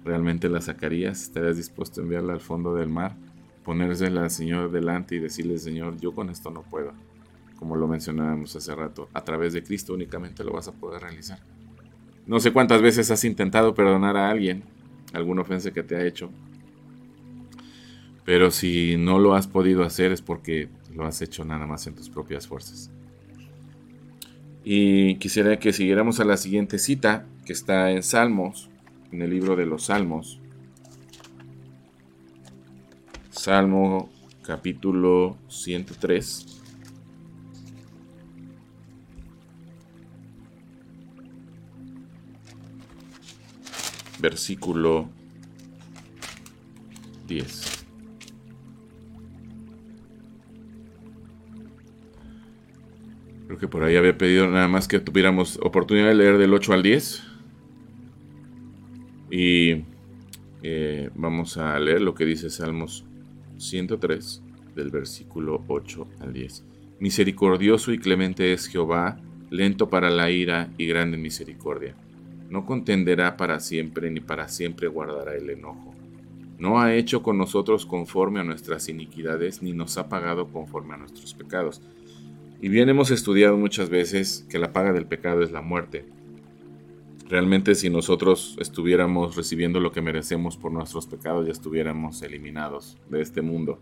¿Realmente 0.05 0.49
la 0.49 0.61
sacarías? 0.61 1.23
¿Estarías 1.23 1.57
dispuesto 1.57 2.01
a 2.01 2.05
enviarla 2.05 2.33
al 2.33 2.41
fondo 2.41 2.75
del 2.75 2.89
mar? 2.89 3.17
Ponérsela 3.65 4.23
al 4.23 4.31
Señor 4.31 4.71
delante 4.71 5.15
y 5.15 5.19
decirle, 5.19 5.59
Señor, 5.59 5.97
yo 5.99 6.13
con 6.13 6.31
esto 6.31 6.51
no 6.51 6.63
puedo 6.63 6.93
como 7.63 7.77
lo 7.77 7.87
mencionábamos 7.87 8.57
hace 8.57 8.75
rato, 8.75 9.09
a 9.15 9.23
través 9.23 9.53
de 9.53 9.63
Cristo 9.63 9.95
únicamente 9.95 10.43
lo 10.43 10.51
vas 10.51 10.67
a 10.67 10.73
poder 10.73 11.01
realizar. 11.01 11.39
No 12.27 12.41
sé 12.41 12.53
cuántas 12.53 12.83
veces 12.83 13.09
has 13.13 13.23
intentado 13.23 13.73
perdonar 13.73 14.17
a 14.17 14.31
alguien, 14.31 14.65
alguna 15.13 15.43
ofensa 15.43 15.71
que 15.71 15.85
te 15.85 15.95
ha 15.95 16.05
hecho, 16.05 16.29
pero 18.33 18.51
si 18.51 18.97
no 18.97 19.19
lo 19.19 19.35
has 19.35 19.47
podido 19.47 19.85
hacer 19.85 20.11
es 20.11 20.23
porque 20.23 20.71
lo 20.95 21.05
has 21.05 21.21
hecho 21.21 21.45
nada 21.45 21.67
más 21.67 21.87
en 21.87 21.95
tus 21.95 22.09
propias 22.09 22.47
fuerzas. 22.47 22.91
Y 24.65 25.17
quisiera 25.17 25.59
que 25.59 25.75
siguiéramos 25.75 26.19
a 26.19 26.25
la 26.25 26.39
siguiente 26.39 26.79
cita, 26.79 27.27
que 27.45 27.53
está 27.53 27.91
en 27.91 28.03
Salmos, 28.03 28.71
en 29.11 29.21
el 29.21 29.29
libro 29.29 29.55
de 29.55 29.67
los 29.67 29.83
Salmos. 29.83 30.41
Salmo 33.29 34.09
capítulo 34.41 35.37
103. 35.49 36.47
versículo 44.23 45.11
10. 47.29 47.72
Creo 53.47 53.59
que 53.59 53.69
por 53.69 53.83
ahí 53.83 53.97
había 53.97 54.17
pedido 54.17 54.49
nada 54.49 54.69
más 54.69 54.89
que 54.89 55.01
tuviéramos 55.01 55.59
oportunidad 55.63 56.09
de 56.09 56.15
leer 56.15 56.39
del 56.39 56.55
8 56.55 56.73
al 56.73 56.83
10. 56.83 57.23
Y 59.31 59.85
eh, 60.63 61.11
vamos 61.15 61.57
a 61.57 61.79
leer 61.79 62.01
lo 62.03 62.15
que 62.15 62.25
dice 62.25 62.51
Salmos 62.51 63.05
103, 63.59 64.43
del 64.75 64.91
versículo 64.91 65.65
8 65.69 66.07
al 66.21 66.33
10. 66.33 66.65
Misericordioso 67.01 67.93
y 67.93 67.99
clemente 67.99 68.53
es 68.53 68.69
Jehová, 68.69 69.19
lento 69.51 69.89
para 69.89 70.11
la 70.11 70.31
ira 70.31 70.71
y 70.79 70.87
grande 70.87 71.17
en 71.17 71.23
misericordia 71.23 71.97
no 72.53 72.67
contenderá 72.67 73.39
para 73.39 73.59
siempre, 73.61 74.11
ni 74.11 74.21
para 74.21 74.47
siempre 74.47 74.87
guardará 74.87 75.35
el 75.35 75.49
enojo. 75.49 75.95
No 76.59 76.81
ha 76.81 76.95
hecho 76.95 77.23
con 77.23 77.39
nosotros 77.39 77.87
conforme 77.87 78.41
a 78.41 78.45
nuestras 78.45 78.91
iniquidades, 78.91 79.63
ni 79.63 79.73
nos 79.73 79.97
ha 79.97 80.11
pagado 80.11 80.49
conforme 80.49 80.93
a 80.93 80.99
nuestros 80.99 81.33
pecados. 81.33 81.81
Y 82.63 82.69
bien 82.69 82.89
hemos 82.89 83.11
estudiado 83.11 83.59
muchas 83.59 83.91
veces 83.91 84.47
que 84.49 84.59
la 84.59 84.73
paga 84.73 84.95
del 84.95 85.05
pecado 85.05 85.43
es 85.43 85.51
la 85.51 85.61
muerte. 85.61 86.07
Realmente 87.29 87.75
si 87.75 87.91
nosotros 87.91 88.57
estuviéramos 88.61 89.37
recibiendo 89.37 89.81
lo 89.81 89.93
que 89.93 90.01
merecemos 90.01 90.57
por 90.57 90.73
nuestros 90.73 91.07
pecados, 91.07 91.45
ya 91.45 91.53
estuviéramos 91.53 92.23
eliminados 92.23 92.97
de 93.11 93.21
este 93.21 93.43
mundo. 93.43 93.81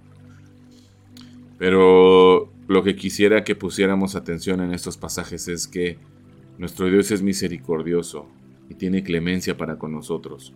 Pero 1.59 2.51
lo 2.67 2.83
que 2.83 2.97
quisiera 2.97 3.45
que 3.45 3.55
pusiéramos 3.55 4.17
atención 4.17 4.63
en 4.63 4.73
estos 4.73 4.97
pasajes 4.97 5.47
es 5.47 5.69
que 5.69 5.99
nuestro 6.57 6.87
Dios 6.87 7.11
es 7.11 7.23
misericordioso, 7.23 8.27
y 8.71 8.75
tiene 8.75 9.03
clemencia 9.03 9.59
para 9.59 9.77
con 9.77 9.93
nosotros. 9.93 10.55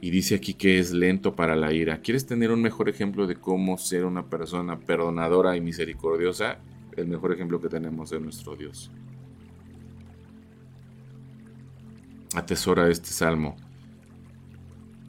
Y 0.00 0.10
dice 0.10 0.36
aquí 0.36 0.54
que 0.54 0.78
es 0.78 0.92
lento 0.92 1.34
para 1.34 1.56
la 1.56 1.72
ira. 1.72 2.02
¿Quieres 2.02 2.26
tener 2.26 2.52
un 2.52 2.60
mejor 2.60 2.88
ejemplo 2.88 3.26
de 3.26 3.36
cómo 3.36 3.78
ser 3.78 4.04
una 4.04 4.26
persona 4.26 4.78
perdonadora 4.78 5.56
y 5.56 5.60
misericordiosa? 5.60 6.58
El 6.96 7.08
mejor 7.08 7.32
ejemplo 7.32 7.60
que 7.60 7.68
tenemos 7.68 8.12
es 8.12 8.20
nuestro 8.20 8.56
Dios. 8.56 8.90
Atesora 12.34 12.88
este 12.88 13.08
salmo. 13.08 13.56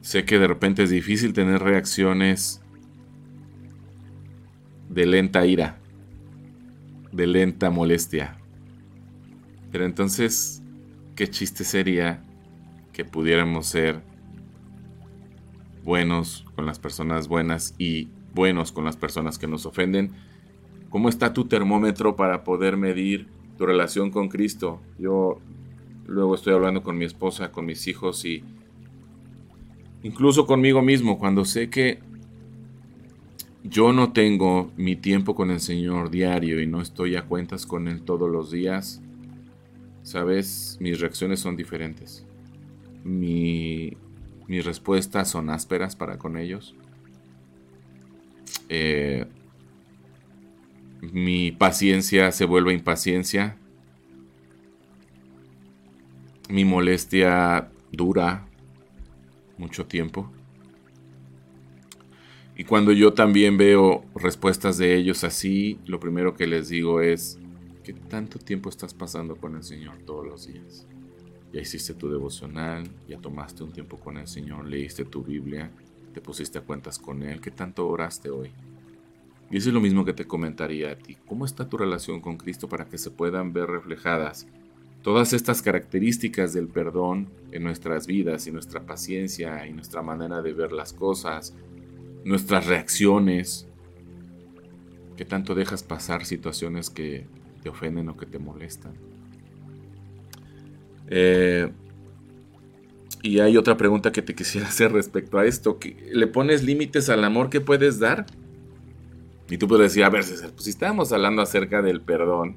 Sé 0.00 0.24
que 0.24 0.38
de 0.38 0.46
repente 0.46 0.82
es 0.82 0.90
difícil 0.90 1.32
tener 1.32 1.62
reacciones 1.62 2.60
de 4.88 5.06
lenta 5.06 5.46
ira, 5.46 5.78
de 7.12 7.26
lenta 7.26 7.70
molestia. 7.70 8.36
Pero 9.72 9.84
entonces 9.86 10.62
qué 11.16 11.28
chiste 11.28 11.64
sería 11.64 12.22
que 12.92 13.04
pudiéramos 13.04 13.66
ser 13.66 14.02
buenos 15.84 16.44
con 16.54 16.66
las 16.66 16.78
personas 16.78 17.28
buenas 17.28 17.74
y 17.78 18.08
buenos 18.34 18.72
con 18.72 18.84
las 18.84 18.96
personas 18.96 19.38
que 19.38 19.46
nos 19.46 19.66
ofenden. 19.66 20.12
¿Cómo 20.94 21.08
está 21.08 21.32
tu 21.32 21.46
termómetro 21.46 22.14
para 22.14 22.44
poder 22.44 22.76
medir 22.76 23.26
tu 23.58 23.66
relación 23.66 24.12
con 24.12 24.28
Cristo? 24.28 24.80
Yo 24.96 25.40
luego 26.06 26.36
estoy 26.36 26.54
hablando 26.54 26.84
con 26.84 26.96
mi 26.96 27.04
esposa, 27.04 27.50
con 27.50 27.66
mis 27.66 27.88
hijos 27.88 28.24
y 28.24 28.44
incluso 30.04 30.46
conmigo 30.46 30.82
mismo 30.82 31.18
cuando 31.18 31.44
sé 31.44 31.68
que 31.68 31.98
yo 33.64 33.92
no 33.92 34.12
tengo 34.12 34.70
mi 34.76 34.94
tiempo 34.94 35.34
con 35.34 35.50
el 35.50 35.58
Señor 35.58 36.10
diario 36.10 36.60
y 36.62 36.68
no 36.68 36.80
estoy 36.80 37.16
a 37.16 37.22
cuentas 37.22 37.66
con 37.66 37.88
Él 37.88 38.02
todos 38.02 38.30
los 38.30 38.52
días, 38.52 39.02
Sabes, 40.04 40.78
mis 40.80 41.00
reacciones 41.00 41.40
son 41.40 41.56
diferentes. 41.56 42.24
mi, 43.02 43.96
mis 44.46 44.64
respuestas 44.64 45.28
son 45.28 45.50
ásperas 45.50 45.96
para 45.96 46.18
con 46.18 46.36
ellos. 46.36 46.76
Eh, 48.68 49.26
mi 51.12 51.52
paciencia 51.52 52.32
se 52.32 52.44
vuelve 52.44 52.72
impaciencia. 52.72 53.56
Mi 56.48 56.64
molestia 56.64 57.70
dura 57.90 58.46
mucho 59.58 59.86
tiempo. 59.86 60.30
Y 62.56 62.64
cuando 62.64 62.92
yo 62.92 63.12
también 63.14 63.56
veo 63.56 64.04
respuestas 64.14 64.78
de 64.78 64.94
ellos 64.94 65.24
así, 65.24 65.78
lo 65.86 65.98
primero 65.98 66.34
que 66.34 66.46
les 66.46 66.68
digo 66.68 67.00
es, 67.00 67.38
¿qué 67.82 67.92
tanto 67.92 68.38
tiempo 68.38 68.68
estás 68.68 68.94
pasando 68.94 69.36
con 69.36 69.56
el 69.56 69.64
Señor 69.64 69.98
todos 70.06 70.24
los 70.24 70.46
días? 70.46 70.86
Ya 71.52 71.60
hiciste 71.60 71.94
tu 71.94 72.08
devocional, 72.08 72.88
ya 73.08 73.18
tomaste 73.18 73.64
un 73.64 73.72
tiempo 73.72 73.98
con 73.98 74.18
el 74.18 74.28
Señor, 74.28 74.66
leíste 74.66 75.04
tu 75.04 75.24
Biblia, 75.24 75.70
te 76.12 76.20
pusiste 76.20 76.58
a 76.58 76.62
cuentas 76.62 76.98
con 76.98 77.22
Él, 77.24 77.40
¿qué 77.40 77.50
tanto 77.50 77.88
oraste 77.88 78.30
hoy? 78.30 78.52
Y 79.54 79.58
eso 79.58 79.68
es 79.68 79.74
lo 79.74 79.80
mismo 79.80 80.04
que 80.04 80.12
te 80.12 80.26
comentaría 80.26 80.90
a 80.90 80.96
ti. 80.96 81.16
¿Cómo 81.28 81.44
está 81.44 81.68
tu 81.68 81.76
relación 81.76 82.20
con 82.20 82.38
Cristo 82.38 82.68
para 82.68 82.86
que 82.86 82.98
se 82.98 83.12
puedan 83.12 83.52
ver 83.52 83.68
reflejadas 83.68 84.48
todas 85.00 85.32
estas 85.32 85.62
características 85.62 86.52
del 86.52 86.66
perdón 86.66 87.28
en 87.52 87.62
nuestras 87.62 88.08
vidas 88.08 88.48
y 88.48 88.50
nuestra 88.50 88.80
paciencia 88.84 89.64
y 89.68 89.72
nuestra 89.72 90.02
manera 90.02 90.42
de 90.42 90.52
ver 90.54 90.72
las 90.72 90.92
cosas, 90.92 91.54
nuestras 92.24 92.66
reacciones, 92.66 93.68
que 95.16 95.24
tanto 95.24 95.54
dejas 95.54 95.84
pasar 95.84 96.24
situaciones 96.24 96.90
que 96.90 97.24
te 97.62 97.68
ofenden 97.68 98.08
o 98.08 98.16
que 98.16 98.26
te 98.26 98.40
molestan. 98.40 98.94
Eh, 101.06 101.70
y 103.22 103.38
hay 103.38 103.56
otra 103.56 103.76
pregunta 103.76 104.10
que 104.10 104.20
te 104.20 104.34
quisiera 104.34 104.66
hacer 104.70 104.90
respecto 104.90 105.38
a 105.38 105.46
esto. 105.46 105.78
¿Le 106.10 106.26
pones 106.26 106.64
límites 106.64 107.08
al 107.08 107.22
amor 107.22 107.50
que 107.50 107.60
puedes 107.60 108.00
dar? 108.00 108.26
Y 109.48 109.58
tú 109.58 109.68
puedes 109.68 109.92
decir, 109.92 110.04
a 110.04 110.10
ver, 110.10 110.24
César, 110.24 110.50
pues 110.52 110.64
si 110.64 110.70
estábamos 110.70 111.12
hablando 111.12 111.42
acerca 111.42 111.82
del 111.82 112.00
perdón, 112.00 112.56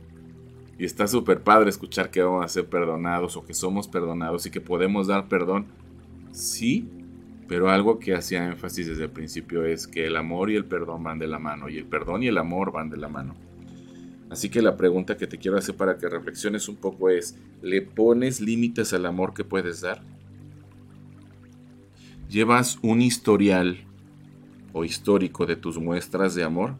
y 0.79 0.85
está 0.85 1.07
súper 1.07 1.41
padre 1.41 1.69
escuchar 1.69 2.11
que 2.11 2.21
vamos 2.21 2.45
a 2.45 2.47
ser 2.47 2.67
perdonados 2.67 3.35
o 3.35 3.45
que 3.45 3.53
somos 3.53 3.87
perdonados 3.87 4.45
y 4.45 4.51
que 4.51 4.61
podemos 4.61 5.07
dar 5.07 5.27
perdón, 5.27 5.65
sí, 6.31 6.87
pero 7.47 7.69
algo 7.69 7.99
que 7.99 8.13
hacía 8.13 8.45
énfasis 8.47 8.87
desde 8.87 9.05
el 9.05 9.09
principio 9.09 9.65
es 9.65 9.87
que 9.87 10.05
el 10.05 10.15
amor 10.15 10.51
y 10.51 10.55
el 10.55 10.65
perdón 10.65 11.03
van 11.03 11.19
de 11.19 11.27
la 11.27 11.39
mano, 11.39 11.69
y 11.69 11.77
el 11.77 11.85
perdón 11.85 12.23
y 12.23 12.27
el 12.27 12.37
amor 12.37 12.71
van 12.71 12.89
de 12.89 12.97
la 12.97 13.09
mano. 13.09 13.35
Así 14.29 14.49
que 14.49 14.61
la 14.61 14.75
pregunta 14.75 15.17
que 15.17 15.27
te 15.27 15.37
quiero 15.37 15.57
hacer 15.57 15.75
para 15.75 15.97
que 15.97 16.09
reflexiones 16.09 16.67
un 16.67 16.75
poco 16.75 17.09
es, 17.09 17.37
¿le 17.61 17.81
pones 17.81 18.41
límites 18.41 18.93
al 18.93 19.05
amor 19.05 19.33
que 19.33 19.45
puedes 19.45 19.81
dar? 19.81 20.01
¿Llevas 22.29 22.77
un 22.81 23.01
historial 23.01 23.86
o 24.73 24.83
histórico 24.83 25.45
de 25.45 25.55
tus 25.55 25.77
muestras 25.77 26.35
de 26.35 26.43
amor? 26.43 26.75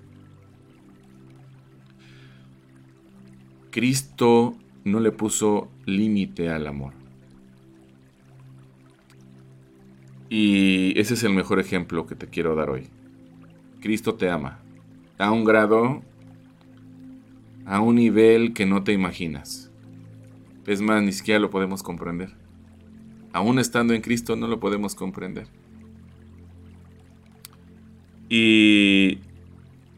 Cristo 3.72 4.56
no 4.84 5.00
le 5.00 5.12
puso 5.12 5.70
límite 5.86 6.50
al 6.50 6.68
amor. 6.68 6.94
Y 10.30 11.00
ese 11.00 11.14
es 11.14 11.24
el 11.24 11.34
mejor 11.34 11.60
ejemplo 11.60 12.06
que 12.06 12.16
te 12.16 12.28
quiero 12.28 12.56
dar 12.56 12.70
hoy. 12.70 12.88
Cristo 13.80 14.16
te 14.16 14.30
ama. 14.30 14.60
A 15.18 15.32
un 15.32 15.46
grado, 15.46 16.02
a 17.66 17.80
un 17.80 17.96
nivel 17.96 18.54
que 18.54 18.66
no 18.66 18.84
te 18.84 18.94
imaginas. 18.94 19.72
Es 20.66 20.82
más, 20.82 21.02
ni 21.02 21.14
siquiera 21.14 21.40
lo 21.40 21.50
podemos 21.50 21.84
comprender. 21.84 22.34
Aún 23.32 23.60
estando 23.60 23.94
en 23.94 24.02
Cristo 24.02 24.36
no 24.36 24.48
lo 24.48 24.60
podemos 24.60 24.96
comprender. 24.96 25.48
Y 28.30 29.20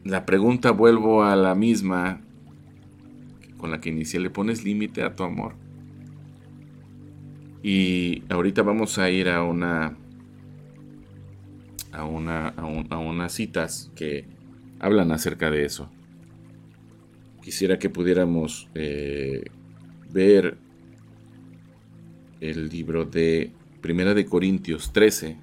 la 0.04 0.24
pregunta 0.24 0.70
vuelvo 0.70 1.24
a 1.24 1.36
la 1.36 1.54
misma 1.54 2.20
con 3.58 3.70
la 3.70 3.80
que 3.80 3.90
inicié. 3.90 4.20
Le 4.20 4.30
pones 4.30 4.64
límite 4.64 5.02
a 5.02 5.14
tu 5.14 5.24
amor. 5.24 5.54
Y 7.62 8.22
ahorita 8.30 8.62
vamos 8.62 8.98
a 8.98 9.10
ir 9.10 9.28
a 9.28 9.42
una 9.42 9.96
a, 11.92 12.04
una, 12.04 12.48
a, 12.48 12.98
unas 12.98 13.32
citas 13.32 13.90
que 13.94 14.24
hablan 14.78 15.12
acerca 15.12 15.50
de 15.50 15.64
eso. 15.64 15.90
Quisiera 17.42 17.78
que 17.78 17.90
pudiéramos 17.90 18.68
eh, 18.74 19.44
ver 20.12 20.56
el 22.40 22.68
libro 22.68 23.04
de 23.04 23.52
Primera 23.80 24.14
de 24.14 24.26
Corintios 24.26 24.92
13, 24.92 25.36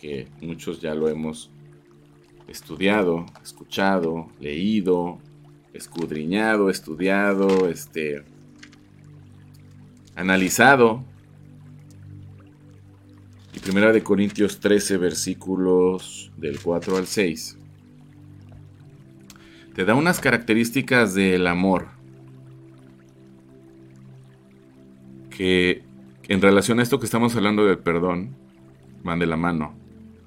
que 0.00 0.28
muchos 0.40 0.80
ya 0.80 0.94
lo 0.94 1.08
hemos 1.08 1.50
estudiado, 2.48 3.26
escuchado, 3.42 4.28
leído, 4.40 5.18
escudriñado, 5.72 6.70
estudiado, 6.70 7.68
este, 7.68 8.24
analizado 10.16 11.04
Primera 13.68 13.92
de 13.92 14.02
Corintios 14.02 14.60
13, 14.60 14.96
versículos 14.96 16.32
del 16.38 16.58
4 16.58 16.96
al 16.96 17.06
6. 17.06 17.58
Te 19.74 19.84
da 19.84 19.94
unas 19.94 20.20
características 20.20 21.12
del 21.12 21.46
amor 21.46 21.88
que 25.28 25.82
en 26.28 26.40
relación 26.40 26.80
a 26.80 26.82
esto 26.82 26.98
que 26.98 27.04
estamos 27.04 27.36
hablando 27.36 27.66
del 27.66 27.76
perdón, 27.76 28.34
van 29.04 29.18
de 29.18 29.26
la 29.26 29.36
mano 29.36 29.74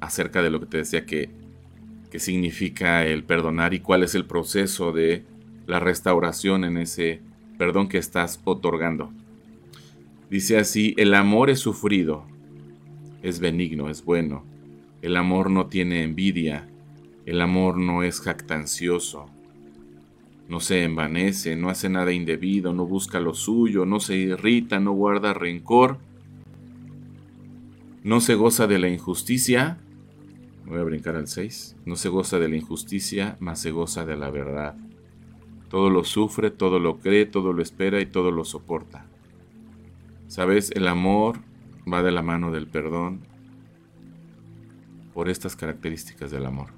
acerca 0.02 0.44
de 0.44 0.52
lo 0.52 0.60
que 0.60 0.68
te 0.68 0.78
decía 0.78 1.08
que, 1.08 1.32
que 2.12 2.20
significa 2.20 3.06
el 3.06 3.24
perdonar 3.24 3.74
y 3.74 3.80
cuál 3.80 4.04
es 4.04 4.14
el 4.14 4.26
proceso 4.26 4.92
de 4.92 5.24
la 5.66 5.80
restauración 5.80 6.66
en 6.66 6.78
ese 6.78 7.22
perdón 7.58 7.88
que 7.88 7.98
estás 7.98 8.40
otorgando. 8.44 9.12
Dice 10.30 10.58
así, 10.58 10.94
el 10.98 11.14
amor 11.14 11.50
es 11.50 11.60
sufrido 11.60 12.26
es 13.22 13.40
benigno, 13.40 13.90
es 13.90 14.04
bueno. 14.04 14.44
El 15.02 15.18
amor 15.18 15.50
no 15.50 15.68
tiene 15.68 16.04
envidia, 16.04 16.68
el 17.26 17.42
amor 17.42 17.78
no 17.78 18.04
es 18.04 18.22
jactancioso, 18.22 19.28
no 20.48 20.60
se 20.60 20.84
envanece, 20.84 21.56
no 21.56 21.70
hace 21.70 21.90
nada 21.90 22.12
indebido, 22.12 22.74
no 22.74 22.86
busca 22.86 23.20
lo 23.20 23.34
suyo, 23.34 23.86
no 23.86 24.00
se 24.00 24.16
irrita, 24.16 24.80
no 24.80 24.92
guarda 24.92 25.34
rencor, 25.34 26.00
no 28.04 28.22
se 28.22 28.36
goza 28.36 28.68
de 28.68 28.80
la 28.80 28.90
injusticia, 28.90 29.78
voy 30.72 30.80
a 30.80 30.84
brincar 30.84 31.18
al 31.18 31.28
6, 31.28 31.76
no 31.86 31.98
se 31.98 32.08
goza 32.08 32.40
de 32.40 32.48
la 32.48 32.56
injusticia, 32.56 33.36
mas 33.42 33.60
se 33.60 33.72
goza 33.72 34.06
de 34.06 34.16
la 34.16 34.30
verdad. 34.30 34.78
Todo 35.70 35.90
lo 35.90 36.06
sufre, 36.06 36.50
todo 36.50 36.80
lo 36.80 37.00
cree, 37.00 37.26
todo 37.26 37.52
lo 37.52 37.62
espera 37.62 38.00
y 38.00 38.06
todo 38.06 38.32
lo 38.32 38.46
soporta. 38.46 39.06
¿Sabes? 40.30 40.72
El 40.72 40.88
amor 40.88 41.40
va 41.92 42.02
de 42.04 42.14
la 42.14 42.22
mano 42.22 42.52
del 42.52 42.68
perdón 42.68 43.20
por 45.14 45.28
estas 45.28 45.58
características 45.58 46.32
del 46.32 46.46
amor. 46.46 46.70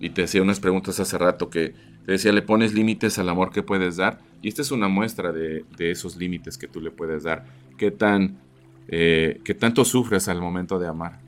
Y 0.00 0.10
te 0.10 0.24
hacía 0.24 0.42
unas 0.42 0.58
preguntas 0.58 0.98
hace 0.98 1.16
rato 1.18 1.50
que 1.50 1.74
te 2.04 2.10
decía, 2.10 2.32
¿le 2.32 2.42
pones 2.42 2.74
límites 2.74 3.16
al 3.20 3.28
amor 3.28 3.52
que 3.52 3.62
puedes 3.62 3.96
dar? 3.96 4.18
Y 4.42 4.48
esta 4.48 4.60
es 4.60 4.72
una 4.72 4.88
muestra 4.88 5.30
de, 5.30 5.64
esos 5.78 6.16
límites 6.16 6.58
que 6.58 6.66
tú 6.66 6.80
le 6.80 6.90
puedes 6.90 7.22
dar. 7.22 7.44
¿Qué, 7.78 7.92
tan, 7.92 8.38
eh, 8.88 9.40
¿Qué 9.44 9.54
tanto 9.54 9.84
sufres 9.84 10.26
al 10.26 10.40
momento 10.40 10.80
de 10.80 10.88
amar? 10.88 11.21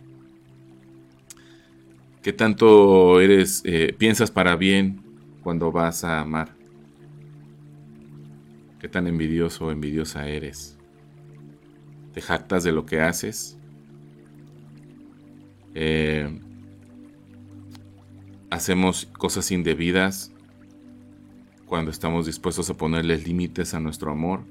¿Qué 2.24 2.32
tanto 2.32 3.20
eres, 3.20 3.62
eh, 3.64 3.94
piensas 3.96 4.32
para 4.32 4.56
bien 4.56 5.00
cuando 5.42 5.70
vas 5.70 6.02
a 6.02 6.20
amar? 6.20 6.56
¿Qué 8.80 8.88
tan 8.88 9.06
envidioso 9.06 9.66
o 9.66 9.70
envidiosa 9.70 10.26
eres? 10.26 10.74
te 12.14 12.22
jactas 12.22 12.62
de 12.62 12.72
lo 12.72 12.86
que 12.86 13.00
haces. 13.00 13.58
Eh, 15.74 16.40
hacemos 18.48 19.06
cosas 19.18 19.50
indebidas 19.50 20.32
cuando 21.66 21.90
estamos 21.90 22.24
dispuestos 22.24 22.70
a 22.70 22.74
ponerles 22.74 23.26
límites 23.26 23.74
a 23.74 23.80
nuestro 23.80 24.12
amor. 24.12 24.44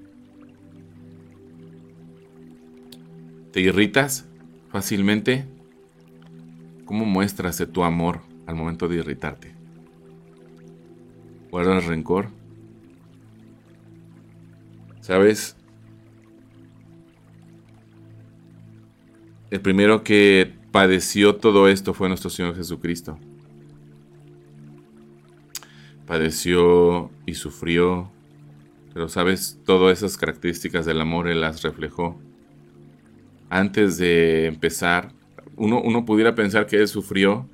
¿Te 3.51 3.61
irritas 3.61 4.25
fácilmente? 4.69 5.45
¿Cómo 6.85 7.05
muestras 7.05 7.63
tu 7.71 7.83
amor 7.83 8.21
al 8.45 8.55
momento 8.55 8.87
de 8.87 8.97
irritarte? 8.97 9.53
¿Guardas 11.49 11.85
rencor? 11.85 12.29
¿Sabes? 14.99 15.55
El 19.49 19.61
primero 19.61 20.03
que 20.03 20.51
padeció 20.71 21.35
todo 21.35 21.67
esto 21.67 21.93
fue 21.93 22.07
nuestro 22.09 22.31
Señor 22.31 22.55
Jesucristo. 22.55 23.19
Padeció 26.07 27.11
y 27.25 27.35
sufrió, 27.35 28.09
pero 28.93 29.07
sabes, 29.09 29.59
todas 29.63 29.99
esas 29.99 30.17
características 30.17 30.85
del 30.85 30.99
amor 30.99 31.27
Él 31.27 31.41
las 31.41 31.61
reflejó. 31.61 32.19
antes 33.49 33.97
de 33.99 34.47
empezar, 34.47 35.13
uno, 35.55 35.81
uno 35.81 36.05
pudiera 36.05 36.35
pensar 36.35 36.67
que 36.67 36.77
Él 36.77 36.87
sufrió 36.87 37.47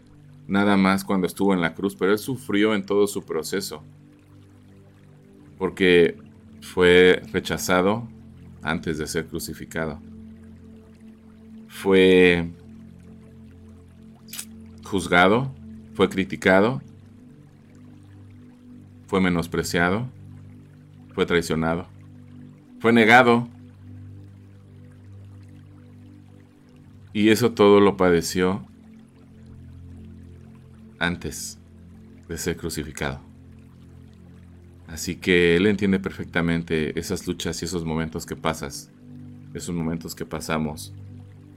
nada 0.48 0.78
más 0.78 1.04
cuando 1.04 1.28
estuvo 1.28 1.54
en 1.54 1.62
la 1.62 1.76
cruz, 1.76 1.96
pero 1.96 2.12
Él 2.12 2.20
sufrió 2.20 2.74
en 2.74 2.86
todo 2.86 3.08
su 3.08 3.24
proceso. 3.24 3.84
Porque 5.58 6.18
fue 6.62 7.22
rechazado 7.32 8.08
antes 8.62 8.98
de 8.98 9.08
ser 9.08 9.28
crucificado. 9.28 10.00
Fue 11.68 12.50
juzgado, 14.84 15.54
fue 15.94 16.10
criticado, 16.10 16.82
fue 19.08 19.22
menospreciado, 19.22 20.08
fue 21.14 21.26
traicionado, 21.26 21.88
fue 22.80 22.92
negado. 22.92 23.48
Y 27.14 27.30
eso 27.30 27.52
todo 27.54 27.80
lo 27.80 27.98
padeció 27.98 28.66
antes 31.00 31.58
de 32.28 32.38
ser 32.38 32.58
crucificado. 32.58 33.20
Así 34.88 35.16
que 35.16 35.56
Él 35.56 35.68
entiende 35.68 36.00
perfectamente 36.00 37.00
esas 37.00 37.28
luchas 37.28 37.62
y 37.62 37.66
esos 37.66 37.86
momentos 37.86 38.26
que 38.26 38.36
pasas, 38.36 38.92
esos 39.54 39.74
momentos 39.74 40.16
que 40.16 40.26
pasamos 40.26 40.94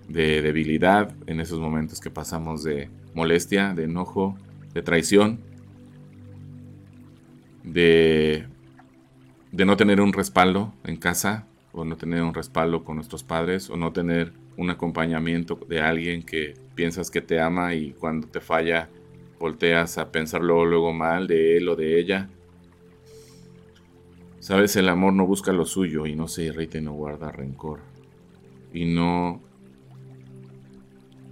de 0.09 0.43
debilidad, 0.43 1.15
en 1.27 1.41
esos 1.41 1.59
momentos 1.59 2.01
que 2.01 2.11
pasamos 2.11 2.63
de 2.63 2.91
molestia, 3.15 3.75
de 3.75 3.85
enojo, 3.85 4.37
de 4.75 4.83
traición, 4.83 5.41
de, 7.65 8.47
de 9.51 9.65
no 9.65 9.77
tener 9.77 10.01
un 10.01 10.13
respaldo 10.13 10.75
en 10.85 10.97
casa, 10.97 11.47
o 11.73 11.85
no 11.87 11.97
tener 11.97 12.23
un 12.23 12.35
respaldo 12.35 12.85
con 12.85 12.97
nuestros 12.97 13.23
padres, 13.23 13.71
o 13.71 13.77
no 13.77 13.93
tener 13.93 14.33
un 14.57 14.71
acompañamiento 14.71 15.59
de 15.69 15.81
alguien 15.81 16.23
que 16.23 16.55
piensas 16.75 17.11
que 17.11 17.21
te 17.21 17.41
ama 17.41 17.75
y 17.75 17.93
cuando 17.93 18.29
te 18.29 18.41
falla 18.41 18.89
volteas 19.39 19.99
a 19.99 20.13
pensar 20.13 20.43
luego, 20.43 20.93
mal 20.93 21.27
de 21.27 21.57
él 21.57 21.69
o 21.69 21.77
de 21.77 21.99
ella. 21.99 22.29
Sabes, 24.39 24.77
el 24.77 24.89
amor 24.89 25.13
no 25.13 25.27
busca 25.27 25.53
lo 25.53 25.65
suyo 25.65 26.07
y 26.07 26.15
no 26.15 26.29
se 26.29 26.45
irrita 26.45 26.79
y 26.79 26.81
no 26.81 26.93
guarda 26.93 27.31
rencor. 27.31 27.81
Y 28.73 28.85
no 28.85 29.41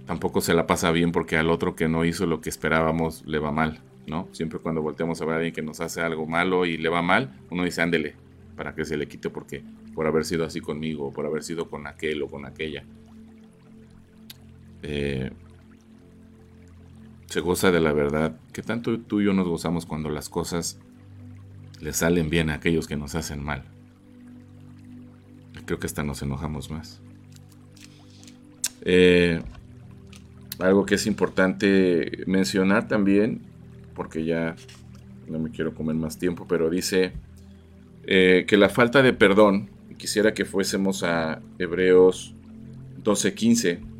tampoco 0.05 0.41
se 0.41 0.53
la 0.53 0.67
pasa 0.67 0.91
bien 0.91 1.11
porque 1.11 1.37
al 1.37 1.49
otro 1.49 1.75
que 1.75 1.87
no 1.87 2.03
hizo 2.03 2.25
lo 2.25 2.41
que 2.41 2.49
esperábamos 2.49 3.25
le 3.25 3.39
va 3.39 3.51
mal, 3.51 3.79
¿no? 4.07 4.27
Siempre 4.33 4.59
cuando 4.59 4.81
volteamos 4.81 5.21
a 5.21 5.25
ver 5.25 5.33
a 5.33 5.37
alguien 5.37 5.53
que 5.53 5.61
nos 5.61 5.79
hace 5.79 6.01
algo 6.01 6.25
malo 6.25 6.65
y 6.65 6.77
le 6.77 6.89
va 6.89 7.01
mal, 7.01 7.39
uno 7.49 7.63
dice, 7.63 7.81
ándele, 7.81 8.15
para 8.57 8.75
que 8.75 8.83
se 8.83 8.97
le 8.97 9.07
quite 9.07 9.29
porque 9.29 9.63
por 9.93 10.07
haber 10.07 10.25
sido 10.25 10.45
así 10.45 10.59
conmigo, 10.59 11.07
o 11.07 11.13
por 11.13 11.25
haber 11.25 11.43
sido 11.43 11.69
con 11.69 11.87
aquel 11.87 12.21
o 12.23 12.27
con 12.27 12.45
aquella. 12.45 12.83
Eh, 14.83 15.31
se 17.27 17.39
goza 17.39 17.71
de 17.71 17.79
la 17.79 17.93
verdad, 17.93 18.37
que 18.51 18.61
tanto 18.61 18.99
tú 18.99 19.21
y 19.21 19.25
yo 19.25 19.33
nos 19.33 19.47
gozamos 19.47 19.85
cuando 19.85 20.09
las 20.09 20.27
cosas 20.29 20.79
le 21.79 21.93
salen 21.93 22.29
bien 22.29 22.49
a 22.49 22.55
aquellos 22.55 22.87
que 22.87 22.97
nos 22.97 23.15
hacen 23.15 23.43
mal. 23.43 23.63
Creo 25.65 25.79
que 25.79 25.87
hasta 25.87 26.03
nos 26.03 26.21
enojamos 26.21 26.69
más. 26.69 27.01
Eh, 28.81 29.41
algo 30.59 30.85
que 30.85 30.95
es 30.95 31.07
importante 31.07 32.23
mencionar 32.27 32.87
también, 32.87 33.41
porque 33.95 34.25
ya 34.25 34.55
no 35.27 35.39
me 35.39 35.51
quiero 35.51 35.73
comer 35.73 35.95
más 35.95 36.17
tiempo, 36.17 36.45
pero 36.47 36.69
dice 36.69 37.13
eh, 38.05 38.45
que 38.47 38.57
la 38.57 38.69
falta 38.69 39.01
de 39.01 39.13
perdón, 39.13 39.69
quisiera 39.97 40.33
que 40.33 40.45
fuésemos 40.45 41.03
a 41.03 41.41
Hebreos 41.59 42.35
12:15. 43.03 43.90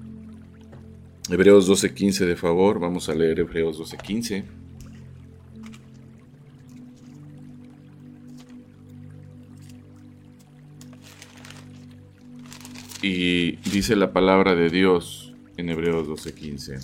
Hebreos 1.29 1.67
12:15 1.67 2.25
de 2.25 2.35
favor, 2.35 2.79
vamos 2.79 3.07
a 3.09 3.13
leer 3.13 3.39
Hebreos 3.39 3.77
12:15. 3.77 4.43
Y 13.03 13.55
dice 13.69 13.95
la 13.95 14.13
palabra 14.13 14.55
de 14.55 14.69
Dios 14.69 15.33
en 15.57 15.69
Hebreos 15.69 16.07
12:15. 16.07 16.79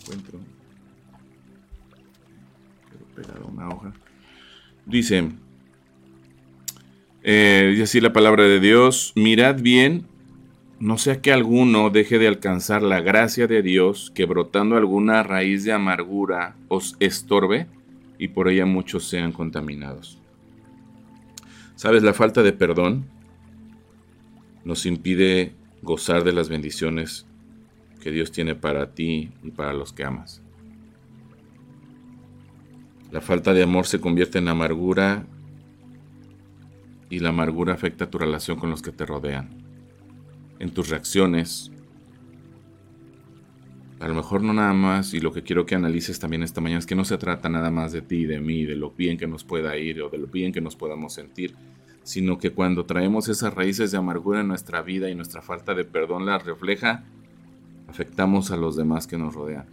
encuentro. 0.00 0.40
una 3.48 3.68
hoja. 3.68 3.92
Dice, 4.84 5.30
eh, 7.22 7.68
dice 7.70 7.82
así 7.82 8.00
la 8.00 8.12
palabra 8.12 8.44
de 8.44 8.60
Dios, 8.60 9.12
mirad 9.16 9.60
bien, 9.60 10.06
no 10.78 10.98
sea 10.98 11.22
que 11.22 11.32
alguno 11.32 11.90
deje 11.90 12.18
de 12.18 12.28
alcanzar 12.28 12.82
la 12.82 13.00
gracia 13.00 13.46
de 13.46 13.62
Dios, 13.62 14.12
que 14.14 14.26
brotando 14.26 14.76
alguna 14.76 15.22
raíz 15.22 15.64
de 15.64 15.72
amargura 15.72 16.56
os 16.68 16.96
estorbe 17.00 17.66
y 18.18 18.28
por 18.28 18.48
ella 18.48 18.66
muchos 18.66 19.08
sean 19.08 19.32
contaminados. 19.32 20.18
¿Sabes? 21.76 22.02
La 22.02 22.14
falta 22.14 22.42
de 22.42 22.52
perdón 22.52 23.06
nos 24.64 24.86
impide 24.86 25.54
gozar 25.82 26.24
de 26.24 26.32
las 26.32 26.48
bendiciones 26.48 27.26
que 28.00 28.10
Dios 28.10 28.32
tiene 28.32 28.54
para 28.54 28.92
ti 28.92 29.30
y 29.42 29.50
para 29.50 29.72
los 29.72 29.92
que 29.92 30.04
amas. 30.04 30.42
La 33.12 33.20
falta 33.20 33.52
de 33.54 33.62
amor 33.62 33.86
se 33.86 34.00
convierte 34.00 34.38
en 34.38 34.48
amargura 34.48 35.26
y 37.08 37.20
la 37.20 37.28
amargura 37.28 37.74
afecta 37.74 38.10
tu 38.10 38.18
relación 38.18 38.58
con 38.58 38.70
los 38.70 38.82
que 38.82 38.92
te 38.92 39.06
rodean, 39.06 39.65
en 40.58 40.70
tus 40.70 40.88
reacciones. 40.88 41.70
A 44.00 44.08
lo 44.08 44.14
mejor 44.14 44.42
no 44.42 44.52
nada 44.52 44.74
más, 44.74 45.14
y 45.14 45.20
lo 45.20 45.32
que 45.32 45.42
quiero 45.42 45.64
que 45.64 45.74
analices 45.74 46.18
también 46.18 46.42
esta 46.42 46.60
mañana 46.60 46.80
es 46.80 46.86
que 46.86 46.94
no 46.94 47.04
se 47.04 47.16
trata 47.16 47.48
nada 47.48 47.70
más 47.70 47.92
de 47.92 48.02
ti, 48.02 48.26
de 48.26 48.40
mí, 48.40 48.64
de 48.64 48.76
lo 48.76 48.90
bien 48.90 49.16
que 49.16 49.26
nos 49.26 49.44
pueda 49.44 49.76
ir 49.78 50.02
o 50.02 50.10
de 50.10 50.18
lo 50.18 50.26
bien 50.26 50.52
que 50.52 50.60
nos 50.60 50.76
podamos 50.76 51.14
sentir, 51.14 51.54
sino 52.02 52.38
que 52.38 52.50
cuando 52.50 52.84
traemos 52.84 53.28
esas 53.28 53.54
raíces 53.54 53.90
de 53.90 53.98
amargura 53.98 54.40
en 54.40 54.48
nuestra 54.48 54.82
vida 54.82 55.08
y 55.08 55.14
nuestra 55.14 55.40
falta 55.40 55.74
de 55.74 55.84
perdón 55.84 56.26
las 56.26 56.44
refleja 56.44 57.04
afectamos 57.88 58.50
a 58.50 58.56
los 58.56 58.76
demás 58.76 59.06
que 59.06 59.18
nos 59.18 59.34
rodean. 59.34 59.66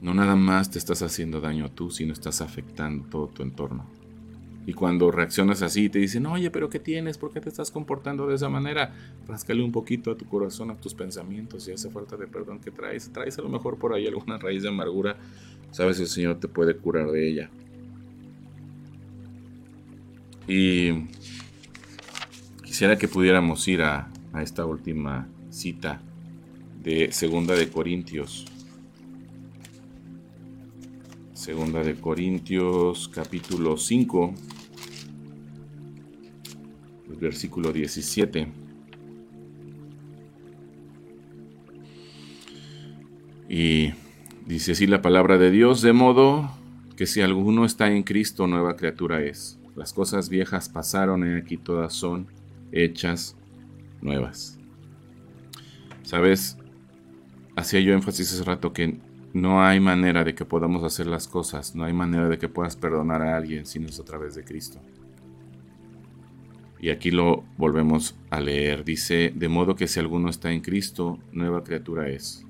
No 0.00 0.14
nada 0.14 0.36
más 0.36 0.70
te 0.70 0.78
estás 0.78 1.02
haciendo 1.02 1.40
daño 1.40 1.70
tú, 1.70 1.90
sino 1.90 2.12
estás 2.12 2.40
afectando 2.40 3.08
todo 3.08 3.28
tu 3.28 3.42
entorno. 3.42 3.97
Y 4.68 4.74
cuando 4.74 5.10
reaccionas 5.10 5.62
así 5.62 5.88
te 5.88 5.98
dicen, 5.98 6.26
oye, 6.26 6.50
pero 6.50 6.68
¿qué 6.68 6.78
tienes? 6.78 7.16
¿Por 7.16 7.32
qué 7.32 7.40
te 7.40 7.48
estás 7.48 7.70
comportando 7.70 8.26
de 8.26 8.34
esa 8.34 8.50
manera? 8.50 8.92
Ráscale 9.26 9.62
un 9.62 9.72
poquito 9.72 10.10
a 10.10 10.14
tu 10.14 10.26
corazón, 10.26 10.70
a 10.70 10.76
tus 10.76 10.92
pensamientos 10.92 11.66
y 11.66 11.70
a 11.70 11.74
esa 11.74 11.90
falta 11.90 12.18
de 12.18 12.26
perdón 12.26 12.60
que 12.60 12.70
traes. 12.70 13.10
Traes 13.10 13.38
a 13.38 13.40
lo 13.40 13.48
mejor 13.48 13.78
por 13.78 13.94
ahí 13.94 14.06
alguna 14.06 14.36
raíz 14.36 14.62
de 14.62 14.68
amargura. 14.68 15.16
Sabes, 15.70 15.98
el 16.00 16.06
Señor 16.06 16.38
te 16.38 16.48
puede 16.48 16.76
curar 16.76 17.10
de 17.10 17.30
ella. 17.30 17.50
Y 20.46 21.06
quisiera 22.62 22.98
que 22.98 23.08
pudiéramos 23.08 23.66
ir 23.68 23.80
a, 23.80 24.10
a 24.34 24.42
esta 24.42 24.66
última 24.66 25.28
cita 25.48 26.02
de 26.82 27.10
Segunda 27.10 27.54
de 27.54 27.70
Corintios. 27.70 28.44
Segunda 31.32 31.82
de 31.82 31.94
Corintios 31.94 33.08
capítulo 33.08 33.78
5, 33.78 34.34
versículo 37.20 37.72
17. 37.72 38.48
Y 43.48 43.92
dice 44.46 44.72
así 44.72 44.86
la 44.86 45.02
palabra 45.02 45.38
de 45.38 45.50
Dios, 45.50 45.82
de 45.82 45.92
modo 45.92 46.50
que 46.96 47.06
si 47.06 47.20
alguno 47.20 47.64
está 47.64 47.90
en 47.90 48.02
Cristo, 48.02 48.46
nueva 48.46 48.76
criatura 48.76 49.22
es. 49.22 49.58
Las 49.74 49.92
cosas 49.92 50.28
viejas 50.28 50.68
pasaron 50.68 51.24
y 51.24 51.38
aquí 51.38 51.56
todas 51.56 51.92
son 51.94 52.26
hechas 52.72 53.36
nuevas. 54.02 54.58
Sabes, 56.02 56.58
hacía 57.54 57.80
yo 57.80 57.92
énfasis 57.94 58.32
hace 58.32 58.44
rato 58.44 58.72
que 58.72 58.98
no 59.32 59.62
hay 59.62 59.78
manera 59.78 60.24
de 60.24 60.34
que 60.34 60.44
podamos 60.44 60.82
hacer 60.82 61.06
las 61.06 61.28
cosas, 61.28 61.74
no 61.74 61.84
hay 61.84 61.92
manera 61.92 62.28
de 62.28 62.38
que 62.38 62.48
puedas 62.48 62.76
perdonar 62.76 63.22
a 63.22 63.36
alguien 63.36 63.66
si 63.66 63.78
no 63.78 63.88
es 63.88 64.00
a 64.00 64.04
través 64.04 64.34
de 64.34 64.44
Cristo. 64.44 64.80
Y 66.80 66.90
aquí 66.90 67.10
lo 67.10 67.44
volvemos 67.56 68.14
a 68.30 68.40
leer. 68.40 68.84
Dice, 68.84 69.32
de 69.34 69.48
modo 69.48 69.74
que 69.74 69.88
si 69.88 69.98
alguno 69.98 70.30
está 70.30 70.52
en 70.52 70.60
Cristo, 70.60 71.18
nueva 71.32 71.64
criatura 71.64 72.08
es. 72.08 72.44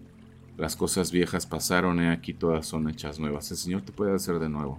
Las 0.57 0.76
cosas 0.76 1.12
viejas 1.12 1.47
pasaron 1.47 2.03
y 2.03 2.09
aquí 2.09 2.35
todas 2.35 2.66
son 2.66 2.91
hechas 2.91 3.18
nuevas. 3.18 3.51
El 3.51 3.57
Señor 3.57 3.83
te 3.83 3.93
puede 3.93 4.14
hacer 4.14 4.39
de 4.39 4.49
nuevo. 4.49 4.79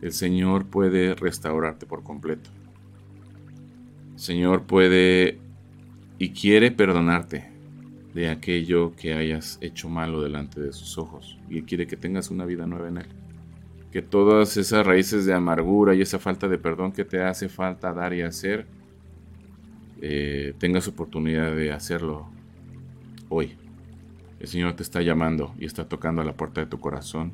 El 0.00 0.12
Señor 0.12 0.66
puede 0.66 1.14
restaurarte 1.14 1.86
por 1.86 2.02
completo. 2.02 2.50
El 4.14 4.20
Señor 4.20 4.62
puede 4.62 5.38
y 6.18 6.30
quiere 6.30 6.70
perdonarte 6.70 7.50
de 8.14 8.28
aquello 8.28 8.94
que 8.96 9.14
hayas 9.14 9.58
hecho 9.60 9.88
malo 9.88 10.22
delante 10.22 10.60
de 10.60 10.72
sus 10.72 10.98
ojos 10.98 11.38
y 11.48 11.62
quiere 11.62 11.86
que 11.86 11.96
tengas 11.96 12.30
una 12.30 12.44
vida 12.44 12.66
nueva 12.66 12.88
en 12.88 12.98
Él. 12.98 13.06
Que 13.92 14.02
todas 14.02 14.56
esas 14.56 14.86
raíces 14.86 15.24
de 15.24 15.32
amargura 15.32 15.94
y 15.94 16.02
esa 16.02 16.18
falta 16.18 16.48
de 16.48 16.58
perdón 16.58 16.92
que 16.92 17.04
te 17.04 17.22
hace 17.22 17.48
falta 17.48 17.92
dar 17.92 18.12
y 18.12 18.22
hacer, 18.22 18.66
eh, 20.00 20.54
tengas 20.58 20.86
oportunidad 20.88 21.56
de 21.56 21.72
hacerlo 21.72 22.28
hoy. 23.28 23.56
El 24.40 24.46
Señor 24.46 24.74
te 24.74 24.82
está 24.82 25.02
llamando 25.02 25.54
y 25.58 25.64
está 25.64 25.88
tocando 25.88 26.22
a 26.22 26.24
la 26.24 26.34
puerta 26.34 26.60
de 26.60 26.66
tu 26.66 26.78
corazón 26.78 27.32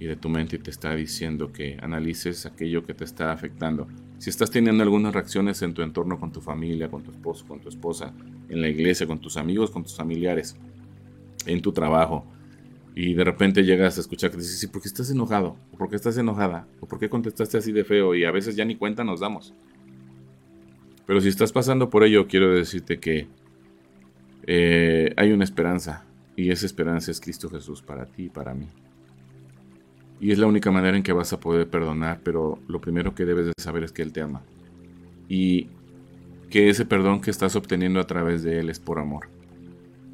y 0.00 0.06
de 0.06 0.16
tu 0.16 0.28
mente 0.28 0.56
y 0.56 0.58
te 0.58 0.70
está 0.70 0.94
diciendo 0.94 1.52
que 1.52 1.78
analices 1.80 2.46
aquello 2.46 2.84
que 2.84 2.94
te 2.94 3.04
está 3.04 3.32
afectando. 3.32 3.86
Si 4.18 4.30
estás 4.30 4.50
teniendo 4.50 4.82
algunas 4.82 5.14
reacciones 5.14 5.62
en 5.62 5.74
tu 5.74 5.82
entorno 5.82 6.18
con 6.18 6.32
tu 6.32 6.40
familia, 6.40 6.88
con 6.88 7.02
tu 7.02 7.10
esposo, 7.10 7.46
con 7.46 7.60
tu 7.60 7.68
esposa, 7.68 8.12
en 8.48 8.60
la 8.60 8.68
iglesia, 8.68 9.06
con 9.06 9.18
tus 9.18 9.36
amigos, 9.36 9.70
con 9.70 9.82
tus 9.82 9.94
familiares, 9.94 10.56
en 11.46 11.62
tu 11.62 11.72
trabajo, 11.72 12.24
y 12.98 13.12
de 13.12 13.24
repente 13.24 13.62
llegas 13.62 13.98
a 13.98 14.00
escuchar 14.00 14.30
que 14.30 14.38
dices, 14.38 14.58
sí, 14.58 14.68
¿por 14.68 14.80
qué 14.80 14.88
estás 14.88 15.10
enojado? 15.10 15.58
¿O 15.70 15.76
por 15.76 15.90
qué 15.90 15.96
estás 15.96 16.16
enojada? 16.16 16.66
¿O 16.80 16.86
por 16.86 16.98
qué 16.98 17.10
contestaste 17.10 17.58
así 17.58 17.70
de 17.70 17.84
feo? 17.84 18.14
Y 18.14 18.24
a 18.24 18.30
veces 18.30 18.56
ya 18.56 18.64
ni 18.64 18.74
cuenta 18.74 19.04
nos 19.04 19.20
damos. 19.20 19.52
Pero 21.06 21.20
si 21.20 21.28
estás 21.28 21.52
pasando 21.52 21.90
por 21.90 22.04
ello, 22.04 22.26
quiero 22.26 22.54
decirte 22.54 22.98
que 22.98 23.28
eh, 24.46 25.12
hay 25.18 25.30
una 25.32 25.44
esperanza. 25.44 26.06
Y 26.36 26.50
esa 26.50 26.64
esperanza 26.64 27.10
es 27.10 27.20
Cristo 27.20 27.50
Jesús 27.50 27.82
para 27.82 28.06
ti 28.06 28.24
y 28.24 28.28
para 28.30 28.54
mí. 28.54 28.66
Y 30.18 30.32
es 30.32 30.38
la 30.38 30.46
única 30.46 30.70
manera 30.70 30.96
en 30.96 31.02
que 31.02 31.12
vas 31.12 31.34
a 31.34 31.38
poder 31.40 31.68
perdonar, 31.68 32.20
pero 32.24 32.60
lo 32.66 32.80
primero 32.80 33.14
que 33.14 33.26
debes 33.26 33.44
de 33.44 33.52
saber 33.58 33.84
es 33.84 33.92
que 33.92 34.00
Él 34.00 34.14
te 34.14 34.22
ama. 34.22 34.40
Y 35.28 35.68
que 36.48 36.70
ese 36.70 36.86
perdón 36.86 37.20
que 37.20 37.30
estás 37.30 37.56
obteniendo 37.56 38.00
a 38.00 38.06
través 38.06 38.42
de 38.42 38.58
Él 38.58 38.70
es 38.70 38.80
por 38.80 38.98
amor 38.98 39.35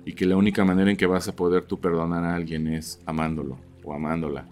y 0.04 0.14
que 0.14 0.26
la 0.26 0.36
única 0.36 0.64
manera 0.64 0.90
en 0.90 0.96
que 0.96 1.06
vas 1.06 1.28
a 1.28 1.36
poder 1.36 1.64
tú 1.64 1.80
perdonar 1.80 2.24
a 2.24 2.34
alguien 2.34 2.66
es 2.66 3.00
amándolo 3.06 3.58
o 3.84 3.94
amándola. 3.94 4.46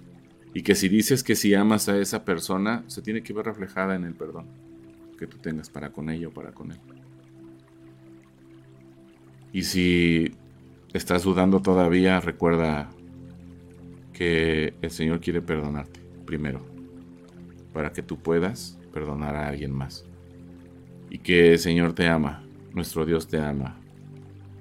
Y 0.54 0.62
que 0.62 0.74
si 0.74 0.88
dices 0.88 1.22
que 1.22 1.36
si 1.36 1.54
amas 1.54 1.88
a 1.88 1.98
esa 1.98 2.24
persona, 2.24 2.84
se 2.86 3.02
tiene 3.02 3.22
que 3.22 3.32
ver 3.32 3.46
reflejada 3.46 3.94
en 3.94 4.04
el 4.04 4.14
perdón 4.14 4.46
que 5.18 5.26
tú 5.26 5.36
tengas 5.38 5.68
para 5.68 5.90
con 5.90 6.08
ella 6.08 6.28
o 6.28 6.30
para 6.30 6.52
con 6.52 6.72
él. 6.72 6.78
Y 9.52 9.62
si 9.62 10.32
estás 10.92 11.24
dudando 11.24 11.60
todavía, 11.60 12.20
recuerda 12.20 12.90
que 14.12 14.74
el 14.80 14.90
Señor 14.90 15.20
quiere 15.20 15.42
perdonarte 15.42 16.00
primero, 16.24 16.64
para 17.72 17.92
que 17.92 18.02
tú 18.02 18.18
puedas 18.18 18.78
perdonar 18.92 19.34
a 19.36 19.48
alguien 19.48 19.72
más. 19.72 20.04
Y 21.10 21.18
que 21.18 21.52
el 21.52 21.58
Señor 21.58 21.92
te 21.92 22.06
ama, 22.06 22.44
nuestro 22.72 23.04
Dios 23.04 23.26
te 23.26 23.38
ama, 23.38 23.79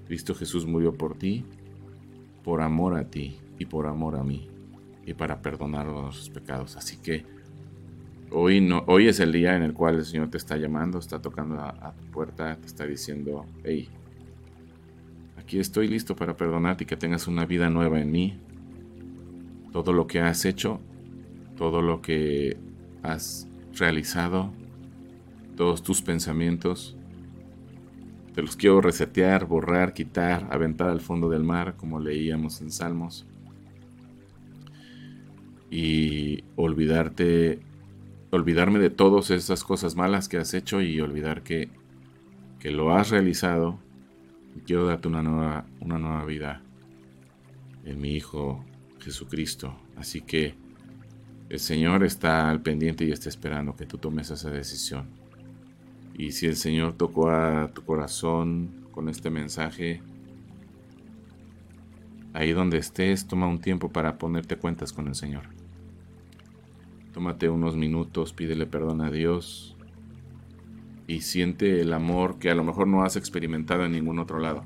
Cristo 0.10 0.34
Jesús 0.34 0.66
murió 0.66 0.96
por 0.96 1.16
ti, 1.20 1.46
por 2.44 2.62
amor 2.62 2.96
a 2.96 3.12
ti 3.12 3.38
y 3.60 3.66
por 3.66 3.86
amor 3.86 4.16
a 4.16 4.24
mí, 4.24 4.50
y 5.06 5.14
para 5.14 5.40
perdonar 5.44 5.86
nuestros 5.86 6.32
pecados. 6.32 6.78
Así 6.78 6.98
que 6.98 7.26
hoy, 8.32 8.60
no, 8.60 8.84
hoy 8.88 9.08
es 9.08 9.20
el 9.20 9.32
día 9.32 9.56
en 9.56 9.62
el 9.62 9.74
cual 9.74 9.98
el 9.98 10.06
Señor 10.06 10.32
te 10.32 10.38
está 10.38 10.58
llamando, 10.58 10.98
está 10.98 11.22
tocando 11.22 11.60
a, 11.60 11.94
tu 11.96 12.06
puerta, 12.06 12.56
te 12.56 12.66
está 12.66 12.88
diciendo, 12.88 13.46
hey, 13.64 13.88
aquí 15.38 15.60
estoy 15.60 15.88
listo 15.88 16.16
para 16.16 16.36
perdonarte 16.36 16.86
y 16.86 16.88
que 16.88 16.98
tengas 16.98 17.28
una 17.28 17.46
vida 17.46 17.70
nueva 17.70 18.02
en 18.02 18.12
mí. 18.12 18.40
Todo 19.72 19.94
lo 19.94 20.08
que 20.08 20.22
has 20.22 20.44
hecho, 20.44 20.80
todo 21.56 21.84
lo 21.84 22.02
que 22.02 22.58
has 23.04 23.48
realizado, 23.78 24.52
todos 25.56 25.84
tus 25.84 26.02
pensamientos, 26.02 26.98
te 28.34 28.42
los 28.42 28.56
quiero 28.56 28.82
resetear, 28.82 29.46
borrar, 29.46 29.94
quitar, 29.94 30.48
aventar 30.52 30.90
al 30.90 31.02
fondo 31.02 31.30
del 31.30 31.44
mar, 31.44 31.76
como 31.78 32.00
leíamos 32.00 32.62
en 32.62 32.72
Salmos. 32.72 33.26
Y 35.72 36.44
olvidarte, 36.56 37.60
olvidarme 38.32 38.80
de 38.80 38.90
todas 38.90 39.30
esas 39.32 39.64
cosas 39.64 39.96
malas 39.96 40.30
que 40.30 40.38
has 40.38 40.54
hecho 40.54 40.82
y 40.82 41.00
olvidar 41.00 41.44
que, 41.44 41.70
que 42.60 42.72
lo 42.72 42.96
has 42.96 43.10
realizado. 43.10 43.80
Y 44.56 44.62
quiero 44.62 44.86
darte 44.86 45.08
una 45.08 45.22
nueva, 45.22 45.66
una 45.80 45.98
nueva 45.98 46.26
vida 46.26 46.62
en 47.86 48.00
mi 48.00 48.16
Hijo 48.16 48.64
Jesucristo. 49.00 49.76
Así 49.96 50.22
que 50.22 50.56
el 51.50 51.60
Señor 51.60 52.04
está 52.04 52.50
al 52.50 52.62
pendiente 52.62 53.06
y 53.06 53.12
está 53.12 53.28
esperando 53.30 53.76
que 53.76 53.86
tú 53.86 53.98
tomes 53.98 54.30
esa 54.30 54.50
decisión. 54.50 55.19
Y 56.20 56.34
si 56.34 56.48
el 56.48 56.58
Señor 56.58 56.96
tocó 56.98 57.30
a 57.30 57.72
tu 57.74 57.82
corazón 57.84 58.72
con 58.92 59.08
este 59.08 59.30
mensaje, 59.30 60.02
ahí 62.34 62.52
donde 62.52 62.78
estés, 62.78 63.26
toma 63.26 63.48
un 63.48 63.62
tiempo 63.62 63.88
para 63.90 64.18
ponerte 64.18 64.58
cuentas 64.58 64.92
con 64.92 65.08
el 65.08 65.16
Señor. 65.16 65.44
Tómate 67.14 67.48
unos 67.48 67.78
minutos, 67.78 68.34
pídele 68.34 68.66
perdón 68.66 69.00
a 69.00 69.10
Dios 69.10 69.78
y 71.08 71.22
siente 71.22 71.80
el 71.80 71.94
amor 71.94 72.38
que 72.38 72.50
a 72.50 72.56
lo 72.56 72.66
mejor 72.66 72.88
no 72.88 73.04
has 73.04 73.16
experimentado 73.16 73.86
en 73.86 73.94
ningún 73.94 74.20
otro 74.20 74.40
lado. 74.40 74.66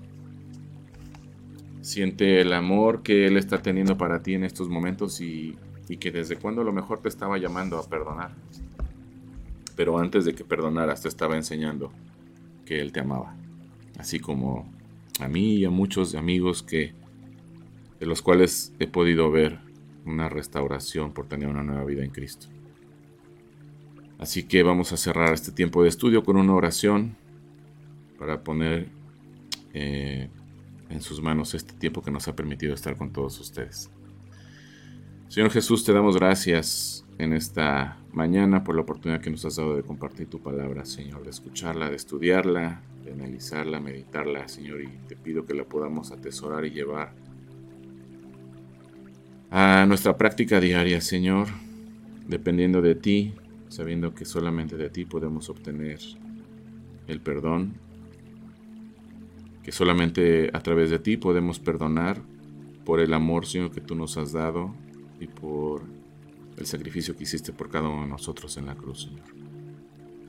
Siente 1.81 2.41
el 2.41 2.51
amor 2.51 3.03
que 3.03 3.27
Él 3.27 3.37
está 3.37 3.61
teniendo 3.61 3.95
para 3.95 4.23
ti 4.23 4.33
en 4.33 4.43
estos 4.43 4.69
momentos 4.69 5.21
y, 5.21 5.55
y 5.87 5.97
que 5.97 6.09
desde 6.09 6.35
cuando 6.35 6.61
a 6.63 6.65
lo 6.65 6.73
mejor 6.73 6.99
te 6.99 7.09
estaba 7.09 7.37
llamando 7.37 7.77
a 7.77 7.87
perdonar 7.87 8.31
pero 9.75 9.99
antes 9.99 10.25
de 10.25 10.33
que 10.33 10.43
perdonaras 10.43 11.01
te 11.01 11.07
estaba 11.07 11.35
enseñando 11.35 11.91
que 12.65 12.79
Él 12.79 12.91
te 12.91 12.99
amaba. 12.99 13.35
Así 13.97 14.19
como 14.19 14.71
a 15.19 15.27
mí 15.27 15.55
y 15.55 15.65
a 15.65 15.69
muchos 15.69 16.15
amigos 16.15 16.63
que 16.63 16.93
de 17.99 18.05
los 18.05 18.21
cuales 18.21 18.73
he 18.79 18.87
podido 18.87 19.31
ver 19.31 19.59
una 20.05 20.27
restauración 20.29 21.13
por 21.13 21.27
tener 21.27 21.47
una 21.47 21.63
nueva 21.63 21.85
vida 21.85 22.03
en 22.03 22.11
Cristo. 22.11 22.47
Así 24.19 24.43
que 24.43 24.63
vamos 24.63 24.91
a 24.91 24.97
cerrar 24.97 25.33
este 25.33 25.51
tiempo 25.51 25.83
de 25.83 25.89
estudio 25.89 26.23
con 26.23 26.37
una 26.37 26.53
oración 26.53 27.15
para 28.17 28.43
poner 28.43 28.89
eh, 29.73 30.29
en 30.89 31.01
sus 31.01 31.21
manos 31.21 31.53
este 31.53 31.73
tiempo 31.73 32.01
que 32.01 32.11
nos 32.11 32.27
ha 32.27 32.35
permitido 32.35 32.73
estar 32.73 32.95
con 32.95 33.11
todos 33.11 33.39
ustedes. 33.39 33.89
Señor 35.29 35.49
Jesús, 35.49 35.83
te 35.83 35.93
damos 35.93 36.15
gracias 36.15 37.05
en 37.17 37.33
esta 37.33 37.97
mañana 38.13 38.63
por 38.63 38.75
la 38.75 38.81
oportunidad 38.81 39.21
que 39.21 39.31
nos 39.31 39.43
has 39.45 39.55
dado 39.55 39.75
de 39.75 39.83
compartir 39.83 40.27
tu 40.27 40.39
palabra, 40.39 40.85
Señor, 40.85 41.23
de 41.23 41.31
escucharla, 41.31 41.89
de 41.89 41.95
estudiarla, 41.95 42.81
de 43.03 43.11
analizarla, 43.11 43.79
meditarla, 43.79 44.47
Señor, 44.47 44.81
y 44.81 44.87
te 45.07 45.15
pido 45.15 45.45
que 45.45 45.53
la 45.53 45.63
podamos 45.63 46.11
atesorar 46.11 46.65
y 46.65 46.71
llevar 46.71 47.13
a 49.49 49.85
nuestra 49.87 50.17
práctica 50.17 50.59
diaria, 50.59 51.01
Señor, 51.01 51.47
dependiendo 52.27 52.81
de 52.81 52.95
ti, 52.95 53.33
sabiendo 53.69 54.13
que 54.13 54.25
solamente 54.25 54.77
de 54.77 54.89
ti 54.89 55.05
podemos 55.05 55.49
obtener 55.49 55.99
el 57.07 57.19
perdón, 57.19 57.73
que 59.63 59.71
solamente 59.71 60.49
a 60.53 60.59
través 60.61 60.89
de 60.89 60.99
ti 60.99 61.17
podemos 61.17 61.59
perdonar 61.59 62.21
por 62.85 62.99
el 62.99 63.13
amor, 63.13 63.45
Señor, 63.45 63.71
que 63.71 63.81
tú 63.81 63.95
nos 63.95 64.17
has 64.17 64.33
dado 64.33 64.73
y 65.19 65.27
por 65.27 65.81
el 66.57 66.65
sacrificio 66.65 67.15
que 67.15 67.23
hiciste 67.23 67.53
por 67.53 67.69
cada 67.69 67.89
uno 67.89 68.03
de 68.03 68.09
nosotros 68.09 68.57
en 68.57 68.65
la 68.65 68.75
cruz, 68.75 69.03
Señor. 69.03 69.25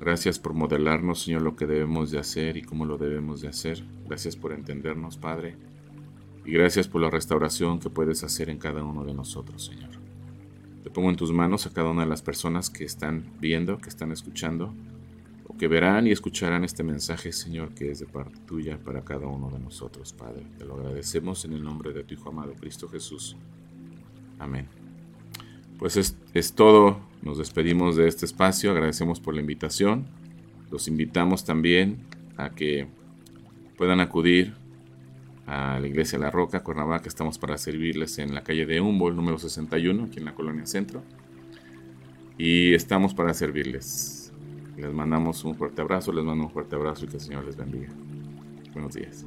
Gracias 0.01 0.39
por 0.39 0.55
modelarnos, 0.55 1.23
Señor, 1.23 1.43
lo 1.43 1.57
que 1.57 1.67
debemos 1.67 2.11
de 2.11 2.19
hacer 2.19 2.57
y 2.57 2.63
cómo 2.63 2.85
lo 2.85 2.99
debemos 2.99 3.41
de 3.41 3.49
hacer. 3.49 3.85
Gracias 4.07 4.37
por 4.37 4.53
entendernos, 4.53 5.17
Padre. 5.17 5.57
Y 6.45 6.53
gracias 6.53 6.89
por 6.89 7.01
la 7.01 7.11
restauración 7.11 7.79
que 7.79 7.91
puedes 7.91 8.23
hacer 8.23 8.51
en 8.51 8.59
cada 8.59 8.83
uno 8.85 9.05
de 9.05 9.15
nosotros, 9.15 9.65
Señor. 9.65 9.91
Te 10.83 10.91
pongo 10.91 11.09
en 11.09 11.17
tus 11.17 11.33
manos 11.33 11.67
a 11.67 11.71
cada 11.71 11.91
una 11.91 12.03
de 12.03 12.09
las 12.09 12.21
personas 12.21 12.69
que 12.69 12.85
están 12.85 13.25
viendo, 13.41 13.79
que 13.79 13.89
están 13.89 14.13
escuchando, 14.13 14.75
o 15.47 15.57
que 15.57 15.69
verán 15.69 16.07
y 16.07 16.11
escucharán 16.11 16.65
este 16.65 16.83
mensaje, 16.83 17.33
Señor, 17.33 17.73
que 17.75 17.91
es 17.91 18.01
de 18.01 18.07
parte 18.07 18.39
tuya 18.47 18.79
para 18.79 19.03
cada 19.03 19.27
uno 19.27 19.49
de 19.51 19.59
nosotros, 19.59 20.13
Padre. 20.13 20.45
Te 20.59 20.67
lo 20.67 20.75
agradecemos 20.75 21.47
en 21.47 21.55
el 21.55 21.65
nombre 21.65 21.95
de 21.95 22.05
tu 22.05 22.13
Hijo 22.13 22.29
amado, 22.29 22.53
Cristo 22.61 22.89
Jesús. 22.89 23.37
Amén. 24.39 24.84
Pues 25.85 26.17
es, 26.33 26.55
todo. 26.55 26.99
Nos 27.21 27.37
despedimos 27.37 27.95
de 27.95 28.09
este 28.09 28.25
espacio. 28.25 28.71
Agradecemos 28.71 29.21
por 29.21 29.35
la 29.35 29.43
invitación. 29.43 30.07
Los 30.71 30.89
invitamos 30.89 31.45
también 31.45 31.99
a 32.39 32.49
que 32.49 32.87
puedan 33.77 34.01
acudir 34.01 34.55
a 35.47 35.79
la 35.79 35.87
Iglesia 35.87 36.19
La 36.19 36.31
Roca, 36.31 36.63
Cuernavaca. 36.63 37.07
Estamos 37.07 37.37
para 37.37 37.59
servirles 37.59 38.19
en 38.19 38.35
la 38.35 38.43
calle 38.43 38.65
de 38.65 38.81
Humboldt, 38.81 39.15
número 39.15 39.37
61, 39.37 40.05
aquí 40.05 40.21
en 40.21 40.25
la 40.25 40.35
colonia 40.35 40.65
Centro. 40.65 41.03
Y 42.39 42.73
estamos 42.73 43.13
para 43.13 43.35
servirles. 43.35 44.33
Les 44.79 44.91
mandamos 44.91 45.45
un 45.45 45.55
fuerte 45.55 45.83
abrazo, 45.83 46.15
les 46.15 46.25
mando 46.25 46.45
un 46.45 46.51
fuerte 46.51 46.77
abrazo 46.77 47.05
y 47.05 47.09
que 47.09 47.17
el 47.17 47.23
Señor 47.23 47.45
les 47.45 47.57
bendiga. 47.59 47.91
Buenos 48.73 48.95
días. 48.95 49.27